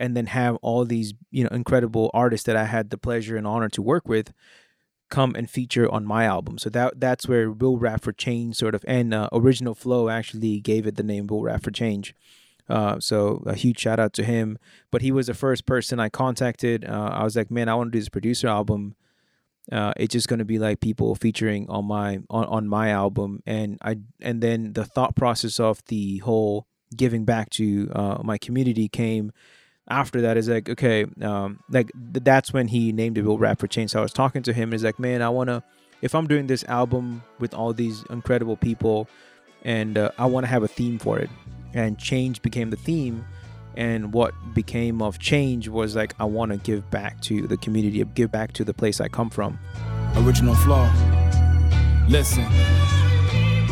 and 0.00 0.16
then 0.16 0.26
have 0.26 0.56
all 0.62 0.84
these 0.84 1.14
you 1.30 1.44
know 1.44 1.50
incredible 1.52 2.10
artists 2.12 2.46
that 2.46 2.56
I 2.56 2.64
had 2.64 2.90
the 2.90 2.98
pleasure 2.98 3.36
and 3.36 3.46
honor 3.46 3.68
to 3.68 3.82
work 3.82 4.08
with 4.08 4.32
come 5.10 5.34
and 5.34 5.50
feature 5.50 5.90
on 5.90 6.06
my 6.06 6.24
album. 6.24 6.56
So 6.56 6.70
that 6.70 6.98
that's 6.98 7.28
where 7.28 7.50
Will 7.50 7.78
for 8.00 8.12
Change 8.12 8.56
sort 8.56 8.74
of 8.74 8.84
and 8.88 9.12
uh, 9.12 9.28
Original 9.32 9.74
Flow 9.74 10.08
actually 10.08 10.60
gave 10.60 10.86
it 10.86 10.96
the 10.96 11.02
name 11.02 11.26
Will 11.26 11.46
for 11.58 11.70
Change. 11.70 12.14
Uh, 12.68 13.00
so 13.00 13.42
a 13.46 13.54
huge 13.54 13.80
shout 13.80 13.98
out 13.98 14.12
to 14.14 14.24
him. 14.24 14.56
But 14.90 15.02
he 15.02 15.12
was 15.12 15.26
the 15.26 15.34
first 15.34 15.66
person 15.66 16.00
I 16.00 16.08
contacted. 16.08 16.84
Uh, 16.84 17.10
I 17.12 17.24
was 17.24 17.36
like, 17.36 17.50
man, 17.50 17.68
I 17.68 17.74
want 17.74 17.88
to 17.88 17.96
do 17.96 18.00
this 18.00 18.08
producer 18.08 18.46
album. 18.46 18.94
Uh, 19.70 19.92
it's 19.96 20.12
just 20.12 20.28
gonna 20.28 20.44
be 20.44 20.58
like 20.58 20.80
people 20.80 21.14
featuring 21.14 21.68
on 21.68 21.84
my 21.84 22.20
on, 22.30 22.44
on 22.46 22.68
my 22.68 22.90
album, 22.90 23.42
and 23.46 23.78
I 23.82 23.98
and 24.20 24.40
then 24.40 24.72
the 24.72 24.84
thought 24.84 25.14
process 25.14 25.60
of 25.60 25.84
the 25.86 26.18
whole 26.18 26.66
giving 26.96 27.24
back 27.24 27.50
to 27.50 27.90
uh, 27.94 28.18
my 28.22 28.38
community 28.38 28.88
came 28.88 29.32
after 29.90 30.20
that 30.20 30.36
is 30.36 30.48
like 30.48 30.68
okay 30.68 31.04
um 31.20 31.60
like 31.68 31.90
th- 32.12 32.24
that's 32.24 32.52
when 32.52 32.68
he 32.68 32.92
named 32.92 33.18
it 33.18 33.24
will 33.24 33.38
rap 33.38 33.58
for 33.58 33.66
change. 33.66 33.90
So 33.90 33.98
i 33.98 34.02
was 34.02 34.12
talking 34.12 34.42
to 34.44 34.52
him 34.52 34.64
and 34.64 34.74
he's 34.74 34.84
like 34.84 34.98
man 34.98 35.20
i 35.20 35.28
want 35.28 35.48
to 35.48 35.62
if 36.00 36.14
i'm 36.14 36.26
doing 36.26 36.46
this 36.46 36.64
album 36.64 37.22
with 37.40 37.52
all 37.52 37.72
these 37.72 38.04
incredible 38.08 38.56
people 38.56 39.08
and 39.62 39.98
uh, 39.98 40.10
i 40.16 40.24
want 40.24 40.44
to 40.44 40.48
have 40.48 40.62
a 40.62 40.68
theme 40.68 40.98
for 40.98 41.18
it. 41.18 41.28
And 41.72 41.98
change 41.98 42.42
became 42.42 42.70
the 42.70 42.76
theme 42.76 43.24
and 43.76 44.12
what 44.12 44.34
became 44.54 45.02
of 45.02 45.18
change 45.18 45.68
was 45.68 45.94
like 45.94 46.14
i 46.18 46.24
want 46.24 46.52
to 46.52 46.58
give 46.58 46.88
back 46.90 47.20
to 47.22 47.46
the 47.46 47.56
community 47.56 48.02
give 48.14 48.30
back 48.32 48.52
to 48.54 48.64
the 48.64 48.74
place 48.74 49.00
i 49.00 49.08
come 49.08 49.30
from. 49.30 49.58
Original 50.16 50.54
Flow. 50.56 50.90
Listen. 52.08 52.42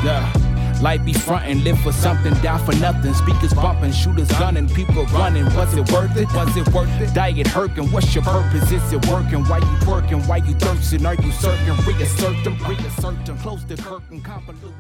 Yeah 0.05 0.48
Life 0.81 1.05
be 1.05 1.13
frontin', 1.13 1.65
live 1.65 1.79
for 1.81 1.93
something, 1.93 2.33
die 2.35 2.65
for 2.65 2.75
nothing. 2.77 3.13
Speakers 3.13 3.53
bumping, 3.53 3.91
shooters 3.91 4.29
gunning, 4.39 4.69
people 4.69 5.05
running. 5.07 5.45
Was 5.57 5.75
it 5.75 5.91
worth 5.91 6.17
it? 6.17 6.33
Was 6.35 6.57
it 6.57 6.69
worth 6.69 7.01
it? 7.01 7.13
Diet 7.15 7.49
hurting, 7.49 7.91
what's 7.91 8.15
your 8.15 8.23
purpose? 8.23 8.71
Is 8.71 8.93
it 8.93 9.05
working? 9.07 9.45
Why 9.45 9.59
you 9.59 9.77
twerking? 9.85 10.27
Why 10.29 10.37
you 10.37 10.55
thirsting? 10.55 11.05
Are 11.05 11.15
you 11.15 11.33
searching? 11.33 11.75
Reassert 11.85 12.45
them, 12.45 12.57
reassert 12.59 13.27
them. 13.27 13.39
Close 13.39 13.65
the 13.67 13.77
curtain, 13.77 14.23
convoluted. 14.23 14.75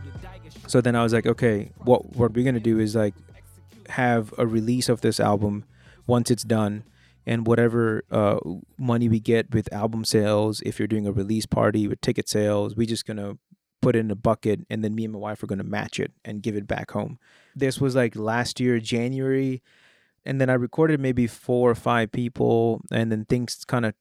So 0.68 0.80
then 0.80 0.94
I 0.94 1.02
was 1.02 1.12
like, 1.12 1.26
okay, 1.26 1.72
what 1.78 2.14
what 2.14 2.32
we're 2.32 2.44
gonna 2.44 2.60
do 2.60 2.78
is 2.78 2.94
like 2.94 3.14
have 3.88 4.32
a 4.38 4.46
release 4.46 4.88
of 4.88 5.00
this 5.00 5.18
album 5.18 5.64
once 6.06 6.30
it's 6.30 6.44
done 6.44 6.84
and 7.26 7.46
whatever 7.46 8.04
uh, 8.10 8.38
money 8.78 9.08
we 9.08 9.18
get 9.18 9.52
with 9.52 9.72
album 9.72 10.04
sales 10.04 10.62
if 10.64 10.78
you're 10.78 10.88
doing 10.88 11.06
a 11.06 11.12
release 11.12 11.46
party 11.46 11.88
with 11.88 12.00
ticket 12.00 12.28
sales 12.28 12.76
we 12.76 12.86
just 12.86 13.06
gonna 13.06 13.38
put 13.80 13.96
it 13.96 14.00
in 14.00 14.10
a 14.10 14.16
bucket, 14.16 14.60
and 14.70 14.84
then 14.84 14.94
me 14.94 15.04
and 15.04 15.12
my 15.12 15.18
wife 15.18 15.42
were 15.42 15.48
going 15.48 15.58
to 15.58 15.64
match 15.64 16.00
it 16.00 16.12
and 16.24 16.42
give 16.42 16.56
it 16.56 16.66
back 16.66 16.90
home. 16.90 17.18
This 17.54 17.80
was 17.80 17.94
like 17.94 18.16
last 18.16 18.60
year, 18.60 18.78
January. 18.78 19.62
And 20.24 20.40
then 20.40 20.50
I 20.50 20.54
recorded 20.54 21.00
maybe 21.00 21.26
four 21.26 21.70
or 21.70 21.74
five 21.74 22.12
people, 22.12 22.80
and 22.90 23.10
then 23.10 23.24
things 23.24 23.64
kind 23.66 23.86
of 23.86 23.94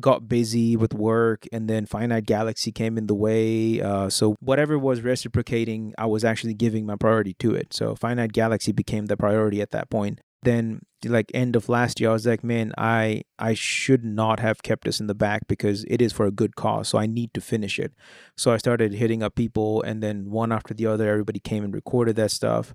got 0.00 0.28
busy 0.28 0.76
with 0.76 0.92
work 0.92 1.46
and 1.52 1.70
then 1.70 1.86
finite 1.86 2.26
galaxy 2.26 2.70
came 2.70 2.98
in 2.98 3.06
the 3.06 3.14
way 3.14 3.80
uh, 3.80 4.10
so 4.10 4.36
whatever 4.40 4.78
was 4.78 5.00
reciprocating 5.00 5.94
i 5.96 6.04
was 6.04 6.24
actually 6.24 6.52
giving 6.52 6.84
my 6.84 6.96
priority 6.96 7.34
to 7.34 7.54
it 7.54 7.72
so 7.72 7.94
finite 7.94 8.32
galaxy 8.32 8.72
became 8.72 9.06
the 9.06 9.16
priority 9.16 9.62
at 9.62 9.70
that 9.70 9.88
point 9.88 10.20
then 10.42 10.80
like 11.04 11.30
end 11.34 11.54
of 11.54 11.68
last 11.68 12.00
year 12.00 12.10
i 12.10 12.12
was 12.12 12.26
like 12.26 12.42
man 12.42 12.72
i 12.76 13.22
i 13.38 13.54
should 13.54 14.04
not 14.04 14.40
have 14.40 14.62
kept 14.62 14.84
this 14.84 14.98
in 14.98 15.06
the 15.06 15.14
back 15.14 15.46
because 15.46 15.84
it 15.88 16.00
is 16.02 16.12
for 16.12 16.26
a 16.26 16.30
good 16.30 16.56
cause 16.56 16.88
so 16.88 16.98
i 16.98 17.06
need 17.06 17.32
to 17.34 17.40
finish 17.40 17.78
it. 17.78 17.92
So 18.36 18.52
i 18.52 18.56
started 18.56 18.92
hitting 18.94 19.22
up 19.22 19.34
people 19.34 19.82
and 19.82 20.02
then 20.02 20.30
one 20.30 20.52
after 20.52 20.74
the 20.74 20.86
other 20.86 21.08
everybody 21.08 21.40
came 21.40 21.64
and 21.64 21.74
recorded 21.74 22.16
that 22.16 22.30
stuff. 22.30 22.74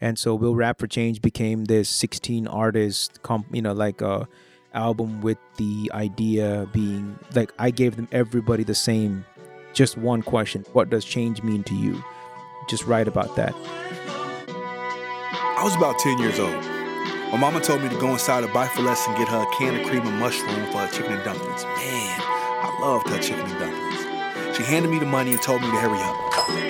And 0.00 0.16
so 0.16 0.36
will 0.36 0.54
rap 0.54 0.78
for 0.78 0.86
change 0.86 1.20
became 1.20 1.64
this 1.64 1.88
16 1.88 2.46
artist 2.46 3.20
comp 3.22 3.46
you 3.52 3.62
know 3.62 3.72
like 3.72 4.00
a 4.00 4.28
album 4.74 5.20
with 5.20 5.38
the 5.56 5.90
idea 5.92 6.68
being 6.72 7.18
like 7.34 7.52
i 7.58 7.70
gave 7.70 7.96
them 7.96 8.06
everybody 8.12 8.62
the 8.62 8.74
same 8.74 9.24
just 9.72 9.96
one 9.96 10.22
question 10.22 10.64
what 10.72 10.90
does 10.90 11.04
change 11.04 11.42
mean 11.42 11.62
to 11.64 11.74
you? 11.74 12.02
Just 12.68 12.84
write 12.84 13.08
about 13.08 13.36
that. 13.36 13.54
I 14.48 15.60
was 15.62 15.74
about 15.74 15.98
10 15.98 16.18
years 16.18 16.38
old 16.38 16.77
my 17.30 17.36
mama 17.36 17.60
told 17.60 17.82
me 17.82 17.90
to 17.90 17.98
go 17.98 18.12
inside 18.12 18.42
of 18.42 18.50
Bifaless 18.50 19.06
and 19.06 19.16
get 19.18 19.28
her 19.28 19.42
a 19.42 19.56
can 19.56 19.78
of 19.78 19.86
cream 19.86 20.06
and 20.06 20.18
mushroom 20.18 20.64
for 20.72 20.78
her 20.78 20.88
chicken 20.88 21.12
and 21.12 21.24
dumplings. 21.24 21.62
Man, 21.64 22.20
I 22.20 22.78
loved 22.80 23.08
her 23.10 23.18
chicken 23.18 23.44
and 23.44 23.58
dumplings. 23.58 24.56
She 24.56 24.62
handed 24.62 24.90
me 24.90 24.98
the 24.98 25.06
money 25.06 25.32
and 25.32 25.42
told 25.42 25.60
me 25.60 25.70
to 25.70 25.76
hurry 25.76 26.00
up. 26.00 26.16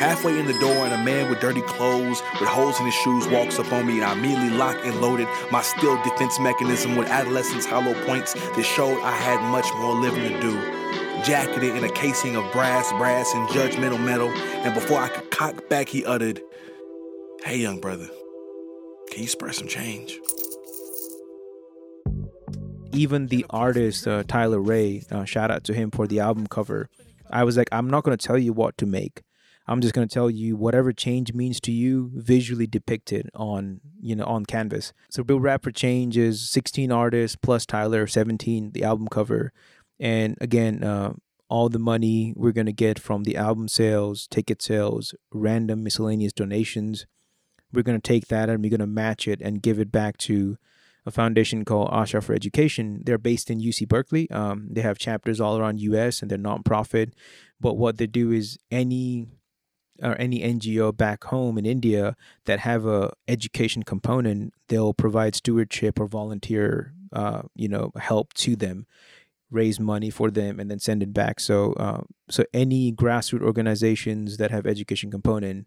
Halfway 0.01 0.39
in 0.39 0.47
the 0.47 0.59
door, 0.59 0.85
and 0.85 0.93
a 0.93 1.05
man 1.05 1.31
with 1.31 1.41
dirty 1.41 1.63
clothes, 1.63 2.23
with 2.41 2.49
holes 2.49 2.79
in 2.81 2.87
his 2.87 2.95
shoes, 2.95 3.29
walks 3.29 3.59
up 3.61 3.73
on 3.73 3.87
me, 3.87 3.95
and 4.01 4.05
I 4.05 4.13
immediately 4.13 4.51
locked 4.51 4.85
and 4.85 5.01
loaded 5.01 5.29
my 5.53 5.63
steel 5.63 5.97
defense 6.03 6.41
mechanism 6.41 6.97
with 6.97 7.09
adolescence 7.09 7.65
hollow 7.65 7.95
points 8.05 8.35
that 8.35 8.65
showed 8.65 9.01
I 9.03 9.13
had 9.13 9.41
much 9.53 9.67
more 9.77 9.95
living 9.95 10.25
to 10.25 10.41
do. 10.41 11.23
Jacketed 11.25 11.77
in 11.77 11.85
a 11.85 11.93
casing 11.93 12.35
of 12.35 12.51
brass, 12.53 12.91
brass, 12.93 13.33
and 13.33 13.49
judgmental 13.49 14.05
metal, 14.05 14.29
and 14.29 14.75
before 14.75 14.99
I 14.99 15.09
could 15.09 15.31
cock 15.31 15.69
back, 15.69 15.89
he 15.89 16.05
uttered, 16.05 16.43
Hey, 17.45 17.59
young 17.59 17.79
brother, 17.81 18.09
can 19.11 19.23
you 19.23 19.29
spare 19.29 19.53
some 19.53 19.69
change? 19.69 20.21
Even 22.93 23.26
the 23.26 23.45
artist 23.51 24.09
uh, 24.09 24.24
Tyler 24.26 24.61
Ray, 24.61 25.05
uh, 25.11 25.24
shout 25.24 25.51
out 25.51 25.64
to 25.64 25.74
him 25.74 25.91
for 25.91 26.07
the 26.07 26.20
album 26.20 26.47
cover. 26.47 26.89
I 27.30 27.45
was 27.45 27.57
like, 27.57 27.68
I'm 27.70 27.89
not 27.91 28.05
going 28.05 28.16
to 28.16 28.26
tell 28.26 28.39
you 28.39 28.53
what 28.53 28.78
to 28.78 28.86
make. 28.86 29.22
I'm 29.66 29.82
just 29.82 29.93
going 29.93 30.09
to 30.09 30.12
tell 30.12 30.30
you 30.30 30.57
whatever 30.57 30.93
change 30.93 31.34
means 31.34 31.61
to 31.61 31.72
you, 31.72 32.11
visually 32.14 32.66
depicted 32.66 33.30
on 33.34 33.80
you 34.01 34.16
know 34.16 34.24
on 34.24 34.47
canvas. 34.47 34.95
So 35.11 35.22
Will 35.22 35.41
Rap 35.41 35.62
for 35.62 35.70
Change 35.70 36.16
is 36.16 36.49
16 36.49 36.91
artists 36.91 37.36
plus 37.36 37.66
Tyler, 37.66 38.07
17 38.07 38.72
the 38.72 38.82
album 38.82 39.09
cover, 39.09 39.53
and 40.01 40.39
again, 40.41 40.82
uh, 40.82 41.12
all 41.51 41.68
the 41.68 41.78
money 41.78 42.32
we're 42.36 42.53
going 42.53 42.66
to 42.66 42.72
get 42.72 42.99
from 42.99 43.24
the 43.24 43.36
album 43.36 43.68
sales, 43.68 44.26
ticket 44.26 44.62
sales, 44.62 45.14
random 45.32 45.82
miscellaneous 45.82 46.32
donations, 46.32 47.07
we're 47.72 47.82
going 47.82 48.01
to 48.01 48.07
take 48.07 48.28
that 48.28 48.49
and 48.49 48.62
we're 48.62 48.70
going 48.70 48.80
to 48.80 48.86
match 48.86 49.26
it 49.26 49.41
and 49.41 49.62
give 49.62 49.78
it 49.78 49.93
back 49.93 50.16
to 50.18 50.57
a 51.09 51.11
foundation 51.11 51.65
called 51.65 51.91
Asha 51.91 52.23
for 52.23 52.35
Education. 52.35 53.03
They're 53.05 53.19
based 53.19 53.51
in 53.51 53.61
UC 53.61 53.89
Berkeley. 53.89 54.31
Um, 54.31 54.69
they 54.71 54.83
have 54.83 54.99
chapters 54.99 55.41
all 55.41 55.59
around 55.59 55.81
US 55.81 56.21
and 56.21 56.31
they're 56.31 56.39
nonprofit. 56.39 57.13
But 57.59 57.79
what 57.79 57.97
they 57.97 58.07
do 58.07 58.31
is 58.31 58.59
any 58.71 59.27
or 60.03 60.15
any 60.21 60.41
NGO 60.41 60.97
back 60.97 61.25
home 61.25 61.59
in 61.59 61.67
India 61.67 62.15
that 62.45 62.61
have 62.61 62.87
a 62.87 63.11
education 63.27 63.83
component, 63.83 64.53
they'll 64.69 64.95
provide 64.95 65.35
stewardship 65.35 65.99
or 65.99 66.07
volunteer, 66.07 66.93
uh, 67.13 67.43
you 67.57 67.69
know, 67.69 67.91
help 67.97 68.35
to 68.35 68.55
them, 68.55 68.87
raise 69.51 69.81
money 69.81 70.11
for 70.11 70.31
them, 70.31 70.61
and 70.61 70.71
then 70.71 70.79
send 70.79 71.03
it 71.03 71.13
back. 71.13 71.41
So, 71.41 71.73
uh, 71.73 72.03
so 72.31 72.45
any 72.53 72.93
grassroots 72.93 73.43
organizations 73.43 74.37
that 74.37 74.51
have 74.51 74.67
education 74.67 75.11
component 75.11 75.67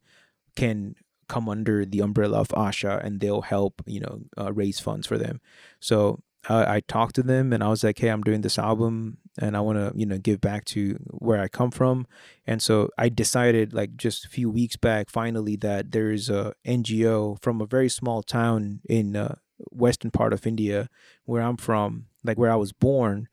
can 0.55 0.95
come 1.31 1.47
under 1.47 1.85
the 1.85 2.01
umbrella 2.01 2.41
of 2.41 2.49
Asha 2.49 3.01
and 3.03 3.21
they'll 3.21 3.47
help, 3.55 3.81
you 3.85 4.01
know, 4.01 4.15
uh, 4.37 4.51
raise 4.51 4.81
funds 4.81 5.07
for 5.07 5.17
them. 5.17 5.39
So 5.79 6.21
uh, 6.49 6.65
I 6.67 6.81
talked 6.81 7.15
to 7.15 7.23
them 7.23 7.53
and 7.53 7.63
I 7.63 7.69
was 7.69 7.85
like, 7.85 7.99
hey, 7.99 8.09
I'm 8.09 8.21
doing 8.21 8.41
this 8.41 8.59
album 8.59 9.17
and 9.39 9.55
I 9.55 9.61
want 9.61 9.77
to, 9.77 9.97
you 9.97 10.05
know, 10.05 10.17
give 10.17 10.41
back 10.41 10.65
to 10.65 10.97
where 11.07 11.39
I 11.39 11.47
come 11.47 11.71
from. 11.71 12.05
And 12.45 12.61
so 12.61 12.89
I 12.97 13.07
decided, 13.07 13.73
like, 13.73 13.95
just 13.95 14.25
a 14.25 14.29
few 14.29 14.49
weeks 14.49 14.75
back, 14.75 15.09
finally, 15.09 15.55
that 15.57 15.91
there 15.91 16.11
is 16.11 16.29
a 16.29 16.53
NGO 16.65 17.41
from 17.41 17.61
a 17.61 17.65
very 17.65 17.87
small 17.89 18.23
town 18.23 18.81
in 18.89 19.15
uh, 19.15 19.35
western 19.69 20.11
part 20.11 20.33
of 20.33 20.45
India 20.45 20.89
where 21.23 21.43
I'm 21.43 21.57
from, 21.57 22.07
like 22.25 22.37
where 22.37 22.51
I 22.51 22.57
was 22.57 22.73
born. 22.73 23.29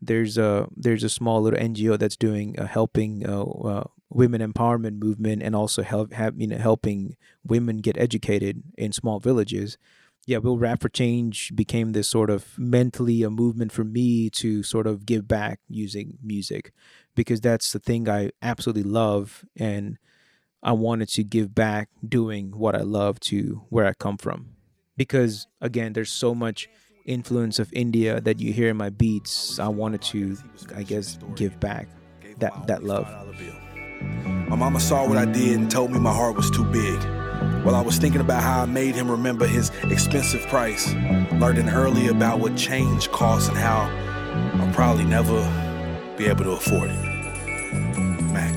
There's 0.00 0.38
a 0.38 0.68
there's 0.74 1.04
a 1.04 1.08
small 1.08 1.42
little 1.42 1.60
NGO 1.60 1.98
that's 1.98 2.16
doing 2.16 2.58
uh, 2.58 2.66
helping 2.66 3.28
uh, 3.28 3.42
uh, 3.42 3.84
women 4.14 4.40
empowerment 4.40 5.02
movement 5.02 5.42
and 5.42 5.56
also 5.56 5.82
help 5.82 6.12
have 6.12 6.38
you 6.38 6.46
know 6.46 6.58
helping 6.58 7.16
women 7.44 7.78
get 7.78 7.96
educated 7.96 8.62
in 8.76 8.92
small 8.92 9.18
villages 9.18 9.78
yeah 10.26 10.38
will 10.38 10.58
rap 10.58 10.80
for 10.80 10.88
change 10.88 11.54
became 11.54 11.92
this 11.92 12.08
sort 12.08 12.30
of 12.30 12.58
mentally 12.58 13.22
a 13.22 13.30
movement 13.30 13.72
for 13.72 13.84
me 13.84 14.30
to 14.30 14.62
sort 14.62 14.86
of 14.86 15.06
give 15.06 15.26
back 15.26 15.60
using 15.68 16.18
music 16.22 16.72
because 17.14 17.40
that's 17.40 17.72
the 17.72 17.78
thing 17.78 18.08
i 18.08 18.30
absolutely 18.42 18.82
love 18.82 19.44
and 19.56 19.98
i 20.62 20.72
wanted 20.72 21.08
to 21.08 21.24
give 21.24 21.54
back 21.54 21.88
doing 22.06 22.50
what 22.56 22.74
i 22.74 22.82
love 22.82 23.18
to 23.18 23.62
where 23.68 23.86
i 23.86 23.92
come 23.94 24.16
from 24.16 24.50
because 24.96 25.46
again 25.60 25.92
there's 25.92 26.12
so 26.12 26.34
much 26.34 26.68
influence 27.04 27.58
of 27.58 27.72
india 27.72 28.20
that 28.20 28.38
you 28.38 28.52
hear 28.52 28.68
in 28.68 28.76
my 28.76 28.90
beats 28.90 29.58
i 29.58 29.66
wanted 29.66 30.02
to 30.02 30.36
i 30.76 30.82
guess 30.82 31.18
give 31.34 31.58
back 31.58 31.88
that 32.38 32.66
that 32.66 32.84
love 32.84 33.08
my 34.48 34.56
mama 34.56 34.80
saw 34.80 35.08
what 35.08 35.18
I 35.18 35.24
did 35.24 35.58
and 35.58 35.70
told 35.70 35.90
me 35.90 35.98
my 35.98 36.12
heart 36.12 36.36
was 36.36 36.50
too 36.50 36.64
big. 36.64 37.02
While 37.64 37.74
I 37.74 37.80
was 37.80 37.98
thinking 37.98 38.20
about 38.20 38.42
how 38.42 38.62
I 38.62 38.66
made 38.66 38.94
him 38.94 39.10
remember 39.10 39.46
his 39.46 39.70
expensive 39.84 40.46
price, 40.48 40.92
learning 41.32 41.68
early 41.68 42.08
about 42.08 42.38
what 42.38 42.56
change 42.56 43.10
costs 43.10 43.48
and 43.48 43.56
how 43.56 43.88
I'll 44.60 44.74
probably 44.74 45.04
never 45.04 45.40
be 46.16 46.26
able 46.26 46.44
to 46.44 46.50
afford 46.50 46.90
it. 46.90 47.02
Mac. 48.32 48.54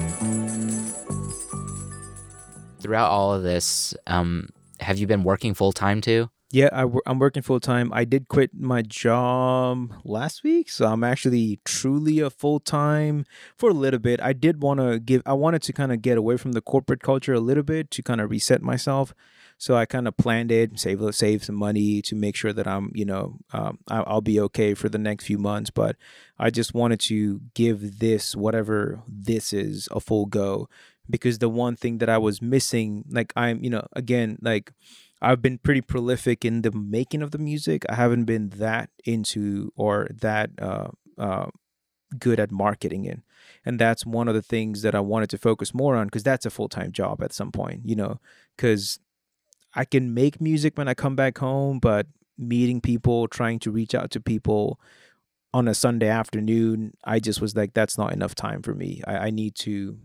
Throughout 2.80 3.10
all 3.10 3.34
of 3.34 3.44
this, 3.44 3.96
um, 4.06 4.50
have 4.80 4.98
you 4.98 5.08
been 5.08 5.24
working 5.24 5.54
full 5.54 5.72
time 5.72 6.02
too? 6.02 6.30
Yeah, 6.56 6.70
I, 6.72 6.86
am 7.06 7.20
working 7.20 7.44
full 7.44 7.60
time. 7.60 7.92
I 7.92 8.06
did 8.06 8.30
quit 8.30 8.52
my 8.58 8.82
job 8.82 9.92
last 10.06 10.42
week, 10.42 10.70
so 10.70 10.86
I'm 10.86 11.04
actually 11.04 11.60
truly 11.66 12.22
a 12.22 12.30
full 12.30 12.62
time 12.62 13.26
for 13.58 13.72
a 13.72 13.74
little 13.74 14.00
bit. 14.00 14.22
I 14.22 14.32
did 14.32 14.62
want 14.62 14.80
to 14.80 14.98
give, 14.98 15.22
I 15.26 15.34
wanted 15.34 15.64
to 15.64 15.74
kind 15.74 15.92
of 15.92 16.02
get 16.02 16.18
away 16.18 16.38
from 16.38 16.54
the 16.54 16.62
corporate 16.62 17.04
culture 17.04 17.34
a 17.34 17.42
little 17.42 17.62
bit 17.62 17.92
to 17.92 18.02
kind 18.02 18.22
of 18.22 18.30
reset 18.30 18.62
myself. 18.62 19.14
So 19.58 19.76
I 19.76 19.86
kind 19.86 20.08
of 20.08 20.16
planned 20.16 20.50
it, 20.50 20.80
save 20.80 21.02
save 21.14 21.44
some 21.44 21.56
money 21.56 22.02
to 22.04 22.16
make 22.16 22.38
sure 22.38 22.54
that 22.54 22.68
I'm, 22.68 22.90
you 22.94 23.04
know, 23.04 23.38
um, 23.52 23.80
I'll 23.90 24.22
be 24.22 24.40
okay 24.40 24.76
for 24.76 24.88
the 24.88 24.98
next 24.98 25.26
few 25.26 25.38
months. 25.38 25.72
But 25.72 25.98
I 26.40 26.52
just 26.52 26.74
wanted 26.74 27.02
to 27.02 27.42
give 27.54 28.00
this, 28.00 28.34
whatever 28.34 29.02
this 29.10 29.52
is, 29.52 29.90
a 29.92 30.00
full 30.00 30.26
go 30.26 30.70
because 31.10 31.40
the 31.40 31.50
one 31.50 31.76
thing 31.76 32.00
that 32.00 32.10
I 32.10 32.18
was 32.18 32.42
missing, 32.42 33.04
like 33.10 33.34
I'm, 33.36 33.64
you 33.64 33.70
know, 33.70 33.86
again, 33.94 34.38
like 34.42 34.72
I've 35.26 35.42
been 35.42 35.58
pretty 35.58 35.82
prolific 35.82 36.46
in 36.46 36.62
the 36.62 36.72
making 36.72 37.24
of 37.24 37.32
the 37.32 37.40
music. 37.40 37.84
I 37.90 37.96
haven't 37.96 38.26
been 38.26 38.50
that 38.50 38.92
into 39.04 39.74
or 39.76 40.08
that 40.22 40.52
uh, 40.62 40.90
uh, 41.18 41.48
good 42.20 42.40
at 42.40 42.52
marketing 42.52 43.06
it. 43.06 43.22
And 43.66 43.80
that's 43.80 44.06
one 44.06 44.28
of 44.28 44.36
the 44.36 44.44
things 44.44 44.84
that 44.84 44.94
I 44.94 45.00
wanted 45.00 45.32
to 45.32 45.40
focus 45.40 45.74
more 45.74 45.96
on 45.96 46.06
because 46.06 46.22
that's 46.22 46.46
a 46.46 46.52
full 46.52 46.70
time 46.70 46.92
job 46.92 47.24
at 47.24 47.34
some 47.34 47.52
point, 47.52 47.82
you 47.86 47.96
know, 47.96 48.20
because 48.56 49.00
I 49.74 49.84
can 49.84 50.14
make 50.14 50.40
music 50.40 50.78
when 50.78 50.88
I 50.88 50.94
come 50.94 51.16
back 51.16 51.40
home, 51.40 51.80
but 51.80 52.06
meeting 52.38 52.80
people, 52.80 53.28
trying 53.28 53.58
to 53.60 53.72
reach 53.72 53.96
out 53.96 54.12
to 54.12 54.20
people 54.22 54.80
on 55.56 55.68
a 55.68 55.74
Sunday 55.74 56.08
afternoon, 56.08 56.94
I 57.04 57.20
just 57.20 57.42
was 57.42 57.56
like, 57.56 57.74
that's 57.74 57.98
not 57.98 58.14
enough 58.14 58.36
time 58.36 58.62
for 58.62 58.76
me. 58.76 59.02
I, 59.08 59.18
I 59.18 59.30
need 59.32 59.56
to 59.56 59.98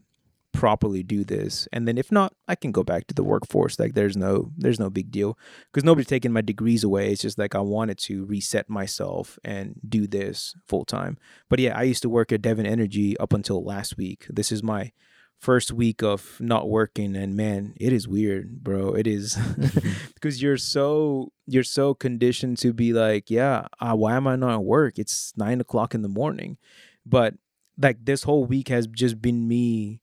properly 0.52 1.02
do 1.02 1.24
this. 1.24 1.68
And 1.72 1.86
then 1.86 1.98
if 1.98 2.10
not 2.10 2.34
i 2.48 2.54
can 2.54 2.72
go 2.72 2.82
back 2.82 3.06
to 3.06 3.14
the 3.14 3.24
workforce. 3.24 3.78
Like 3.78 3.94
there's 3.94 4.16
no 4.16 4.52
there's 4.56 4.80
no 4.80 4.90
big 4.90 5.10
deal. 5.10 5.38
Because 5.72 5.84
nobody's 5.84 6.06
taking 6.06 6.32
my 6.32 6.40
degrees 6.40 6.84
away. 6.84 7.12
It's 7.12 7.22
just 7.22 7.38
like 7.38 7.54
i 7.54 7.60
wanted 7.60 7.98
to 7.98 8.24
reset 8.24 8.68
myself 8.68 9.38
and 9.44 9.80
do 9.88 10.06
this 10.06 10.54
full 10.66 10.84
time 10.84 11.18
but 11.48 11.58
yeah 11.58 11.76
i 11.76 11.82
used 11.82 12.02
to 12.02 12.08
work 12.08 12.32
at 12.32 12.42
devon 12.42 12.66
energy 12.66 13.16
up 13.18 13.32
until 13.32 13.64
last 13.64 13.96
week. 13.96 14.26
This 14.28 14.52
is 14.52 14.62
my 14.62 14.92
first 15.38 15.72
week 15.72 16.02
of 16.02 16.36
not 16.38 16.68
working 16.68 17.16
and 17.16 17.34
man 17.34 17.72
it 17.80 17.92
is 17.92 18.06
weird 18.06 18.62
bro. 18.62 18.92
It 18.94 19.06
is 19.06 19.38
because 20.14 20.42
you're 20.42 20.58
so 20.58 21.32
you're 21.46 21.62
so 21.62 21.94
conditioned 21.94 22.58
to 22.58 22.72
be 22.72 22.92
like 22.92 23.30
yeah 23.30 23.68
uh, 23.80 23.94
why 23.94 24.16
am 24.16 24.26
i 24.26 24.36
not 24.36 24.54
at 24.54 24.64
work? 24.64 24.98
It's 24.98 25.32
nine 25.36 25.60
o'clock 25.60 25.94
in 25.94 26.02
the 26.02 26.08
morning. 26.08 26.58
But 27.06 27.34
like 27.80 28.04
this 28.04 28.24
whole 28.24 28.44
week 28.44 28.68
has 28.68 28.86
just 28.86 29.22
been 29.22 29.48
me 29.48 30.00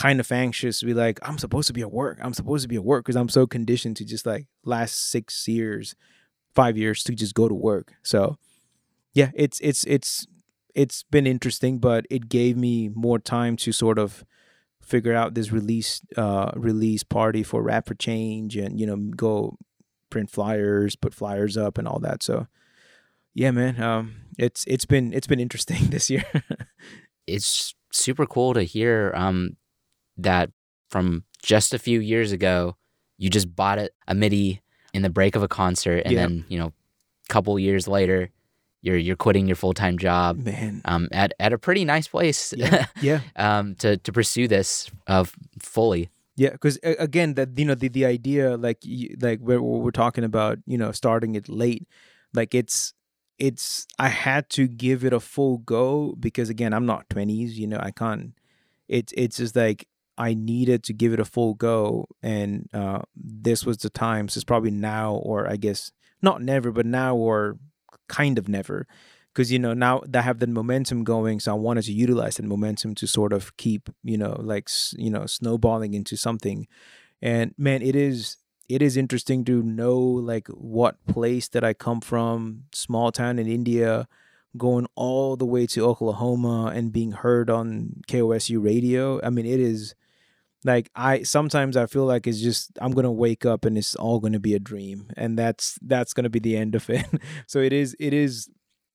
kind 0.00 0.18
of 0.18 0.32
anxious 0.32 0.78
to 0.80 0.86
be 0.86 0.94
like 0.94 1.18
i'm 1.22 1.36
supposed 1.36 1.66
to 1.66 1.74
be 1.74 1.82
at 1.82 1.92
work. 1.92 2.18
I'm 2.22 2.32
supposed 2.32 2.62
to 2.62 2.68
be 2.68 2.76
at 2.76 2.84
work 2.84 3.04
because 3.04 3.16
i'm 3.16 3.28
so 3.28 3.46
conditioned 3.46 3.96
to 3.98 4.04
just 4.06 4.24
like 4.24 4.46
last 4.64 5.10
six 5.10 5.46
years 5.46 5.94
five 6.54 6.78
years 6.78 7.04
to 7.04 7.14
just 7.14 7.34
go 7.34 7.48
to 7.48 7.54
work. 7.54 7.92
So 8.02 8.38
yeah 9.12 9.30
it's 9.34 9.60
it's 9.60 9.84
it's 9.84 10.26
it's 10.74 11.02
been 11.10 11.26
interesting 11.26 11.78
but 11.78 12.06
it 12.08 12.30
gave 12.30 12.56
me 12.56 12.88
more 12.88 13.18
time 13.18 13.56
to 13.56 13.72
sort 13.72 13.98
of 13.98 14.24
figure 14.80 15.12
out 15.12 15.34
this 15.34 15.52
release 15.52 16.00
uh 16.16 16.50
release 16.56 17.02
party 17.02 17.42
for 17.42 17.62
rap 17.62 17.86
for 17.86 17.94
change 17.94 18.56
and 18.56 18.80
you 18.80 18.86
know 18.86 18.96
go 18.96 19.58
print 20.08 20.30
flyers 20.30 20.96
put 20.96 21.12
flyers 21.12 21.58
up 21.58 21.76
and 21.76 21.86
all 21.86 21.98
that. 21.98 22.22
So 22.22 22.46
yeah 23.34 23.50
man 23.50 23.82
um 23.82 24.14
it's 24.38 24.64
it's 24.66 24.86
been 24.86 25.12
it's 25.12 25.26
been 25.26 25.40
interesting 25.40 25.86
this 25.90 26.08
year. 26.08 26.24
It's 27.26 27.74
super 27.92 28.24
cool 28.24 28.54
to 28.54 28.62
hear 28.62 29.12
um 29.14 29.56
that 30.22 30.50
from 30.88 31.24
just 31.42 31.74
a 31.74 31.78
few 31.78 32.00
years 32.00 32.32
ago 32.32 32.76
you 33.18 33.30
just 33.30 33.54
bought 33.54 33.78
it 33.78 33.94
a 34.08 34.14
midi 34.14 34.60
in 34.92 35.02
the 35.02 35.10
break 35.10 35.36
of 35.36 35.42
a 35.42 35.48
concert 35.48 36.02
and 36.04 36.14
yeah. 36.14 36.20
then 36.20 36.44
you 36.48 36.58
know 36.58 36.66
a 36.66 37.32
couple 37.32 37.58
years 37.58 37.86
later 37.86 38.30
you're 38.82 38.96
you're 38.96 39.16
quitting 39.16 39.46
your 39.46 39.56
full 39.56 39.74
time 39.74 39.98
job, 39.98 40.38
man, 40.38 40.80
um, 40.84 41.08
at 41.12 41.34
at 41.38 41.52
a 41.52 41.58
pretty 41.58 41.84
nice 41.84 42.08
place, 42.08 42.54
yeah, 42.56 42.86
yeah. 43.00 43.20
um, 43.36 43.74
to 43.76 43.96
to 43.98 44.12
pursue 44.12 44.48
this 44.48 44.90
uh, 45.06 45.24
fully. 45.58 46.10
Yeah, 46.36 46.50
because 46.50 46.78
again, 46.82 47.34
that 47.34 47.58
you 47.58 47.66
know 47.66 47.74
the 47.74 47.88
the 47.88 48.06
idea 48.06 48.56
like 48.56 48.82
like 49.20 49.40
we're 49.40 49.60
we're 49.60 49.90
talking 49.90 50.24
about 50.24 50.58
you 50.66 50.78
know 50.78 50.92
starting 50.92 51.34
it 51.34 51.48
late, 51.48 51.86
like 52.32 52.54
it's 52.54 52.94
it's 53.38 53.86
I 53.98 54.08
had 54.08 54.48
to 54.50 54.66
give 54.66 55.04
it 55.04 55.12
a 55.12 55.20
full 55.20 55.58
go 55.58 56.14
because 56.18 56.48
again 56.48 56.72
I'm 56.72 56.86
not 56.86 57.10
twenties, 57.10 57.58
you 57.58 57.66
know 57.66 57.80
I 57.82 57.90
can't. 57.90 58.32
It's 58.88 59.12
it's 59.16 59.36
just 59.36 59.54
like 59.54 59.86
I 60.20 60.34
needed 60.34 60.84
to 60.84 60.92
give 60.92 61.14
it 61.14 61.20
a 61.20 61.24
full 61.24 61.54
go, 61.54 62.06
and 62.22 62.68
uh, 62.74 63.00
this 63.16 63.64
was 63.64 63.78
the 63.78 63.88
time. 63.88 64.28
So 64.28 64.38
it's 64.38 64.44
probably 64.44 64.70
now, 64.70 65.14
or 65.14 65.48
I 65.48 65.56
guess 65.56 65.92
not 66.20 66.42
never, 66.42 66.70
but 66.70 66.84
now 66.84 67.16
or 67.16 67.58
kind 68.08 68.36
of 68.38 68.48
never 68.48 68.86
because 69.32 69.52
you 69.52 69.58
know 69.58 69.72
now 69.72 70.02
that 70.06 70.20
I 70.20 70.22
have 70.22 70.40
the 70.40 70.46
momentum 70.46 71.04
going 71.04 71.40
so 71.40 71.52
i 71.52 71.54
wanted 71.54 71.84
to 71.84 71.92
utilize 71.92 72.36
that 72.36 72.44
momentum 72.44 72.94
to 72.96 73.06
sort 73.06 73.32
of 73.32 73.56
keep 73.56 73.88
you 74.02 74.18
know 74.18 74.36
like 74.40 74.68
you 74.96 75.10
know 75.10 75.26
snowballing 75.26 75.94
into 75.94 76.16
something 76.16 76.66
and 77.22 77.54
man 77.56 77.82
it 77.82 77.94
is 77.94 78.36
it 78.68 78.82
is 78.82 78.96
interesting 78.96 79.44
to 79.44 79.62
know 79.62 79.98
like 79.98 80.48
what 80.48 80.96
place 81.06 81.48
that 81.48 81.64
i 81.64 81.72
come 81.72 82.00
from 82.00 82.64
small 82.72 83.12
town 83.12 83.38
in 83.38 83.46
india 83.46 84.08
going 84.56 84.86
all 84.96 85.36
the 85.36 85.46
way 85.46 85.66
to 85.66 85.84
oklahoma 85.84 86.72
and 86.74 86.92
being 86.92 87.12
heard 87.12 87.48
on 87.48 88.02
kosu 88.08 88.62
radio 88.62 89.20
i 89.24 89.30
mean 89.30 89.46
it 89.46 89.60
is 89.60 89.94
like 90.64 90.90
i 90.94 91.22
sometimes 91.22 91.76
i 91.76 91.86
feel 91.86 92.04
like 92.04 92.26
it's 92.26 92.40
just 92.40 92.70
i'm 92.80 92.92
gonna 92.92 93.10
wake 93.10 93.46
up 93.46 93.64
and 93.64 93.78
it's 93.78 93.94
all 93.96 94.20
gonna 94.20 94.40
be 94.40 94.54
a 94.54 94.58
dream 94.58 95.08
and 95.16 95.38
that's 95.38 95.78
that's 95.82 96.12
gonna 96.12 96.30
be 96.30 96.38
the 96.38 96.56
end 96.56 96.74
of 96.74 96.88
it. 96.90 97.06
So 97.46 97.60
it 97.60 97.72
is 97.72 97.96
it 97.98 98.12
is 98.12 98.48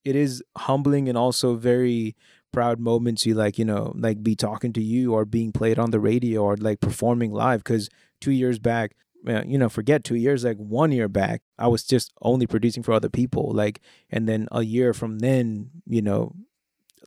it 0.04 0.16
is 0.16 0.44
humbling 0.58 1.10
and 1.10 1.18
also 1.18 1.56
very 1.56 2.16
proud 2.54 2.80
moments 2.80 3.24
to 3.24 3.34
like 3.34 3.58
you 3.60 3.66
know 3.66 3.94
like 3.98 4.24
be 4.24 4.36
talking 4.36 4.72
to 4.74 4.82
you 4.82 5.14
or 5.14 5.26
being 5.26 5.52
played 5.52 5.78
on 5.78 5.92
the 5.92 6.00
radio 6.00 6.44
or 6.44 6.56
like 6.56 6.80
performing 6.80 7.32
live 7.32 7.64
because 7.64 7.90
two 8.22 8.32
years 8.32 8.60
back 8.60 8.96
uh, 9.28 9.44
you 9.46 9.58
know 9.58 9.68
forget 9.68 10.04
two 10.04 10.16
years 10.16 10.46
like 10.46 10.58
one 10.58 10.92
year 10.92 11.10
back 11.10 11.42
i 11.60 11.68
was 11.68 11.84
just 11.84 12.14
only 12.22 12.48
producing 12.48 12.82
for 12.82 12.94
other 12.94 13.10
people 13.10 13.52
like 13.54 13.82
and 14.10 14.30
then 14.30 14.48
a 14.52 14.64
year 14.64 14.94
from 14.94 15.20
then 15.20 15.70
you 15.86 16.02
know 16.02 16.34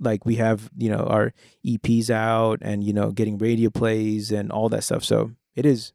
like 0.00 0.24
we 0.24 0.36
have 0.36 0.70
you 0.76 0.90
know 0.90 1.04
our 1.04 1.32
EPs 1.66 2.10
out 2.10 2.58
and 2.62 2.84
you 2.84 2.92
know 2.92 3.10
getting 3.10 3.38
radio 3.38 3.70
plays 3.70 4.30
and 4.30 4.50
all 4.50 4.68
that 4.68 4.84
stuff. 4.84 5.04
So 5.04 5.32
it 5.54 5.66
is, 5.66 5.92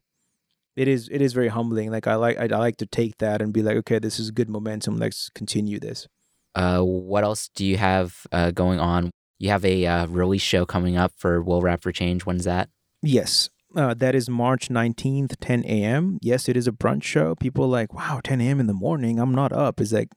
it 0.76 0.88
is, 0.88 1.08
it 1.10 1.22
is 1.22 1.32
very 1.32 1.48
humbling. 1.48 1.90
Like 1.90 2.06
I 2.06 2.14
like 2.16 2.38
I, 2.38 2.44
I 2.44 2.58
like 2.58 2.76
to 2.78 2.86
take 2.86 3.18
that 3.18 3.40
and 3.40 3.52
be 3.52 3.62
like, 3.62 3.76
okay, 3.78 3.98
this 3.98 4.18
is 4.18 4.30
good 4.30 4.48
momentum. 4.48 4.98
Let's 4.98 5.30
continue 5.30 5.78
this. 5.78 6.06
Uh, 6.54 6.80
what 6.80 7.24
else 7.24 7.50
do 7.54 7.64
you 7.64 7.76
have 7.76 8.26
uh, 8.30 8.50
going 8.50 8.78
on? 8.78 9.10
You 9.38 9.50
have 9.50 9.64
a 9.64 9.86
uh, 9.86 10.06
release 10.06 10.42
show 10.42 10.64
coming 10.64 10.96
up 10.96 11.12
for 11.16 11.42
Will 11.42 11.60
Rap 11.60 11.82
for 11.82 11.92
Change. 11.92 12.24
When's 12.24 12.44
that? 12.44 12.68
Yes, 13.02 13.50
uh, 13.76 13.94
that 13.94 14.14
is 14.14 14.30
March 14.30 14.68
19th, 14.68 15.34
10 15.40 15.64
a.m. 15.64 16.18
Yes, 16.22 16.48
it 16.48 16.56
is 16.56 16.68
a 16.68 16.72
brunch 16.72 17.02
show. 17.02 17.34
People 17.34 17.64
are 17.64 17.68
like, 17.68 17.92
wow, 17.92 18.20
10 18.22 18.40
a.m. 18.40 18.60
in 18.60 18.66
the 18.66 18.72
morning. 18.72 19.18
I'm 19.18 19.34
not 19.34 19.52
up. 19.52 19.80
It's 19.80 19.92
like, 19.92 20.10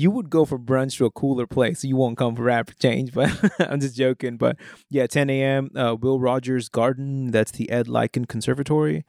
you 0.00 0.10
would 0.10 0.30
go 0.30 0.46
for 0.46 0.58
brunch 0.58 0.96
to 0.96 1.04
a 1.04 1.10
cooler 1.10 1.46
place. 1.46 1.84
You 1.84 1.94
won't 1.94 2.16
come 2.16 2.34
for 2.34 2.44
rap 2.44 2.70
change, 2.80 3.12
but 3.12 3.30
I'm 3.60 3.80
just 3.80 3.96
joking. 3.96 4.38
But 4.38 4.56
yeah, 4.88 5.06
10 5.06 5.28
a.m. 5.28 5.70
Uh, 5.76 5.94
Will 6.00 6.18
Rogers 6.18 6.70
Garden. 6.70 7.30
That's 7.30 7.50
the 7.50 7.68
Ed 7.70 7.86
Lycan 7.86 8.26
Conservatory. 8.26 9.04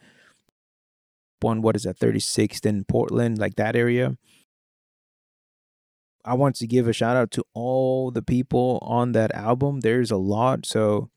One, 1.40 1.62
what 1.62 1.78
is 1.78 1.84
that, 1.84 1.98
36th 1.98 2.66
in 2.66 2.84
Portland, 2.84 3.40
like 3.40 3.56
that 3.56 3.76
area. 3.76 4.18
I 6.26 6.34
want 6.34 6.58
to 6.58 6.68
give 6.68 6.88
a 6.88 6.94
shout 6.94 7.16
out 7.16 7.32
to 7.32 7.46
all 7.54 8.12
the 8.12 8.22
people 8.22 8.78
on 8.82 9.14
that 9.14 9.34
album. 9.34 9.80
There's 9.80 10.12
a 10.12 10.18
lot. 10.18 10.66
So 10.66 11.10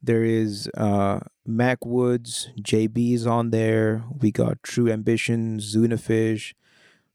there 0.00 0.22
is 0.22 0.70
uh, 0.76 1.20
Mac 1.44 1.84
Woods, 1.84 2.50
JB's 2.60 3.26
on 3.26 3.50
there. 3.50 4.04
We 4.16 4.30
got 4.30 4.62
True 4.62 4.90
Ambition, 4.90 5.58
Zunafish, 5.58 6.54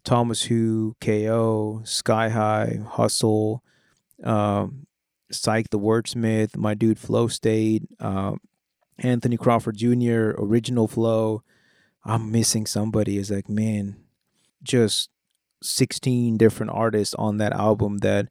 Thomas 0.08 0.44
Hu, 0.44 0.96
KO, 1.02 1.82
Sky 1.84 2.30
High, 2.30 2.80
Hustle, 2.92 3.62
um, 4.24 4.88
Psych 5.30 5.70
the 5.70 5.78
Wordsmith, 5.78 6.56
my 6.56 6.76
dude 6.76 6.98
Flow 6.98 7.28
State, 7.28 7.84
uh, 8.00 8.36
Anthony 9.00 9.36
Crawford 9.36 9.76
Jr., 9.76 10.32
Original 10.38 10.88
Flow. 10.88 11.44
I'm 12.06 12.32
missing 12.32 12.66
somebody. 12.66 13.18
It's 13.18 13.30
like, 13.30 13.50
man, 13.50 13.98
just 14.64 15.10
16 15.62 16.38
different 16.38 16.72
artists 16.72 17.14
on 17.16 17.36
that 17.40 17.52
album 17.52 17.98
that 17.98 18.30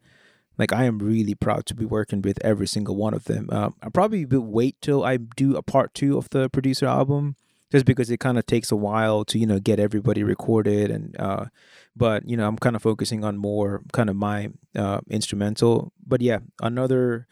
like 0.56 0.72
I 0.72 0.84
am 0.84 0.98
really 0.98 1.34
proud 1.34 1.66
to 1.66 1.74
be 1.74 1.84
working 1.84 2.22
with 2.22 2.42
every 2.42 2.66
single 2.66 2.96
one 2.96 3.12
of 3.12 3.24
them. 3.24 3.50
Uh, 3.52 3.68
I 3.82 3.90
probably 3.90 4.24
wait 4.24 4.76
till 4.80 5.04
I 5.04 5.18
do 5.18 5.54
a 5.56 5.62
part 5.62 5.92
two 5.92 6.16
of 6.16 6.30
the 6.30 6.48
producer 6.48 6.86
album 6.86 7.36
just 7.72 7.84
because 7.84 8.10
it 8.10 8.20
kind 8.20 8.38
of 8.38 8.46
takes 8.46 8.70
a 8.70 8.76
while 8.76 9.24
to 9.24 9.38
you 9.38 9.46
know 9.46 9.58
get 9.58 9.80
everybody 9.80 10.22
recorded 10.22 10.90
and 10.90 11.18
uh 11.20 11.46
but 11.94 12.28
you 12.28 12.36
know 12.36 12.46
i'm 12.46 12.56
kind 12.56 12.76
of 12.76 12.82
focusing 12.82 13.24
on 13.24 13.36
more 13.36 13.82
kind 13.92 14.08
of 14.08 14.16
my 14.16 14.50
uh 14.76 15.00
instrumental 15.10 15.92
but 16.06 16.20
yeah 16.20 16.38
another 16.60 17.26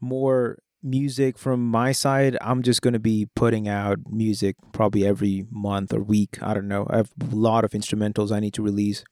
more 0.00 0.58
music 0.82 1.38
from 1.38 1.68
my 1.68 1.92
side, 1.92 2.36
I'm 2.40 2.62
just 2.62 2.82
going 2.82 2.94
to 2.94 2.98
be 3.00 3.28
putting 3.34 3.68
out 3.68 3.98
music 4.08 4.56
probably 4.72 5.06
every 5.06 5.46
month 5.50 5.92
or 5.92 6.00
week. 6.00 6.38
I 6.42 6.54
don't 6.54 6.68
know. 6.68 6.86
I 6.90 6.98
have 6.98 7.10
a 7.20 7.34
lot 7.34 7.64
of 7.64 7.72
instrumentals 7.72 8.32
I 8.32 8.40
need 8.40 8.54
to 8.54 8.62
release. 8.62 9.04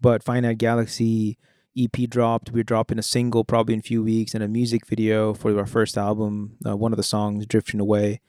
But 0.00 0.22
Finite 0.22 0.58
Galaxy 0.58 1.38
EP 1.78 1.92
dropped. 2.08 2.50
We're 2.50 2.64
dropping 2.64 2.98
a 2.98 3.02
single 3.02 3.44
probably 3.44 3.74
in 3.74 3.80
a 3.80 3.84
few 3.84 4.02
weeks 4.02 4.34
and 4.34 4.44
a 4.44 4.48
music 4.48 4.86
video 4.86 5.32
for 5.32 5.56
our 5.58 5.66
first 5.66 5.96
album, 5.96 6.56
uh, 6.66 6.76
one 6.76 6.92
of 6.92 6.96
the 6.96 7.02
songs, 7.02 7.46
Drifting 7.46 7.80
Away. 7.80 8.20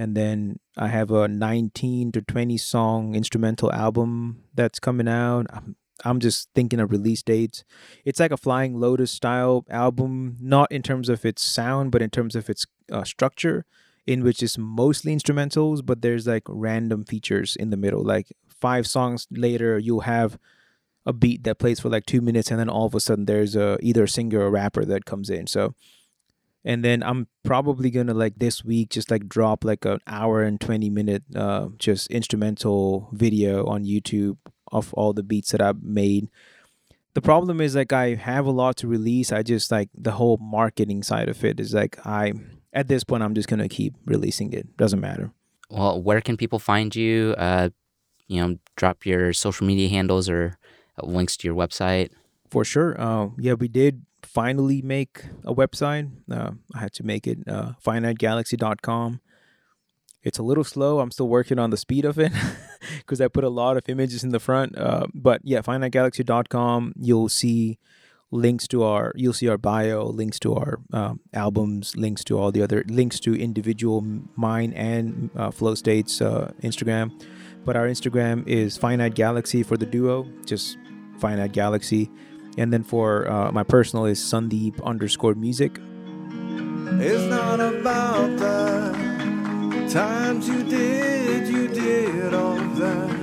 And 0.00 0.16
then 0.16 0.60
I 0.78 0.88
have 0.88 1.10
a 1.10 1.28
19 1.28 2.12
to 2.12 2.22
20 2.22 2.56
song 2.56 3.14
instrumental 3.14 3.70
album 3.70 4.44
that's 4.54 4.80
coming 4.80 5.06
out. 5.06 5.44
I'm, 5.52 5.76
I'm 6.06 6.20
just 6.20 6.48
thinking 6.54 6.80
of 6.80 6.90
release 6.90 7.22
dates. 7.22 7.64
It's 8.06 8.18
like 8.18 8.30
a 8.30 8.38
Flying 8.38 8.80
Lotus 8.80 9.10
style 9.10 9.66
album, 9.68 10.38
not 10.40 10.72
in 10.72 10.80
terms 10.80 11.10
of 11.10 11.26
its 11.26 11.44
sound, 11.44 11.92
but 11.92 12.00
in 12.00 12.08
terms 12.08 12.34
of 12.34 12.48
its 12.48 12.64
uh, 12.90 13.04
structure, 13.04 13.66
in 14.06 14.24
which 14.24 14.42
it's 14.42 14.56
mostly 14.56 15.14
instrumentals, 15.14 15.84
but 15.84 16.00
there's 16.00 16.26
like 16.26 16.44
random 16.48 17.04
features 17.04 17.54
in 17.54 17.68
the 17.68 17.76
middle. 17.76 18.02
Like 18.02 18.32
five 18.48 18.86
songs 18.86 19.26
later, 19.30 19.78
you'll 19.78 20.08
have 20.08 20.38
a 21.04 21.12
beat 21.12 21.44
that 21.44 21.58
plays 21.58 21.78
for 21.78 21.90
like 21.90 22.06
two 22.06 22.22
minutes, 22.22 22.50
and 22.50 22.58
then 22.58 22.70
all 22.70 22.86
of 22.86 22.94
a 22.94 23.00
sudden 23.00 23.26
there's 23.26 23.54
a 23.54 23.76
either 23.82 24.04
a 24.04 24.08
singer 24.08 24.40
or 24.40 24.50
rapper 24.50 24.86
that 24.86 25.04
comes 25.04 25.28
in. 25.28 25.46
So, 25.46 25.74
and 26.64 26.84
then 26.84 27.02
I'm 27.02 27.26
probably 27.42 27.90
gonna 27.90 28.14
like 28.14 28.38
this 28.38 28.64
week 28.64 28.90
just 28.90 29.10
like 29.10 29.28
drop 29.28 29.64
like 29.64 29.84
an 29.84 30.00
hour 30.06 30.42
and 30.42 30.60
twenty 30.60 30.90
minute 30.90 31.24
uh 31.34 31.68
just 31.78 32.10
instrumental 32.10 33.08
video 33.12 33.66
on 33.66 33.84
YouTube 33.84 34.36
of 34.72 34.92
all 34.94 35.12
the 35.12 35.22
beats 35.22 35.52
that 35.52 35.60
I've 35.60 35.82
made. 35.82 36.28
The 37.14 37.22
problem 37.22 37.60
is 37.60 37.74
like 37.74 37.92
I 37.92 38.14
have 38.14 38.46
a 38.46 38.52
lot 38.52 38.76
to 38.78 38.86
release. 38.86 39.32
I 39.32 39.42
just 39.42 39.70
like 39.70 39.88
the 39.94 40.12
whole 40.12 40.38
marketing 40.38 41.02
side 41.02 41.28
of 41.28 41.44
it 41.44 41.58
is 41.58 41.74
like 41.74 41.98
I 42.06 42.32
at 42.72 42.88
this 42.88 43.04
point 43.04 43.22
I'm 43.22 43.34
just 43.34 43.48
gonna 43.48 43.68
keep 43.68 43.94
releasing 44.04 44.52
it. 44.52 44.76
Doesn't 44.76 45.00
matter. 45.00 45.32
Well, 45.70 46.02
where 46.02 46.20
can 46.20 46.36
people 46.36 46.58
find 46.58 46.94
you? 46.94 47.34
Uh, 47.38 47.70
you 48.26 48.40
know, 48.40 48.58
drop 48.76 49.06
your 49.06 49.32
social 49.32 49.66
media 49.66 49.88
handles 49.88 50.28
or 50.28 50.56
links 51.02 51.36
to 51.38 51.48
your 51.48 51.56
website. 51.56 52.10
For 52.50 52.64
sure. 52.64 53.00
Uh, 53.00 53.28
yeah, 53.38 53.54
we 53.54 53.68
did 53.68 54.04
finally 54.26 54.82
make 54.82 55.24
a 55.44 55.54
website. 55.54 56.10
Uh, 56.30 56.52
I 56.74 56.78
had 56.78 56.92
to 56.94 57.02
make 57.02 57.26
it 57.26 57.38
uh, 57.48 57.72
finitegalaxy.com. 57.84 59.20
It's 60.22 60.38
a 60.38 60.42
little 60.42 60.64
slow. 60.64 61.00
I'm 61.00 61.10
still 61.10 61.28
working 61.28 61.58
on 61.58 61.70
the 61.70 61.76
speed 61.76 62.04
of 62.04 62.18
it 62.18 62.32
because 62.98 63.20
I 63.20 63.28
put 63.28 63.44
a 63.44 63.48
lot 63.48 63.76
of 63.76 63.88
images 63.88 64.22
in 64.22 64.30
the 64.30 64.40
front. 64.40 64.76
Uh, 64.76 65.06
but 65.14 65.40
yeah, 65.44 65.60
finitegalaxy.com. 65.60 66.94
You'll 66.98 67.28
see 67.28 67.78
links 68.32 68.68
to 68.68 68.82
our 68.84 69.12
you'll 69.16 69.32
see 69.32 69.48
our 69.48 69.58
bio 69.58 70.04
links 70.04 70.38
to 70.38 70.54
our 70.54 70.78
um, 70.92 71.20
albums 71.32 71.96
links 71.96 72.22
to 72.22 72.38
all 72.38 72.52
the 72.52 72.62
other 72.62 72.84
links 72.86 73.18
to 73.18 73.34
individual 73.34 74.04
mine 74.36 74.72
and 74.74 75.30
uh, 75.34 75.50
flow 75.50 75.74
states 75.74 76.20
uh, 76.20 76.48
instagram 76.62 77.10
but 77.64 77.76
our 77.76 77.88
instagram 77.88 78.46
is 78.46 78.76
finite 78.76 79.14
galaxy 79.14 79.64
for 79.64 79.76
the 79.76 79.86
duo 79.86 80.28
just 80.46 80.78
finite 81.18 81.50
galaxy 81.52 82.08
and 82.58 82.72
then 82.72 82.82
for 82.82 83.30
uh, 83.30 83.52
my 83.52 83.62
personal 83.62 84.04
is 84.04 84.18
sundeep 84.20 84.82
underscore 84.84 85.34
music. 85.34 85.78
It's 87.02 87.24
not 87.30 87.60
about 87.60 88.36
the 88.38 89.88
times 89.90 90.48
you 90.48 90.62
did 90.64 91.48
you 91.48 91.68
did 91.68 92.34
all 92.34 92.56
that. 92.56 93.20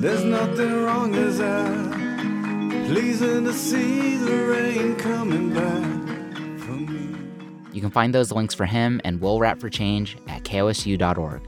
There's 0.00 0.24
nothing 0.24 0.82
wrong 0.82 1.14
as 1.14 1.38
that. 1.38 1.94
Pleasing 2.86 3.44
to 3.44 3.52
see 3.54 4.18
the 4.18 4.36
rain 4.46 4.94
coming 4.96 5.54
back 5.54 5.84
You 7.72 7.80
can 7.80 7.90
find 7.90 8.14
those 8.14 8.30
links 8.30 8.52
for 8.52 8.66
him 8.66 9.00
and 9.04 9.20
Will 9.20 9.40
Rap 9.40 9.58
for 9.58 9.70
Change 9.70 10.18
at 10.28 10.44
kosu.org. 10.44 11.40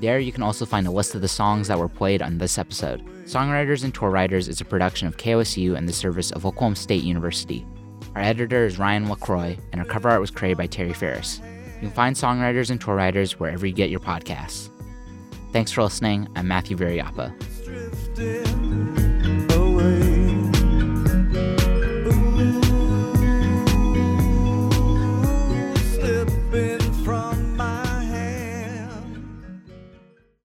There, 0.00 0.18
you 0.18 0.30
can 0.30 0.42
also 0.42 0.66
find 0.66 0.86
a 0.86 0.90
list 0.90 1.14
of 1.14 1.22
the 1.22 1.28
songs 1.28 1.68
that 1.68 1.78
were 1.78 1.88
played 1.88 2.20
on 2.20 2.36
this 2.36 2.58
episode. 2.58 3.02
Songwriters 3.28 3.84
and 3.84 3.94
Tour 3.94 4.08
Writers 4.08 4.48
is 4.48 4.62
a 4.62 4.64
production 4.64 5.06
of 5.06 5.18
KOSU 5.18 5.76
and 5.76 5.86
the 5.86 5.92
service 5.92 6.30
of 6.30 6.46
Oklahoma 6.46 6.76
State 6.76 7.04
University. 7.04 7.66
Our 8.14 8.22
editor 8.22 8.64
is 8.64 8.78
Ryan 8.78 9.06
LaCroix, 9.06 9.58
and 9.70 9.82
our 9.82 9.86
cover 9.86 10.08
art 10.08 10.22
was 10.22 10.30
created 10.30 10.56
by 10.56 10.66
Terry 10.66 10.94
Ferris. 10.94 11.42
You 11.74 11.80
can 11.80 11.90
find 11.90 12.16
Songwriters 12.16 12.70
and 12.70 12.80
Tour 12.80 12.94
Writers 12.94 13.38
wherever 13.38 13.66
you 13.66 13.74
get 13.74 13.90
your 13.90 14.00
podcasts. 14.00 14.70
Thanks 15.52 15.70
for 15.70 15.82
listening. 15.82 16.26
I'm 16.36 16.48
Matthew 16.48 16.74
Viriyapah. 16.78 18.57